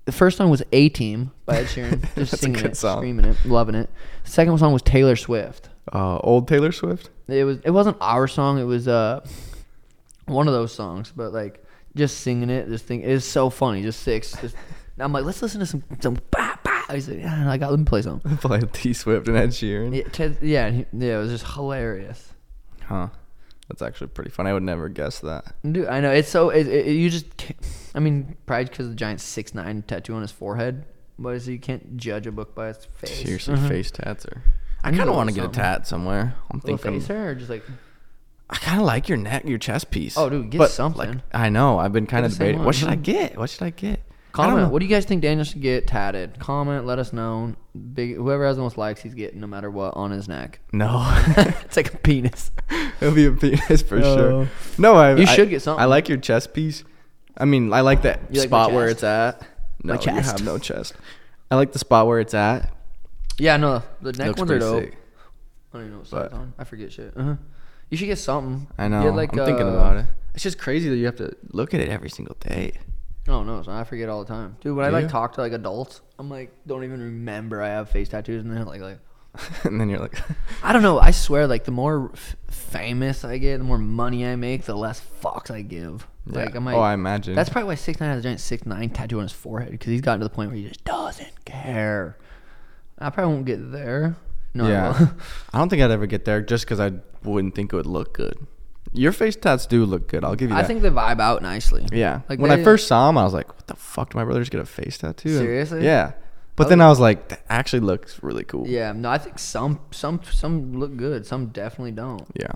the 0.04 0.12
first 0.12 0.36
song 0.36 0.50
was 0.50 0.62
A 0.72 0.88
Team 0.88 1.30
by 1.46 1.58
Ed 1.58 1.66
Sheeran, 1.66 2.14
just 2.16 2.38
singing 2.38 2.64
it, 2.64 2.76
song. 2.76 2.98
screaming 2.98 3.24
it, 3.24 3.36
loving 3.44 3.76
it. 3.76 3.88
The 4.24 4.30
second 4.30 4.58
song 4.58 4.72
was 4.72 4.82
Taylor 4.82 5.14
Swift. 5.16 5.68
uh, 5.92 6.18
old 6.18 6.46
Taylor 6.48 6.72
Swift. 6.72 7.10
It 7.28 7.44
was 7.44 7.58
it 7.64 7.70
wasn't 7.70 7.96
our 8.00 8.26
song. 8.28 8.58
It 8.58 8.64
was 8.64 8.86
uh 8.88 9.24
one 10.26 10.46
of 10.48 10.54
those 10.54 10.72
songs, 10.72 11.12
but 11.14 11.32
like 11.32 11.64
just 11.96 12.20
singing 12.20 12.50
it, 12.50 12.68
this 12.68 12.82
thing 12.82 13.02
is 13.02 13.24
so 13.24 13.50
funny. 13.50 13.82
Just 13.82 14.00
six. 14.02 14.32
Just, 14.40 14.56
I'm 14.98 15.12
like, 15.12 15.24
let's 15.24 15.42
listen 15.42 15.60
to 15.60 15.66
some 15.66 15.82
some. 16.00 16.16
Bah, 16.30 16.56
bah. 16.62 16.82
He's 16.90 17.08
like, 17.08 17.18
yeah, 17.20 17.50
I 17.50 17.56
got. 17.58 17.70
Let 17.70 17.78
me 17.78 17.84
play 17.84 18.02
some. 18.02 18.20
Play 18.40 18.60
T 18.72 18.92
Swift 18.92 19.28
and 19.28 19.36
Ed 19.36 19.50
Sheeran. 19.50 19.96
Yeah, 19.96 20.08
Ted, 20.10 20.38
yeah, 20.42 20.70
he- 20.70 20.86
yeah. 20.92 21.16
It 21.16 21.18
was 21.18 21.30
just 21.30 21.54
hilarious. 21.54 22.32
Huh. 22.84 23.08
That's 23.68 23.80
actually 23.80 24.08
pretty 24.08 24.30
funny. 24.30 24.50
I 24.50 24.52
would 24.52 24.62
never 24.64 24.88
guess 24.90 25.20
that. 25.20 25.54
Dude, 25.70 25.86
I 25.86 26.00
know 26.00 26.10
it's 26.10 26.28
so. 26.28 26.50
It, 26.50 26.66
it, 26.66 26.86
you 26.94 27.08
just. 27.08 27.34
Can't, 27.36 27.58
I 27.94 28.00
mean, 28.00 28.36
probably 28.44 28.64
because 28.66 28.86
of 28.86 28.92
the 28.92 28.96
giant 28.96 29.20
six 29.20 29.54
nine 29.54 29.82
tattoo 29.82 30.14
on 30.14 30.20
his 30.22 30.30
forehead. 30.32 30.84
But 31.18 31.30
is 31.36 31.48
you 31.48 31.58
can't 31.58 31.96
judge 31.96 32.26
a 32.26 32.32
book 32.32 32.54
by 32.54 32.68
its 32.70 32.84
face. 32.84 33.22
Seriously, 33.22 33.54
Mhm. 33.54 33.68
face 33.68 33.90
tats 33.90 34.26
are. 34.26 34.42
I 34.84 34.90
kind 34.90 35.08
of 35.08 35.14
want 35.14 35.28
to 35.30 35.34
get 35.34 35.44
a 35.44 35.48
tat 35.48 35.86
somewhere. 35.86 36.34
I'm 36.50 36.60
thinking. 36.60 36.92
face 36.98 37.06
hair 37.06 37.30
or 37.30 37.34
just 37.36 37.48
like 37.48 37.62
I 38.52 38.56
kind 38.56 38.80
of 38.80 38.86
like 38.86 39.08
your 39.08 39.18
neck, 39.18 39.44
your 39.46 39.58
chest 39.58 39.90
piece. 39.90 40.16
Oh, 40.18 40.28
dude, 40.28 40.50
get 40.50 40.58
But, 40.58 40.70
something. 40.70 41.08
Like, 41.14 41.18
I 41.32 41.48
know. 41.48 41.78
I've 41.78 41.92
been 41.92 42.06
kind 42.06 42.26
of 42.26 42.32
debating. 42.32 42.58
one, 42.58 42.66
What 42.66 42.74
should 42.74 42.88
I 42.88 42.94
get? 42.96 43.36
What 43.38 43.48
should 43.50 43.62
I 43.62 43.70
get? 43.70 44.00
Comment. 44.32 44.58
know. 44.62 44.68
What 44.68 44.78
do 44.80 44.86
you 44.86 44.90
guys 44.94 45.04
think 45.04 45.22
Daniel 45.22 45.44
should 45.44 45.60
get 45.62 45.86
tatted? 45.86 46.38
Comment. 46.38 46.86
Let 46.86 46.98
us 46.98 47.12
know. 47.12 47.54
Big 47.94 48.16
whoever 48.16 48.46
has 48.46 48.56
the 48.56 48.62
most 48.62 48.76
likes, 48.78 49.00
he's 49.02 49.14
getting 49.14 49.40
no 49.40 49.46
matter 49.46 49.70
what 49.70 49.94
on 49.96 50.10
his 50.10 50.28
neck. 50.28 50.60
No, 50.72 51.02
it's 51.64 51.76
like 51.76 51.92
a 51.94 51.96
penis. 51.98 52.50
it'll 53.00 53.14
be 53.14 53.26
a 53.26 53.32
penis 53.32 53.82
for 53.82 53.96
Oh. 53.98 54.16
sure. 54.16 54.48
No, 54.78 54.94
I. 54.94 55.14
You 55.16 55.22
I- 55.22 55.34
should 55.34 55.48
get 55.50 55.62
something. 55.62 55.82
I 55.82 55.86
like 55.86 56.08
your 56.08 56.18
chest 56.18 56.52
piece. 56.54 56.84
I 57.36 57.46
mean, 57.46 57.72
I 57.72 57.80
like 57.80 58.02
that 58.02 58.20
You 58.30 58.40
like 58.40 58.48
spot 58.48 58.72
where 58.72 58.88
it's 58.88 59.02
at. 59.02 59.42
No, 59.82 59.94
you 59.94 60.12
have 60.12 60.44
no 60.44 60.58
chest. 60.58 60.94
I 61.50 61.56
like 61.56 61.72
the 61.72 61.78
spot 61.78 62.06
where 62.06 62.20
it's 62.20 62.34
at. 62.34 62.70
Yeah, 63.38 63.56
no, 63.56 63.82
the 64.02 64.12
neck 64.12 64.28
Looks 64.28 64.38
ones 64.40 64.50
are 64.52 64.58
dope. 64.58 64.82
sick. 64.84 64.96
I 65.72 65.78
don't 65.78 65.82
even 65.86 65.92
know 65.92 65.98
what 66.00 66.10
But- 66.10 66.32
on. 66.34 66.52
I 66.58 66.64
forget 66.64 66.92
shit. 66.92 67.12
Uh-huh. 67.16 67.34
You 67.92 67.98
should 67.98 68.06
get 68.06 68.16
something. 68.16 68.68
I 68.78 68.88
know. 68.88 69.02
Get 69.02 69.14
like, 69.14 69.32
I'm 69.32 69.44
thinking 69.44 69.66
uh, 69.66 69.72
about 69.72 69.98
it. 69.98 70.06
It's 70.32 70.42
just 70.42 70.58
crazy 70.58 70.88
that 70.88 70.96
you 70.96 71.04
have 71.04 71.16
to 71.16 71.36
look 71.50 71.74
at 71.74 71.80
it 71.80 71.90
every 71.90 72.08
single 72.08 72.34
day. 72.40 72.72
Oh 73.28 73.42
no, 73.42 73.58
it's. 73.58 73.68
I 73.68 73.84
forget 73.84 74.08
all 74.08 74.24
the 74.24 74.28
time, 74.28 74.56
dude. 74.62 74.74
When 74.74 74.86
I 74.86 74.88
like 74.88 75.02
you? 75.02 75.08
talk 75.10 75.34
to 75.34 75.42
like 75.42 75.52
adults, 75.52 76.00
I'm 76.18 76.30
like, 76.30 76.54
don't 76.66 76.84
even 76.84 77.02
remember 77.02 77.60
I 77.60 77.68
have 77.68 77.90
face 77.90 78.08
tattoos, 78.08 78.42
and 78.42 78.56
they're 78.56 78.64
like, 78.64 78.80
like, 78.80 78.98
and 79.64 79.78
then 79.78 79.90
you're 79.90 79.98
like, 79.98 80.18
I 80.62 80.72
don't 80.72 80.80
know. 80.80 80.98
I 81.00 81.10
swear, 81.10 81.46
like 81.46 81.64
the 81.64 81.70
more 81.70 82.10
f- 82.14 82.34
famous 82.48 83.26
I 83.26 83.36
get, 83.36 83.58
the 83.58 83.64
more 83.64 83.76
money 83.76 84.26
I 84.26 84.36
make, 84.36 84.64
the 84.64 84.74
less 84.74 85.02
fucks 85.22 85.50
I 85.50 85.60
give. 85.60 86.08
Like 86.24 86.52
yeah. 86.52 86.56
I'm 86.56 86.64
like, 86.64 86.76
oh, 86.76 86.80
I 86.80 86.94
imagine. 86.94 87.34
That's 87.34 87.50
probably 87.50 87.66
why 87.66 87.74
Six 87.74 88.00
Nine 88.00 88.08
has 88.08 88.20
a 88.20 88.22
giant 88.22 88.40
Six 88.40 88.64
Nine 88.64 88.88
tattoo 88.88 89.18
on 89.18 89.24
his 89.24 89.32
forehead 89.32 89.70
because 89.70 89.88
he's 89.88 90.00
gotten 90.00 90.20
to 90.20 90.24
the 90.24 90.34
point 90.34 90.48
where 90.48 90.56
he 90.56 90.66
just 90.66 90.82
doesn't 90.84 91.44
care. 91.44 92.16
I 92.98 93.10
probably 93.10 93.34
won't 93.34 93.44
get 93.44 93.70
there. 93.70 94.16
No, 94.54 94.64
I 94.66 94.68
yeah. 94.70 94.98
will. 94.98 95.08
I 95.52 95.58
don't 95.58 95.68
think 95.68 95.82
I'd 95.82 95.90
ever 95.90 96.06
get 96.06 96.24
there 96.24 96.40
just 96.42 96.64
because 96.64 96.80
I 96.80 96.92
wouldn't 97.24 97.54
think 97.54 97.72
it 97.72 97.76
would 97.76 97.86
look 97.86 98.12
good. 98.14 98.46
Your 98.92 99.12
face 99.12 99.36
tats 99.36 99.64
do 99.66 99.86
look 99.86 100.08
good. 100.08 100.22
I'll 100.24 100.34
give 100.34 100.50
you 100.50 100.56
I 100.56 100.60
that. 100.62 100.66
think 100.66 100.82
they 100.82 100.90
vibe 100.90 101.20
out 101.20 101.40
nicely. 101.40 101.86
Yeah. 101.92 102.20
Like 102.28 102.38
when 102.38 102.50
they- 102.50 102.60
I 102.60 102.64
first 102.64 102.86
saw 102.86 103.08
him, 103.08 103.16
I 103.16 103.24
was 103.24 103.32
like, 103.32 103.48
"What 103.48 103.66
the 103.66 103.76
fuck? 103.76 104.10
Did 104.10 104.16
my 104.16 104.24
brother 104.24 104.40
just 104.40 104.50
get 104.52 104.60
a 104.60 104.66
face 104.66 104.98
tattoo?" 104.98 105.30
And- 105.30 105.38
Seriously? 105.38 105.84
Yeah. 105.84 106.12
But 106.56 106.66
Oh, 106.66 106.68
then. 106.68 106.80
I 106.82 106.88
was 106.88 107.00
like, 107.00 107.28
"That 107.28 107.40
actually 107.48 107.80
looks 107.80 108.22
really 108.22 108.44
cool." 108.44 108.66
Yeah, 108.68 108.92
no, 108.92 109.08
I 109.08 109.16
think 109.16 109.38
some 109.38 109.80
some 109.92 110.20
some 110.30 110.74
look 110.78 110.94
good, 110.98 111.24
some 111.24 111.46
definitely 111.46 111.92
don't. 111.92 112.26
Yeah. 112.38 112.52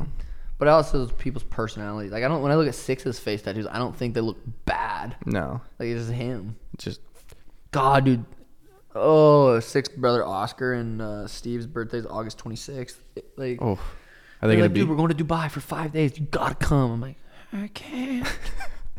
But 0.59 0.69
also 0.69 1.07
people's 1.07 1.45
personalities. 1.45 2.13
Like 2.13 2.23
I 2.23 2.29
don't 2.29 2.43
when 2.43 2.53
I 2.53 2.57
look 2.57 2.69
at 2.69 2.75
Six's 2.75 3.19
face 3.19 3.41
tattoos, 3.41 3.67
I 3.71 3.79
don't 3.79 3.97
think 3.97 4.13
they 4.15 4.21
look 4.21 4.37
bad. 4.67 5.17
No. 5.25 5.63
Like 5.79 5.89
it's 5.89 6.03
just 6.03 6.13
him. 6.13 6.57
Just 6.77 7.01
God, 7.71 8.05
dude. 8.05 8.25
Oh, 8.97 9.61
sixth 9.61 9.97
brother 9.97 10.25
Oscar 10.25 10.75
and 10.75 11.01
uh, 11.03 11.27
Steve's 11.27 11.67
birthday 11.67 11.99
is 11.99 12.07
August 12.07 12.39
26th. 12.43 12.97
Like, 13.37 13.61
oh, 13.61 13.79
are 14.43 14.49
they're 14.49 14.57
gonna 14.57 14.63
like, 14.63 14.73
be? 14.73 14.81
dude, 14.81 14.89
we're 14.89 14.97
going 14.97 15.15
to 15.15 15.25
Dubai 15.25 15.51
for 15.51 15.61
five 15.61 15.93
days. 15.93 16.19
You 16.19 16.27
gotta 16.27 16.55
come. 16.55 16.93
I'm 16.93 17.01
like, 17.01 17.17
I 17.53 17.69
can't. 17.69 18.27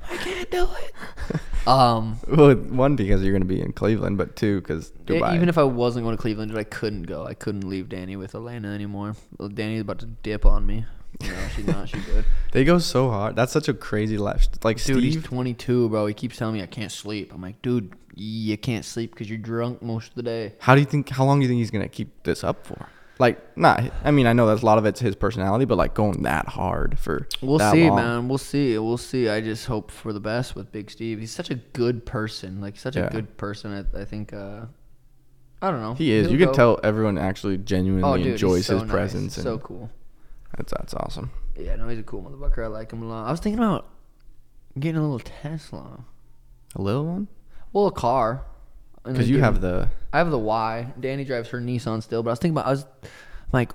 I 0.10 0.18
can't 0.18 0.52
do 0.52 0.64
it. 0.64 0.94
Um, 1.68 2.18
well, 2.30 2.56
one 2.56 2.96
because 2.96 3.22
you're 3.22 3.34
gonna 3.34 3.44
be 3.44 3.60
in 3.60 3.74
Cleveland, 3.74 4.18
but 4.18 4.38
two 4.38 4.62
because 4.62 4.92
Dubai. 5.06 5.36
even 5.36 5.50
if 5.50 5.58
I 5.58 5.64
wasn't 5.64 6.06
going 6.06 6.16
to 6.16 6.22
Cleveland, 6.22 6.58
I 6.58 6.64
couldn't 6.64 7.04
go. 7.04 7.26
I 7.26 7.34
couldn't 7.34 7.68
leave 7.68 7.90
Danny 7.90 8.16
with 8.16 8.36
Elena 8.36 8.70
anymore. 8.70 9.18
Well, 9.38 9.50
Danny's 9.50 9.82
about 9.82 10.00
to 10.00 10.06
dip 10.06 10.46
on 10.46 10.66
me. 10.66 10.86
Know, 11.22 11.34
she's 11.56 11.66
not. 11.68 11.90
She's 11.90 12.06
good. 12.06 12.26
they 12.52 12.64
go 12.64 12.78
so 12.78 13.10
hard. 13.10 13.36
That's 13.36 13.52
such 13.52 13.68
a 13.68 13.74
crazy 13.74 14.18
life. 14.18 14.48
Like 14.64 14.84
Dude, 14.84 15.04
he's 15.04 15.14
Steve. 15.14 15.24
22, 15.24 15.90
bro. 15.90 16.06
He 16.06 16.14
keeps 16.14 16.38
telling 16.38 16.56
me 16.56 16.62
I 16.62 16.68
can't 16.68 16.92
sleep. 16.92 17.34
I'm 17.34 17.42
like, 17.42 17.62
dude, 17.62 17.94
you 18.16 18.58
can't 18.58 18.86
sleep 18.86 19.12
because 19.12 19.30
you're 19.30 19.40
drunk 19.40 19.82
most 19.82 20.10
of 20.10 20.16
the 20.16 20.24
day. 20.24 20.54
How 20.60 20.76
do 20.76 20.82
you 20.82 20.86
think? 20.86 21.10
How 21.10 21.26
long 21.26 21.40
do 21.40 21.44
you 21.44 21.50
think 21.50 21.60
he's 21.60 21.72
gonna 21.72 21.88
keep 21.90 22.24
this 22.24 22.44
up 22.44 22.66
for? 22.68 22.88
Like, 23.20 23.58
not. 23.58 23.82
I 24.04 24.12
mean, 24.12 24.28
I 24.28 24.34
know 24.34 24.46
that's 24.46 24.62
a 24.62 24.66
lot 24.66 24.78
of 24.78 24.86
it's 24.86 25.00
his 25.00 25.16
personality, 25.16 25.66
but 25.66 25.76
like 25.76 25.96
going 25.96 26.22
that 26.22 26.48
hard 26.50 27.00
for. 27.00 27.28
We'll 27.42 27.58
that 27.58 27.72
see, 27.74 27.88
long. 27.90 27.96
man. 27.96 28.28
We'll 28.28 28.38
see. 28.38 28.78
We'll 28.78 28.98
see. 28.98 29.28
I 29.28 29.42
just 29.42 29.66
hope 29.66 29.90
for 29.90 30.14
the 30.14 30.20
best 30.20 30.56
with 30.56 30.72
Big 30.72 30.92
Steve. 30.92 31.20
He's 31.20 31.32
such 31.32 31.50
a 31.50 31.56
good 31.56 32.06
person. 32.06 32.62
Like 32.62 32.78
such 32.78 32.96
Yeah. 32.96 33.08
a 33.08 33.10
good 33.10 33.36
person. 33.38 33.88
I, 33.96 34.02
I 34.02 34.06
think. 34.06 34.34
uh 34.34 34.66
I 35.64 35.72
don't 35.72 35.82
know. 35.82 35.96
He 35.96 36.12
is. 36.12 36.28
He'll 36.28 36.34
You 36.34 36.38
can 36.38 36.50
go- 36.50 36.54
tell 36.54 36.80
everyone 36.84 37.18
actually 37.18 37.58
genuinely 37.58 38.08
Oh, 38.08 38.16
dude, 38.18 38.26
he's 38.26 38.34
enjoys 38.34 38.66
so 38.68 38.74
his 38.76 38.84
nice. 38.84 38.92
presence, 38.92 39.38
and 39.38 39.44
So 39.44 39.58
cool. 39.58 39.90
That's 40.58 40.74
that's 40.74 40.94
awesome. 40.94 41.32
Yeah, 41.56 41.76
no, 41.78 41.88
he's 41.88 42.00
a 42.00 42.04
cool 42.04 42.22
motherfucker. 42.22 42.64
I 42.64 42.68
like 42.68 42.92
him 42.92 43.02
a 43.04 43.08
lot. 43.08 43.28
I 43.28 43.32
was 43.32 43.40
thinking 43.40 43.60
about 43.60 43.88
getting 44.78 44.98
a 45.00 45.02
little 45.02 45.20
Tesla. 45.20 46.04
A 46.76 46.82
little 46.82 47.06
one, 47.06 47.28
Well, 47.74 47.88
a 47.88 47.92
car. 47.92 48.44
because 49.04 49.30
you 49.30 49.40
have 49.40 49.62
the. 49.62 49.90
I 50.12 50.18
have 50.18 50.30
the 50.32 50.38
Y. 50.38 50.94
Danny 51.00 51.24
drives 51.24 51.50
her 51.50 51.62
Nissan 51.62 52.04
still, 52.04 52.22
but 52.24 52.32
I 52.32 52.34
was 52.34 52.40
thinking 52.40 52.56
about 52.58 52.68
I 52.68 52.72
was 52.72 52.86
like 53.54 53.72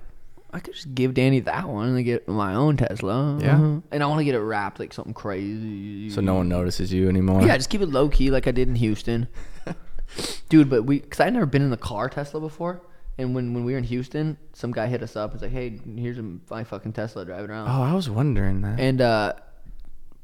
I 0.53 0.61
could 0.61 0.75
just 0.75 0.95
give 0.95 1.14
Danny 1.14 1.40
that 1.40 1.66
one 1.68 1.97
and 1.97 2.05
get 2.05 2.29
my 2.29 2.55
own 2.55 2.77
Tesla. 2.77 3.38
Yeah. 3.40 3.55
Uh-huh. 3.55 3.81
And 3.90 4.03
I 4.03 4.07
want 4.07 4.18
to 4.21 4.25
get 4.25 4.35
it 4.35 4.40
wrapped 4.40 4.79
like 4.79 4.92
something 4.92 5.14
crazy. 5.14 6.11
So 6.11 6.21
no 6.21 6.35
one 6.35 6.49
notices 6.49 6.92
you 6.92 7.09
anymore. 7.09 7.42
Yeah, 7.42 7.57
just 7.57 7.71
keep 7.71 7.81
it 7.81 7.88
low 7.88 8.09
key 8.11 8.31
like 8.31 8.47
I 8.47 8.51
did 8.51 8.68
in 8.68 8.75
Houston. 8.77 9.29
Dude, 10.51 10.68
but 10.68 10.83
we 10.83 11.01
cuz 11.01 11.21
I'd 11.21 11.33
never 11.33 11.47
been 11.47 11.62
in 11.62 11.71
the 11.71 11.77
car 11.79 12.09
Tesla 12.11 12.38
before. 12.40 12.83
And 13.22 13.35
when, 13.37 13.54
when 13.54 13.64
we 13.64 13.72
were 13.72 13.78
in 13.78 13.85
Houston, 13.85 14.37
some 14.52 14.72
guy 14.72 14.88
hit 14.88 15.00
us 15.02 15.14
up. 15.14 15.32
He's 15.32 15.42
like, 15.42 15.52
"Hey, 15.52 15.78
here's 15.96 16.18
a, 16.18 16.24
my 16.50 16.64
fucking 16.64 16.92
Tesla 16.92 17.24
driving 17.24 17.50
around." 17.50 17.68
Oh, 17.68 17.82
I 17.82 17.94
was 17.94 18.11
wondering 18.11 18.62
that. 18.62 18.80
and 18.80 19.00
uh, 19.00 19.35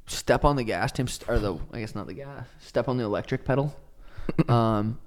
step 0.07 0.45
on 0.45 0.57
the 0.57 0.65
gas, 0.65 0.91
Tim, 0.91 1.07
st- 1.07 1.29
or 1.31 1.39
the 1.39 1.57
I 1.73 1.79
guess 1.81 1.95
not 1.95 2.09
the 2.09 2.15
gas. 2.15 2.47
Step 2.59 2.89
on 2.89 2.97
the 2.97 3.05
electric 3.05 3.45
pedal. 3.45 3.77
um, 4.49 4.99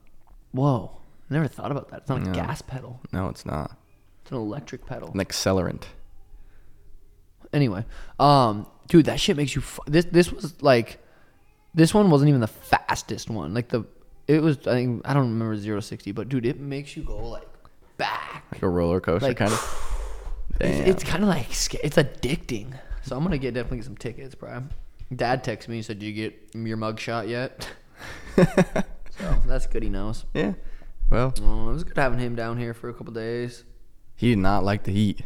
whoa, 0.52 0.98
never 1.30 1.48
thought 1.50 1.70
about 1.72 1.90
that. 1.90 2.02
It's 2.02 2.10
not 2.10 2.22
a 2.22 2.26
No. 2.26 2.32
gas 2.34 2.62
pedal; 2.62 3.02
no, 3.12 3.28
it's 3.28 3.46
not 3.46 3.78
it's 4.22 4.32
an 4.32 4.38
electric 4.38 4.86
pedal. 4.86 5.12
an 5.12 5.20
accelerant. 5.20 5.84
Anyway, 7.52 7.84
um, 8.20 8.66
dude, 8.88 9.06
that 9.08 9.20
shit 9.20 9.36
makes 9.36 9.54
you. 9.54 9.62
F- 9.62 9.80
this 9.86 10.06
this 10.06 10.32
was 10.32 10.62
like, 10.64 11.00
this 11.74 11.94
one 11.94 12.10
wasn't 12.10 12.30
even 12.30 12.40
the 12.40 12.48
fastest 12.48 13.30
one. 13.30 13.54
Like 13.54 13.68
the, 13.68 13.84
it 14.30 14.42
was. 14.42 14.66
I 14.66 14.72
think 14.76 15.02
I 15.04 15.14
don't 15.14 15.24
remember 15.34 15.58
zero 15.58 15.82
to 15.82 16.14
but 16.14 16.30
dude, 16.30 16.46
it 16.46 16.58
makes 16.58 16.96
you 16.96 17.04
go 17.04 17.18
like 17.28 17.51
back. 18.02 18.44
Like 18.52 18.62
a 18.64 18.70
roller 18.70 19.00
coaster, 19.00 19.28
Like, 19.28 19.38
kind 19.38 19.52
of. 19.54 19.88
It's, 20.60 20.78
Damn. 20.78 20.88
it's 20.88 21.04
kind 21.04 21.24
of 21.24 21.30
like 21.30 21.50
it's 21.50 21.98
addicting. 21.98 22.78
So 23.04 23.16
I'm 23.16 23.24
gonna 23.24 23.40
get 23.40 23.56
definitely 23.56 23.78
get 23.78 23.86
some 23.86 23.98
tickets, 23.98 24.36
bro. 24.36 24.64
Dad 25.16 25.44
texted 25.44 25.70
me 25.70 25.78
and 25.78 25.86
said, 25.86 25.98
"Do 25.98 26.06
you 26.06 26.14
get 26.14 26.52
your 26.54 26.78
mug 26.78 27.00
shot 27.00 27.28
yet?" 27.28 27.68
so 28.36 29.42
that's 29.48 29.66
good. 29.68 29.82
He 29.82 29.90
knows. 29.90 30.26
yeah. 30.36 30.54
Well, 31.10 31.34
Oh, 31.42 31.70
it 31.70 31.74
was 31.74 31.84
good 31.84 31.98
having 31.98 32.20
him 32.20 32.36
down 32.36 32.58
here 32.60 32.74
for 32.76 32.90
a 32.90 32.94
couple 32.94 33.14
days. 33.14 33.64
he 34.16 34.30
did 34.30 34.38
not 34.40 34.64
like 34.64 34.84
the 34.84 34.92
heat. 34.92 35.22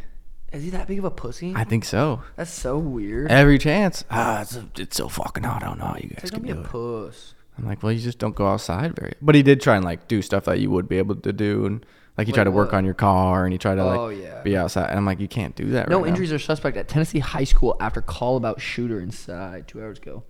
Is 0.52 0.62
he 0.64 0.70
that 0.70 0.88
big 0.88 0.98
of 0.98 1.04
a 1.04 1.10
pussy? 1.10 1.52
I 1.54 1.64
think 1.64 1.84
so. 1.84 2.22
that's 2.36 2.50
so 2.50 2.78
weird. 2.78 3.30
Every 3.30 3.58
chance. 3.58 4.04
Ah, 4.10 4.40
it's, 4.42 4.58
it's 4.78 4.96
so 4.96 5.08
fucking 5.08 5.44
hot. 5.44 5.62
I 5.62 5.66
don't 5.66 5.78
know 5.78 5.84
how 5.86 5.96
you 5.96 6.08
It's 6.12 6.30
guys 6.30 6.32
like, 6.32 6.44
can 6.44 6.52
do 6.54 6.60
a 6.60 6.64
it. 6.64 6.68
puss. 6.68 7.34
I'm 7.58 7.66
like, 7.66 7.82
well, 7.82 7.92
you 7.92 8.00
just 8.00 8.18
don't 8.18 8.34
go 8.34 8.46
outside 8.46 8.96
very. 8.96 9.12
But 9.20 9.34
he 9.34 9.42
did 9.42 9.60
try 9.60 9.76
and 9.76 9.84
like 9.84 10.08
do 10.08 10.22
stuff 10.22 10.44
that 10.44 10.60
you 10.60 10.70
would 10.70 10.88
be 10.88 10.96
able 10.98 11.16
to 11.16 11.32
do, 11.32 11.66
and 11.66 11.84
like 12.18 12.26
you 12.28 12.32
Like 12.32 12.44
to 12.44 12.50
work 12.50 12.72
what? 12.72 12.78
on 12.78 12.84
your 12.84 12.94
car, 12.94 13.44
and 13.44 13.52
you 13.52 13.58
try 13.58 13.74
to 13.74 13.84
like 13.84 13.98
Oh, 13.98 14.08
yeah. 14.08 14.42
be 14.42 14.56
outside. 14.56 14.88
And 14.90 14.98
I'm 14.98 15.04
like, 15.06 15.20
you 15.20 15.28
can't 15.28 15.54
do 15.54 15.66
that. 15.70 15.88
No 15.88 15.96
right 15.98 16.02
now. 16.04 16.08
injuries 16.08 16.32
are 16.32 16.38
suspect 16.38 16.76
at 16.76 16.88
Tennessee 16.88 17.18
High 17.18 17.44
School 17.44 17.76
after 17.80 18.00
call 18.00 18.36
about 18.36 18.60
shooter 18.60 18.98
inside 19.00 19.68
two 19.68 19.80
hours 19.82 19.98
ago. 19.98 20.24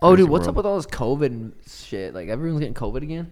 Oh, 0.00 0.10
Crazy 0.10 0.22
dude, 0.22 0.30
what's 0.30 0.42
world. 0.42 0.48
up 0.50 0.56
with 0.56 0.66
all 0.66 0.76
this 0.76 0.86
COVID 0.86 1.52
shit? 1.86 2.14
Like 2.14 2.28
everyone's 2.28 2.60
getting 2.60 2.74
COVID 2.74 3.02
again. 3.02 3.30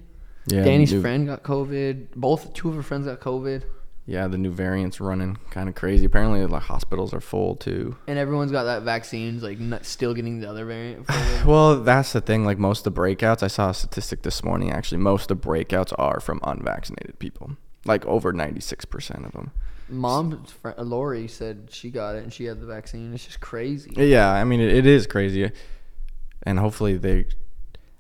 Yeah, 0.49 0.63
Danny's 0.65 0.93
new- 0.93 1.01
friend 1.01 1.27
got 1.27 1.43
COVID. 1.43 2.09
Both 2.17 2.53
two 2.55 2.69
of 2.69 2.75
her 2.77 2.83
friends 2.83 3.07
got 3.07 3.21
COVID, 3.21 3.63
Yeah, 4.09 4.29
the 4.29 4.39
new 4.39 4.53
variants 4.53 5.01
running 5.01 5.37
kind 5.51 5.69
of 5.69 5.75
crazy. 5.75 6.07
Apparently, 6.07 6.47
the 6.47 6.61
hospitals 6.61 7.13
are 7.13 7.21
full 7.21 7.57
too. 7.57 7.97
and 8.07 8.19
everyone's 8.19 8.53
got 8.53 8.63
that 8.65 8.83
vaccines. 8.83 9.43
Like 9.43 9.59
not, 9.59 9.85
still 9.85 10.15
getting 10.15 10.39
the 10.41 10.49
other 10.49 10.65
variant. 10.65 11.07
Well, 11.45 11.81
that's 11.83 12.13
the 12.13 12.21
thing. 12.21 12.45
Like 12.45 12.59
most 12.59 12.87
of 12.87 12.95
the 12.95 13.01
breakouts, 13.01 13.43
I 13.43 13.49
saw 13.49 13.71
a 13.71 13.75
statistic 13.75 14.23
this 14.23 14.43
morning. 14.45 14.71
Actually, 14.73 14.99
most 14.99 15.31
of 15.31 15.41
the 15.41 15.49
breakouts 15.49 15.93
are 15.99 16.21
from 16.21 16.41
unvaccinated 16.45 17.19
people. 17.19 17.57
Like 17.85 18.05
over 18.07 18.33
96% 18.33 19.25
of 19.27 19.33
them. 19.33 19.53
Mom, 19.89 20.45
friend, 20.45 20.77
Lori 20.79 21.29
said 21.29 21.69
she 21.71 21.91
got 21.91 22.17
it 22.17 22.25
and 22.25 22.33
she 22.33 22.45
had 22.47 22.61
the 22.61 22.67
vaccine. 22.67 23.15
It's 23.15 23.25
just 23.27 23.41
crazy. 23.41 23.93
Yeah, 23.97 24.33
I 24.33 24.43
mean, 24.43 24.61
it, 24.61 24.73
it 24.75 24.87
is 24.87 25.07
crazy. 25.07 25.51
And 26.43 26.59
hopefully 26.59 26.97
they. 26.97 27.27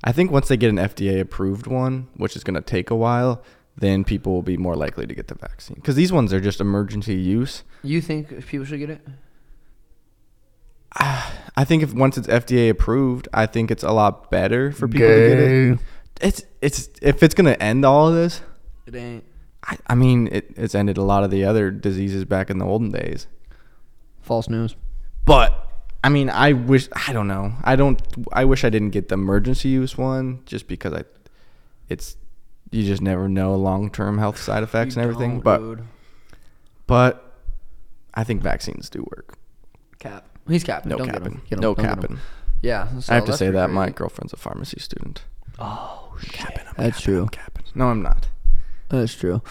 I 0.04 0.12
think 0.12 0.30
once 0.30 0.48
they 0.48 0.56
get 0.56 0.70
an 0.70 0.76
FDA 0.76 1.20
approved 1.20 1.66
one, 1.66 2.08
which 2.16 2.36
is 2.36 2.42
going 2.44 2.54
to 2.54 2.60
take 2.60 2.90
a 2.90 2.96
while, 2.96 3.42
then 3.76 4.04
people 4.04 4.32
will 4.32 4.42
be 4.42 4.56
more 4.56 4.74
likely 4.74 5.06
to 5.06 5.14
get 5.14 5.28
the 5.28 5.34
vaccine. 5.34 5.76
Because 5.76 5.94
these 5.94 6.12
ones 6.12 6.32
are 6.32 6.40
just 6.40 6.60
emergency 6.60 7.14
use. 7.14 7.62
You 7.82 8.00
think 8.00 8.46
people 8.46 8.64
should 8.64 8.78
get 8.78 8.90
it? 8.90 9.00
I 10.98 11.64
think 11.64 11.82
if 11.82 11.92
once 11.94 12.16
it's 12.16 12.26
FDA 12.26 12.70
approved, 12.70 13.28
I 13.32 13.46
think 13.46 13.70
it's 13.70 13.82
a 13.82 13.92
lot 13.92 14.30
better 14.30 14.72
for 14.72 14.88
people 14.88 15.08
to 15.08 15.28
get 15.28 15.38
it. 15.38 15.78
It's 16.20 16.42
it's 16.62 16.88
if 17.02 17.22
it's 17.22 17.34
gonna 17.34 17.56
end 17.60 17.84
all 17.84 18.08
of 18.08 18.14
this. 18.14 18.40
It 18.86 18.94
ain't. 18.94 19.24
I, 19.64 19.76
I 19.88 19.94
mean, 19.94 20.28
it, 20.30 20.54
it's 20.56 20.74
ended 20.74 20.96
a 20.96 21.02
lot 21.02 21.24
of 21.24 21.30
the 21.30 21.44
other 21.44 21.70
diseases 21.70 22.24
back 22.24 22.50
in 22.50 22.58
the 22.58 22.64
olden 22.64 22.90
days. 22.90 23.26
False 24.22 24.48
news. 24.48 24.76
But 25.24 25.66
I 26.02 26.08
mean, 26.08 26.30
I 26.30 26.52
wish 26.52 26.88
I 27.06 27.12
don't 27.12 27.28
know. 27.28 27.52
I 27.64 27.76
don't. 27.76 28.00
I 28.32 28.44
wish 28.44 28.64
I 28.64 28.70
didn't 28.70 28.90
get 28.90 29.08
the 29.08 29.14
emergency 29.14 29.68
use 29.68 29.98
one 29.98 30.40
just 30.46 30.68
because 30.68 30.94
I. 30.94 31.04
It's 31.88 32.16
you 32.70 32.84
just 32.84 33.02
never 33.02 33.28
know 33.28 33.54
long 33.54 33.90
term 33.90 34.18
health 34.18 34.38
side 34.40 34.62
effects 34.62 34.96
and 34.96 35.02
everything. 35.04 35.40
But 35.40 35.60
but 36.86 37.32
I 38.14 38.24
think 38.24 38.42
vaccines 38.42 38.88
do 38.90 39.02
work. 39.16 39.36
cap. 39.98 40.24
He's 40.48 40.64
capping. 40.64 40.90
No 40.90 40.98
don't 40.98 41.06
Get 41.06 41.14
capping. 41.16 41.32
him. 41.32 41.42
Get 41.48 41.52
him. 41.58 41.60
No 41.60 41.74
Don't 41.74 41.84
get 41.84 41.84
him. 41.92 42.00
capping. 42.02 42.18
Yeah. 42.62 42.98
so 43.00 43.12
I 43.12 43.16
have 43.16 43.24
to 43.24 43.30
that's 43.32 43.38
say 43.38 43.46
pretty 43.46 43.56
that 43.58 43.70
my 43.70 43.86
crazy. 43.86 43.94
girlfriend's 43.96 44.32
a 44.32 44.36
pharmacy 44.36 44.78
student. 44.80 45.24
Oh 45.58 46.16
shit. 46.20 46.32
Capping, 46.32 46.58
I'm 46.66 46.74
That's 46.76 46.98
capping, 47.00 47.14
true. 47.14 47.22
I'm 47.22 47.28
capping. 47.28 47.64
No, 47.74 47.86
I'm 47.88 48.02
not. 48.02 48.28
That's 48.88 49.14
true. 49.14 49.42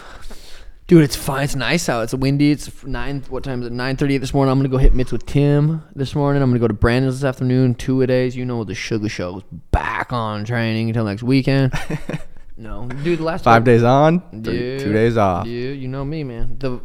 Dude, 0.88 1.04
it's 1.04 1.16
fine. 1.16 1.44
It's 1.46 1.56
nice 1.56 1.90
out. 1.90 2.04
It's 2.04 2.14
windy. 2.14 2.52
It's 2.52 2.84
nine. 2.86 3.24
What 3.30 3.44
time 3.44 3.62
is 3.62 3.68
it? 3.68 3.74
Nine 3.74 3.98
thirty 3.98 4.18
this 4.20 4.34
morning. 4.36 4.52
I'm 4.52 4.60
gonna 4.60 4.70
go 4.70 4.78
hit 4.78 4.94
mitts 4.94 5.12
with 5.12 5.26
Tim 5.26 5.84
this 5.96 6.14
morning. 6.16 6.42
I'm 6.44 6.50
gonna 6.52 6.60
go 6.60 6.68
to 6.68 6.74
Brandon's 6.76 7.16
this 7.22 7.28
afternoon. 7.28 7.74
Two 7.76 8.02
a 8.04 8.08
days. 8.08 8.36
You 8.38 8.46
know 8.46 8.64
the 8.64 8.76
Sugar 8.76 9.10
Show's 9.10 9.42
back 9.72 10.14
on 10.14 10.46
training 10.46 10.88
until 10.90 11.06
next 11.06 11.24
weekend. 11.24 11.74
no, 12.58 12.88
dude. 12.88 13.20
The 13.20 13.24
last 13.24 13.44
Five 13.44 13.64
days 13.64 13.84
on, 13.84 14.22
three, 14.32 14.42
Dude, 14.42 14.80
two 14.82 14.94
days 14.94 15.18
off. 15.18 15.46
Dude, 15.46 15.80
you 15.80 15.88
know 15.88 16.06
me, 16.06 16.24
man. 16.24 16.58
The 16.60 16.80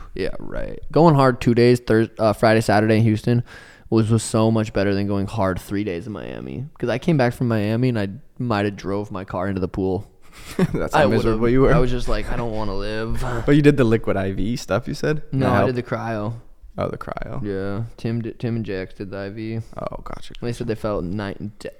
yeah, 0.14 0.30
right. 0.38 0.78
Going 0.92 1.14
hard 1.14 1.40
two 1.40 1.54
days, 1.54 1.80
Thursday, 1.80 2.14
uh, 2.18 2.32
Friday, 2.32 2.60
Saturday 2.60 2.96
in 2.98 3.02
Houston 3.02 3.42
was 3.90 4.10
was 4.10 4.22
so 4.22 4.50
much 4.50 4.72
better 4.72 4.94
than 4.94 5.06
going 5.06 5.26
hard 5.26 5.60
three 5.60 5.84
days 5.84 6.06
in 6.06 6.12
Miami. 6.12 6.66
Because 6.72 6.88
I 6.88 6.98
came 6.98 7.16
back 7.16 7.32
from 7.34 7.48
Miami 7.48 7.88
and 7.90 7.98
I 7.98 8.08
might 8.38 8.64
have 8.64 8.76
drove 8.76 9.10
my 9.10 9.24
car 9.24 9.48
into 9.48 9.60
the 9.60 9.68
pool. 9.68 10.10
That's 10.56 10.94
I 10.94 11.00
how 11.00 11.04
would've- 11.08 11.24
miserable 11.24 11.48
you 11.48 11.62
were. 11.62 11.72
I 11.72 11.78
was 11.78 11.90
just 11.90 12.08
like, 12.08 12.30
I 12.30 12.36
don't 12.36 12.52
want 12.52 12.68
to 12.68 12.74
live. 12.74 13.20
but 13.46 13.56
you 13.56 13.62
did 13.62 13.76
the 13.76 13.84
liquid 13.84 14.16
IV 14.16 14.58
stuff. 14.60 14.86
You 14.88 14.94
said 14.94 15.22
No, 15.32 15.46
That 15.50 15.62
I 15.62 15.66
did 15.66 15.76
the 15.76 15.82
cryo. 15.82 16.34
Oh, 16.78 16.88
the 16.88 16.98
cryo. 16.98 17.42
Yeah, 17.42 17.84
Tim, 17.96 18.20
did, 18.20 18.38
Tim 18.38 18.56
and 18.56 18.64
Jax 18.64 18.92
did 18.94 19.10
the 19.10 19.26
IV. 19.34 19.64
Oh, 19.78 20.02
gotcha. 20.04 20.34
They 20.42 20.52
said 20.52 20.66
they 20.66 20.74
felt 20.74 21.04
night 21.04 21.40
and 21.40 21.58
day. 21.58 21.70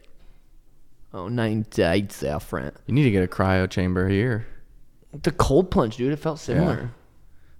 Oh, 1.17 1.29
and 1.29 1.71
day 1.71 2.03
different. 2.03 2.77
You 2.87 2.93
need 2.93 3.05
to 3.05 3.11
get 3.11 3.25
a 3.25 3.27
cryo 3.27 3.69
chamber 3.71 4.07
here. 4.07 4.47
The 5.23 5.31
cold 5.31 5.71
plunge, 5.71 5.97
dude, 5.97 6.13
it 6.13 6.17
felt 6.17 6.39
similar. 6.39 6.91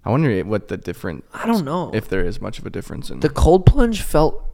I 0.05 0.11
wonder 0.11 0.45
what 0.45 0.69
the 0.69 0.77
different. 0.77 1.25
I 1.33 1.47
don't 1.47 1.65
know. 1.65 1.91
if 1.95 2.07
there 2.07 2.23
is 2.23 2.39
much 2.39 2.59
of 2.59 2.67
a 2.67 2.71
difference 2.71 3.09
in. 3.09 3.21
the 3.21 3.31
cold 3.31 3.65
plunge 3.65 4.03
felt 4.03 4.46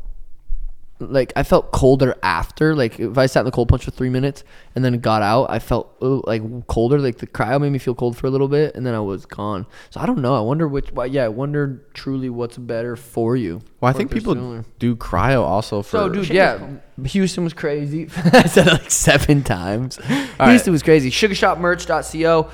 like 1.10 1.32
I 1.36 1.42
felt 1.42 1.72
colder 1.72 2.16
after. 2.22 2.74
Like 2.74 3.00
if 3.00 3.16
I 3.18 3.26
sat 3.26 3.40
in 3.40 3.46
the 3.46 3.50
cold 3.50 3.68
plunge 3.68 3.84
for 3.84 3.90
three 3.90 4.10
minutes 4.10 4.44
and 4.74 4.84
then 4.84 4.98
got 5.00 5.22
out, 5.22 5.44
I 5.50 5.58
felt 5.58 5.96
like 6.00 6.66
colder. 6.66 6.98
Like 6.98 7.18
the 7.18 7.26
cryo 7.26 7.60
made 7.60 7.70
me 7.70 7.78
feel 7.78 7.94
cold 7.94 8.16
for 8.16 8.26
a 8.26 8.30
little 8.30 8.48
bit, 8.48 8.74
and 8.74 8.86
then 8.86 8.94
I 8.94 9.00
was 9.00 9.26
gone. 9.26 9.66
So 9.90 10.00
I 10.00 10.06
don't 10.06 10.20
know. 10.20 10.34
I 10.34 10.40
wonder 10.40 10.68
which. 10.68 10.92
Well, 10.92 11.06
yeah, 11.06 11.24
I 11.24 11.28
wonder 11.28 11.82
truly 11.94 12.30
what's 12.30 12.58
better 12.58 12.96
for 12.96 13.36
you. 13.36 13.62
well, 13.80 13.90
I 13.90 13.92
think 13.92 14.10
people 14.10 14.34
similar. 14.34 14.64
do 14.78 14.96
cryo 14.96 15.42
also 15.42 15.82
for. 15.82 15.90
So, 15.96 16.08
dude, 16.08 16.28
yeah, 16.30 16.58
Houston 17.04 17.44
was 17.44 17.54
crazy. 17.54 18.08
I 18.16 18.46
said 18.46 18.66
it 18.66 18.72
like 18.72 18.90
seven 18.90 19.42
times. 19.42 19.98
right. 20.38 20.50
Houston 20.50 20.72
was 20.72 20.82
crazy. 20.82 21.10
Sugarshopmerch.co. 21.10 22.50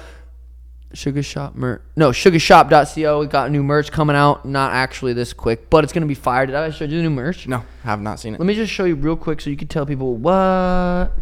Sugar 0.94 1.22
Shop 1.22 1.54
merch. 1.54 1.82
No, 1.96 2.10
sugarshop.co. 2.10 3.20
We 3.20 3.26
got 3.26 3.50
new 3.50 3.62
merch 3.62 3.92
coming 3.92 4.16
out. 4.16 4.44
Not 4.44 4.72
actually 4.72 5.12
this 5.12 5.32
quick, 5.32 5.68
but 5.68 5.84
it's 5.84 5.92
gonna 5.92 6.06
be 6.06 6.14
fire. 6.14 6.46
Did 6.46 6.54
I 6.54 6.70
show 6.70 6.84
you 6.84 6.96
the 6.96 7.02
new 7.02 7.10
merch? 7.10 7.46
No, 7.46 7.58
I 7.84 7.86
have 7.86 8.00
not 8.00 8.18
seen 8.20 8.34
it. 8.34 8.40
Let 8.40 8.46
me 8.46 8.54
just 8.54 8.72
show 8.72 8.84
you 8.84 8.94
real 8.94 9.16
quick 9.16 9.40
so 9.40 9.50
you 9.50 9.56
can 9.56 9.68
tell 9.68 9.84
people 9.84 10.16
what. 10.16 11.12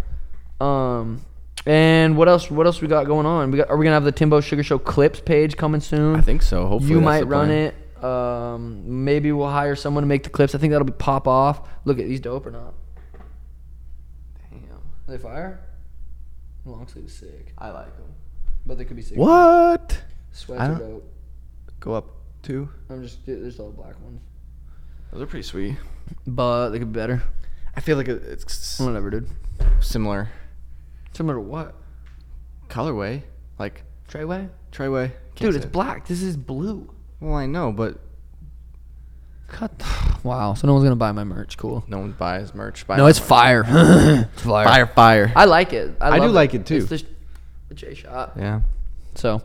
Um, 0.64 1.24
and 1.66 2.16
what 2.16 2.28
else? 2.28 2.50
What 2.50 2.66
else 2.66 2.80
we 2.80 2.86
got 2.86 3.06
going 3.06 3.26
on? 3.26 3.50
We 3.50 3.58
got. 3.58 3.68
Are 3.68 3.76
we 3.76 3.84
gonna 3.84 3.94
have 3.94 4.04
the 4.04 4.12
Timbo 4.12 4.40
Sugar 4.40 4.62
Show 4.62 4.78
clips 4.78 5.20
page 5.20 5.56
coming 5.56 5.80
soon? 5.80 6.16
I 6.16 6.20
think 6.20 6.42
so. 6.42 6.66
Hopefully, 6.66 6.92
you 6.92 7.00
might 7.00 7.26
run 7.26 7.48
plan. 7.48 7.72
it. 7.98 8.04
Um, 8.04 9.04
maybe 9.04 9.32
we'll 9.32 9.50
hire 9.50 9.74
someone 9.74 10.02
to 10.02 10.06
make 10.06 10.22
the 10.22 10.30
clips. 10.30 10.54
I 10.54 10.58
think 10.58 10.70
that'll 10.70 10.86
be 10.86 10.92
pop 10.92 11.26
off. 11.26 11.68
Look 11.84 11.98
at 11.98 12.06
these 12.06 12.20
dope 12.20 12.46
or 12.46 12.50
not? 12.52 12.74
Damn, 14.50 14.60
are 14.74 14.80
they 15.08 15.18
fire? 15.18 15.60
Long 16.64 16.86
sleeve 16.86 17.10
sick, 17.10 17.52
I 17.58 17.70
like 17.70 17.96
them. 17.96 18.05
But 18.66 18.76
they 18.78 18.84
could 18.84 18.96
be 18.96 19.02
sick. 19.02 19.16
What? 19.16 20.02
Sweats 20.32 20.60
I 20.60 20.66
are 20.66 20.68
don't- 20.78 20.78
dope. 20.78 21.12
Go 21.80 21.94
up 21.94 22.06
two. 22.42 22.68
I'm 22.90 23.02
just 23.02 23.24
there's 23.26 23.60
all 23.60 23.70
black 23.70 24.00
ones, 24.02 24.20
Those 25.12 25.22
are 25.22 25.26
pretty 25.26 25.42
sweet. 25.44 25.76
but 26.26 26.70
they 26.70 26.78
could 26.78 26.92
be 26.92 26.98
better. 26.98 27.22
I 27.76 27.80
feel 27.80 27.96
like 27.96 28.08
it- 28.08 28.22
it's 28.24 28.78
Whatever, 28.80 29.10
dude. 29.10 29.28
similar 29.80 30.30
Similar 31.12 31.34
to 31.36 31.40
what? 31.40 31.74
colorway, 32.68 33.22
like 33.58 33.82
Treyway? 34.08 34.48
Treyway. 34.72 35.10
Can't 35.34 35.50
Dude, 35.50 35.52
say 35.52 35.56
it's 35.58 35.66
it. 35.66 35.72
black. 35.72 36.06
This 36.06 36.22
is 36.22 36.36
blue. 36.36 36.92
Well, 37.20 37.34
I 37.34 37.46
know, 37.46 37.72
but 37.72 37.98
Cut. 39.48 39.70
Wow. 40.24 40.54
So 40.54 40.66
no 40.66 40.72
one's 40.74 40.82
gonna 40.84 40.96
buy 40.96 41.12
my 41.12 41.22
merch. 41.24 41.56
Cool. 41.56 41.84
no 41.88 41.98
one 42.00 42.12
buys 42.12 42.52
merch. 42.54 42.86
Buy 42.86 42.96
No, 42.96 43.06
it's 43.06 43.20
merch. 43.20 43.28
fire. 43.28 43.64
it's 43.68 44.42
fire. 44.42 44.64
Fire, 44.66 44.86
fire. 44.86 45.32
I 45.36 45.44
like 45.44 45.72
it. 45.72 45.96
I, 46.00 46.10
I 46.10 46.18
do 46.18 46.26
love 46.26 46.34
like 46.34 46.54
it, 46.54 46.66
too. 46.66 46.76
It's 46.76 46.88
the, 46.88 47.06
the 47.76 47.86
J 47.86 47.94
shot. 47.94 48.32
yeah. 48.36 48.60
So, 49.14 49.42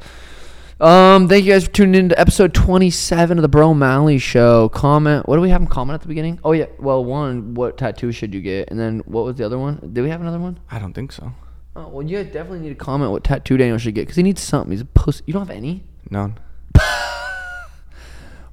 um, 0.79 1.27
thank 1.29 1.45
you 1.45 1.51
guys 1.53 1.65
for 1.65 1.71
tuning 1.71 1.95
in 1.95 2.09
to 2.09 2.19
episode 2.19 2.53
27 2.53 3.37
of 3.37 3.41
the 3.41 3.47
Bro 3.47 3.73
Malley 3.75 4.17
Show. 4.17 4.69
Comment. 4.69 5.27
What 5.27 5.35
do 5.35 5.41
we 5.41 5.49
have 5.49 5.61
in 5.61 5.67
comment 5.67 5.95
at 5.95 6.01
the 6.01 6.07
beginning? 6.07 6.39
Oh 6.43 6.51
yeah. 6.51 6.65
Well, 6.79 7.03
one, 7.05 7.53
what 7.53 7.77
tattoo 7.77 8.11
should 8.11 8.33
you 8.33 8.41
get? 8.41 8.69
And 8.69 8.79
then 8.79 8.99
what 9.05 9.23
was 9.25 9.35
the 9.37 9.45
other 9.45 9.57
one? 9.59 9.91
Did 9.93 10.01
we 10.01 10.09
have 10.09 10.21
another 10.21 10.39
one? 10.39 10.59
I 10.69 10.79
don't 10.79 10.93
think 10.93 11.11
so. 11.11 11.31
Oh 11.75 11.87
well, 11.87 12.05
you 12.05 12.17
guys 12.21 12.33
definitely 12.33 12.59
need 12.59 12.69
to 12.69 12.75
comment 12.75 13.11
what 13.11 13.23
tattoo 13.23 13.57
Daniel 13.57 13.77
should 13.77 13.95
get 13.95 14.01
because 14.01 14.17
he 14.17 14.23
needs 14.23 14.41
something. 14.41 14.71
He's 14.71 14.81
a 14.81 14.85
pussy. 14.85 15.23
You 15.25 15.33
don't 15.33 15.47
have 15.47 15.55
any? 15.55 15.83
None. 16.09 16.37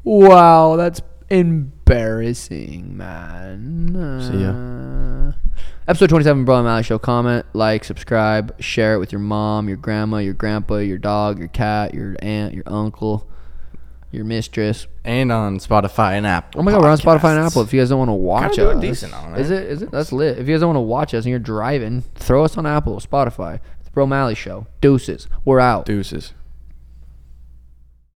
Wow, 0.05 0.77
that's 0.77 1.03
embarrassing, 1.29 2.97
man. 2.97 4.21
See 4.23 4.39
ya. 4.43 5.18
Episode 5.89 6.11
27 6.11 6.45
Bro 6.45 6.65
Malley 6.65 6.83
Show. 6.83 6.99
Comment, 6.99 7.47
like, 7.55 7.83
subscribe, 7.83 8.55
share 8.61 8.93
it 8.93 8.99
with 8.99 9.11
your 9.11 9.23
mom, 9.23 9.69
your 9.69 9.79
grandma, 9.79 10.19
your 10.19 10.35
grandpa, 10.35 10.77
your 10.77 10.99
dog, 10.99 11.39
your 11.39 11.49
cat, 11.49 11.95
your 11.95 12.15
aunt, 12.21 12.53
your 12.53 12.65
uncle, 12.67 13.27
your 14.11 14.27
mistress. 14.27 14.87
And 15.03 15.33
on 15.33 15.59
Spotify 15.61 16.19
and 16.19 16.27
Apple. 16.27 16.61
Oh 16.61 16.63
my 16.63 16.73
god, 16.73 16.83
we're 16.83 16.91
on 16.91 16.99
Spotify 16.99 17.15
and 17.15 17.23
Podcasts. 17.23 17.47
Apple. 17.47 17.63
If 17.63 17.73
you 17.73 17.81
guys 17.81 17.89
don't 17.89 18.01
want 18.01 18.11
to 18.11 18.13
watch 18.13 18.57
doing 18.57 18.77
us, 18.77 18.83
decent 18.83 19.15
on 19.15 19.35
is 19.37 19.51
it? 19.51 19.63
Is 19.63 19.81
it? 19.81 19.91
That's 19.91 20.13
lit. 20.13 20.39
If 20.39 20.47
you 20.47 20.53
guys 20.53 20.61
don't 20.61 20.75
want 20.75 20.77
to 20.77 20.83
watch 20.83 21.15
us 21.15 21.25
and 21.25 21.31
you're 21.31 21.39
driving, 21.39 22.03
throw 22.17 22.45
us 22.45 22.59
on 22.59 22.67
Apple, 22.67 23.01
Spotify. 23.01 23.59
It's 23.79 23.89
the 23.89 23.91
Bro 23.93 24.09
Malley 24.09 24.35
Show. 24.35 24.67
Deuces. 24.83 25.27
We're 25.47 25.61
out. 25.61 25.87
Deuces. 25.87 26.35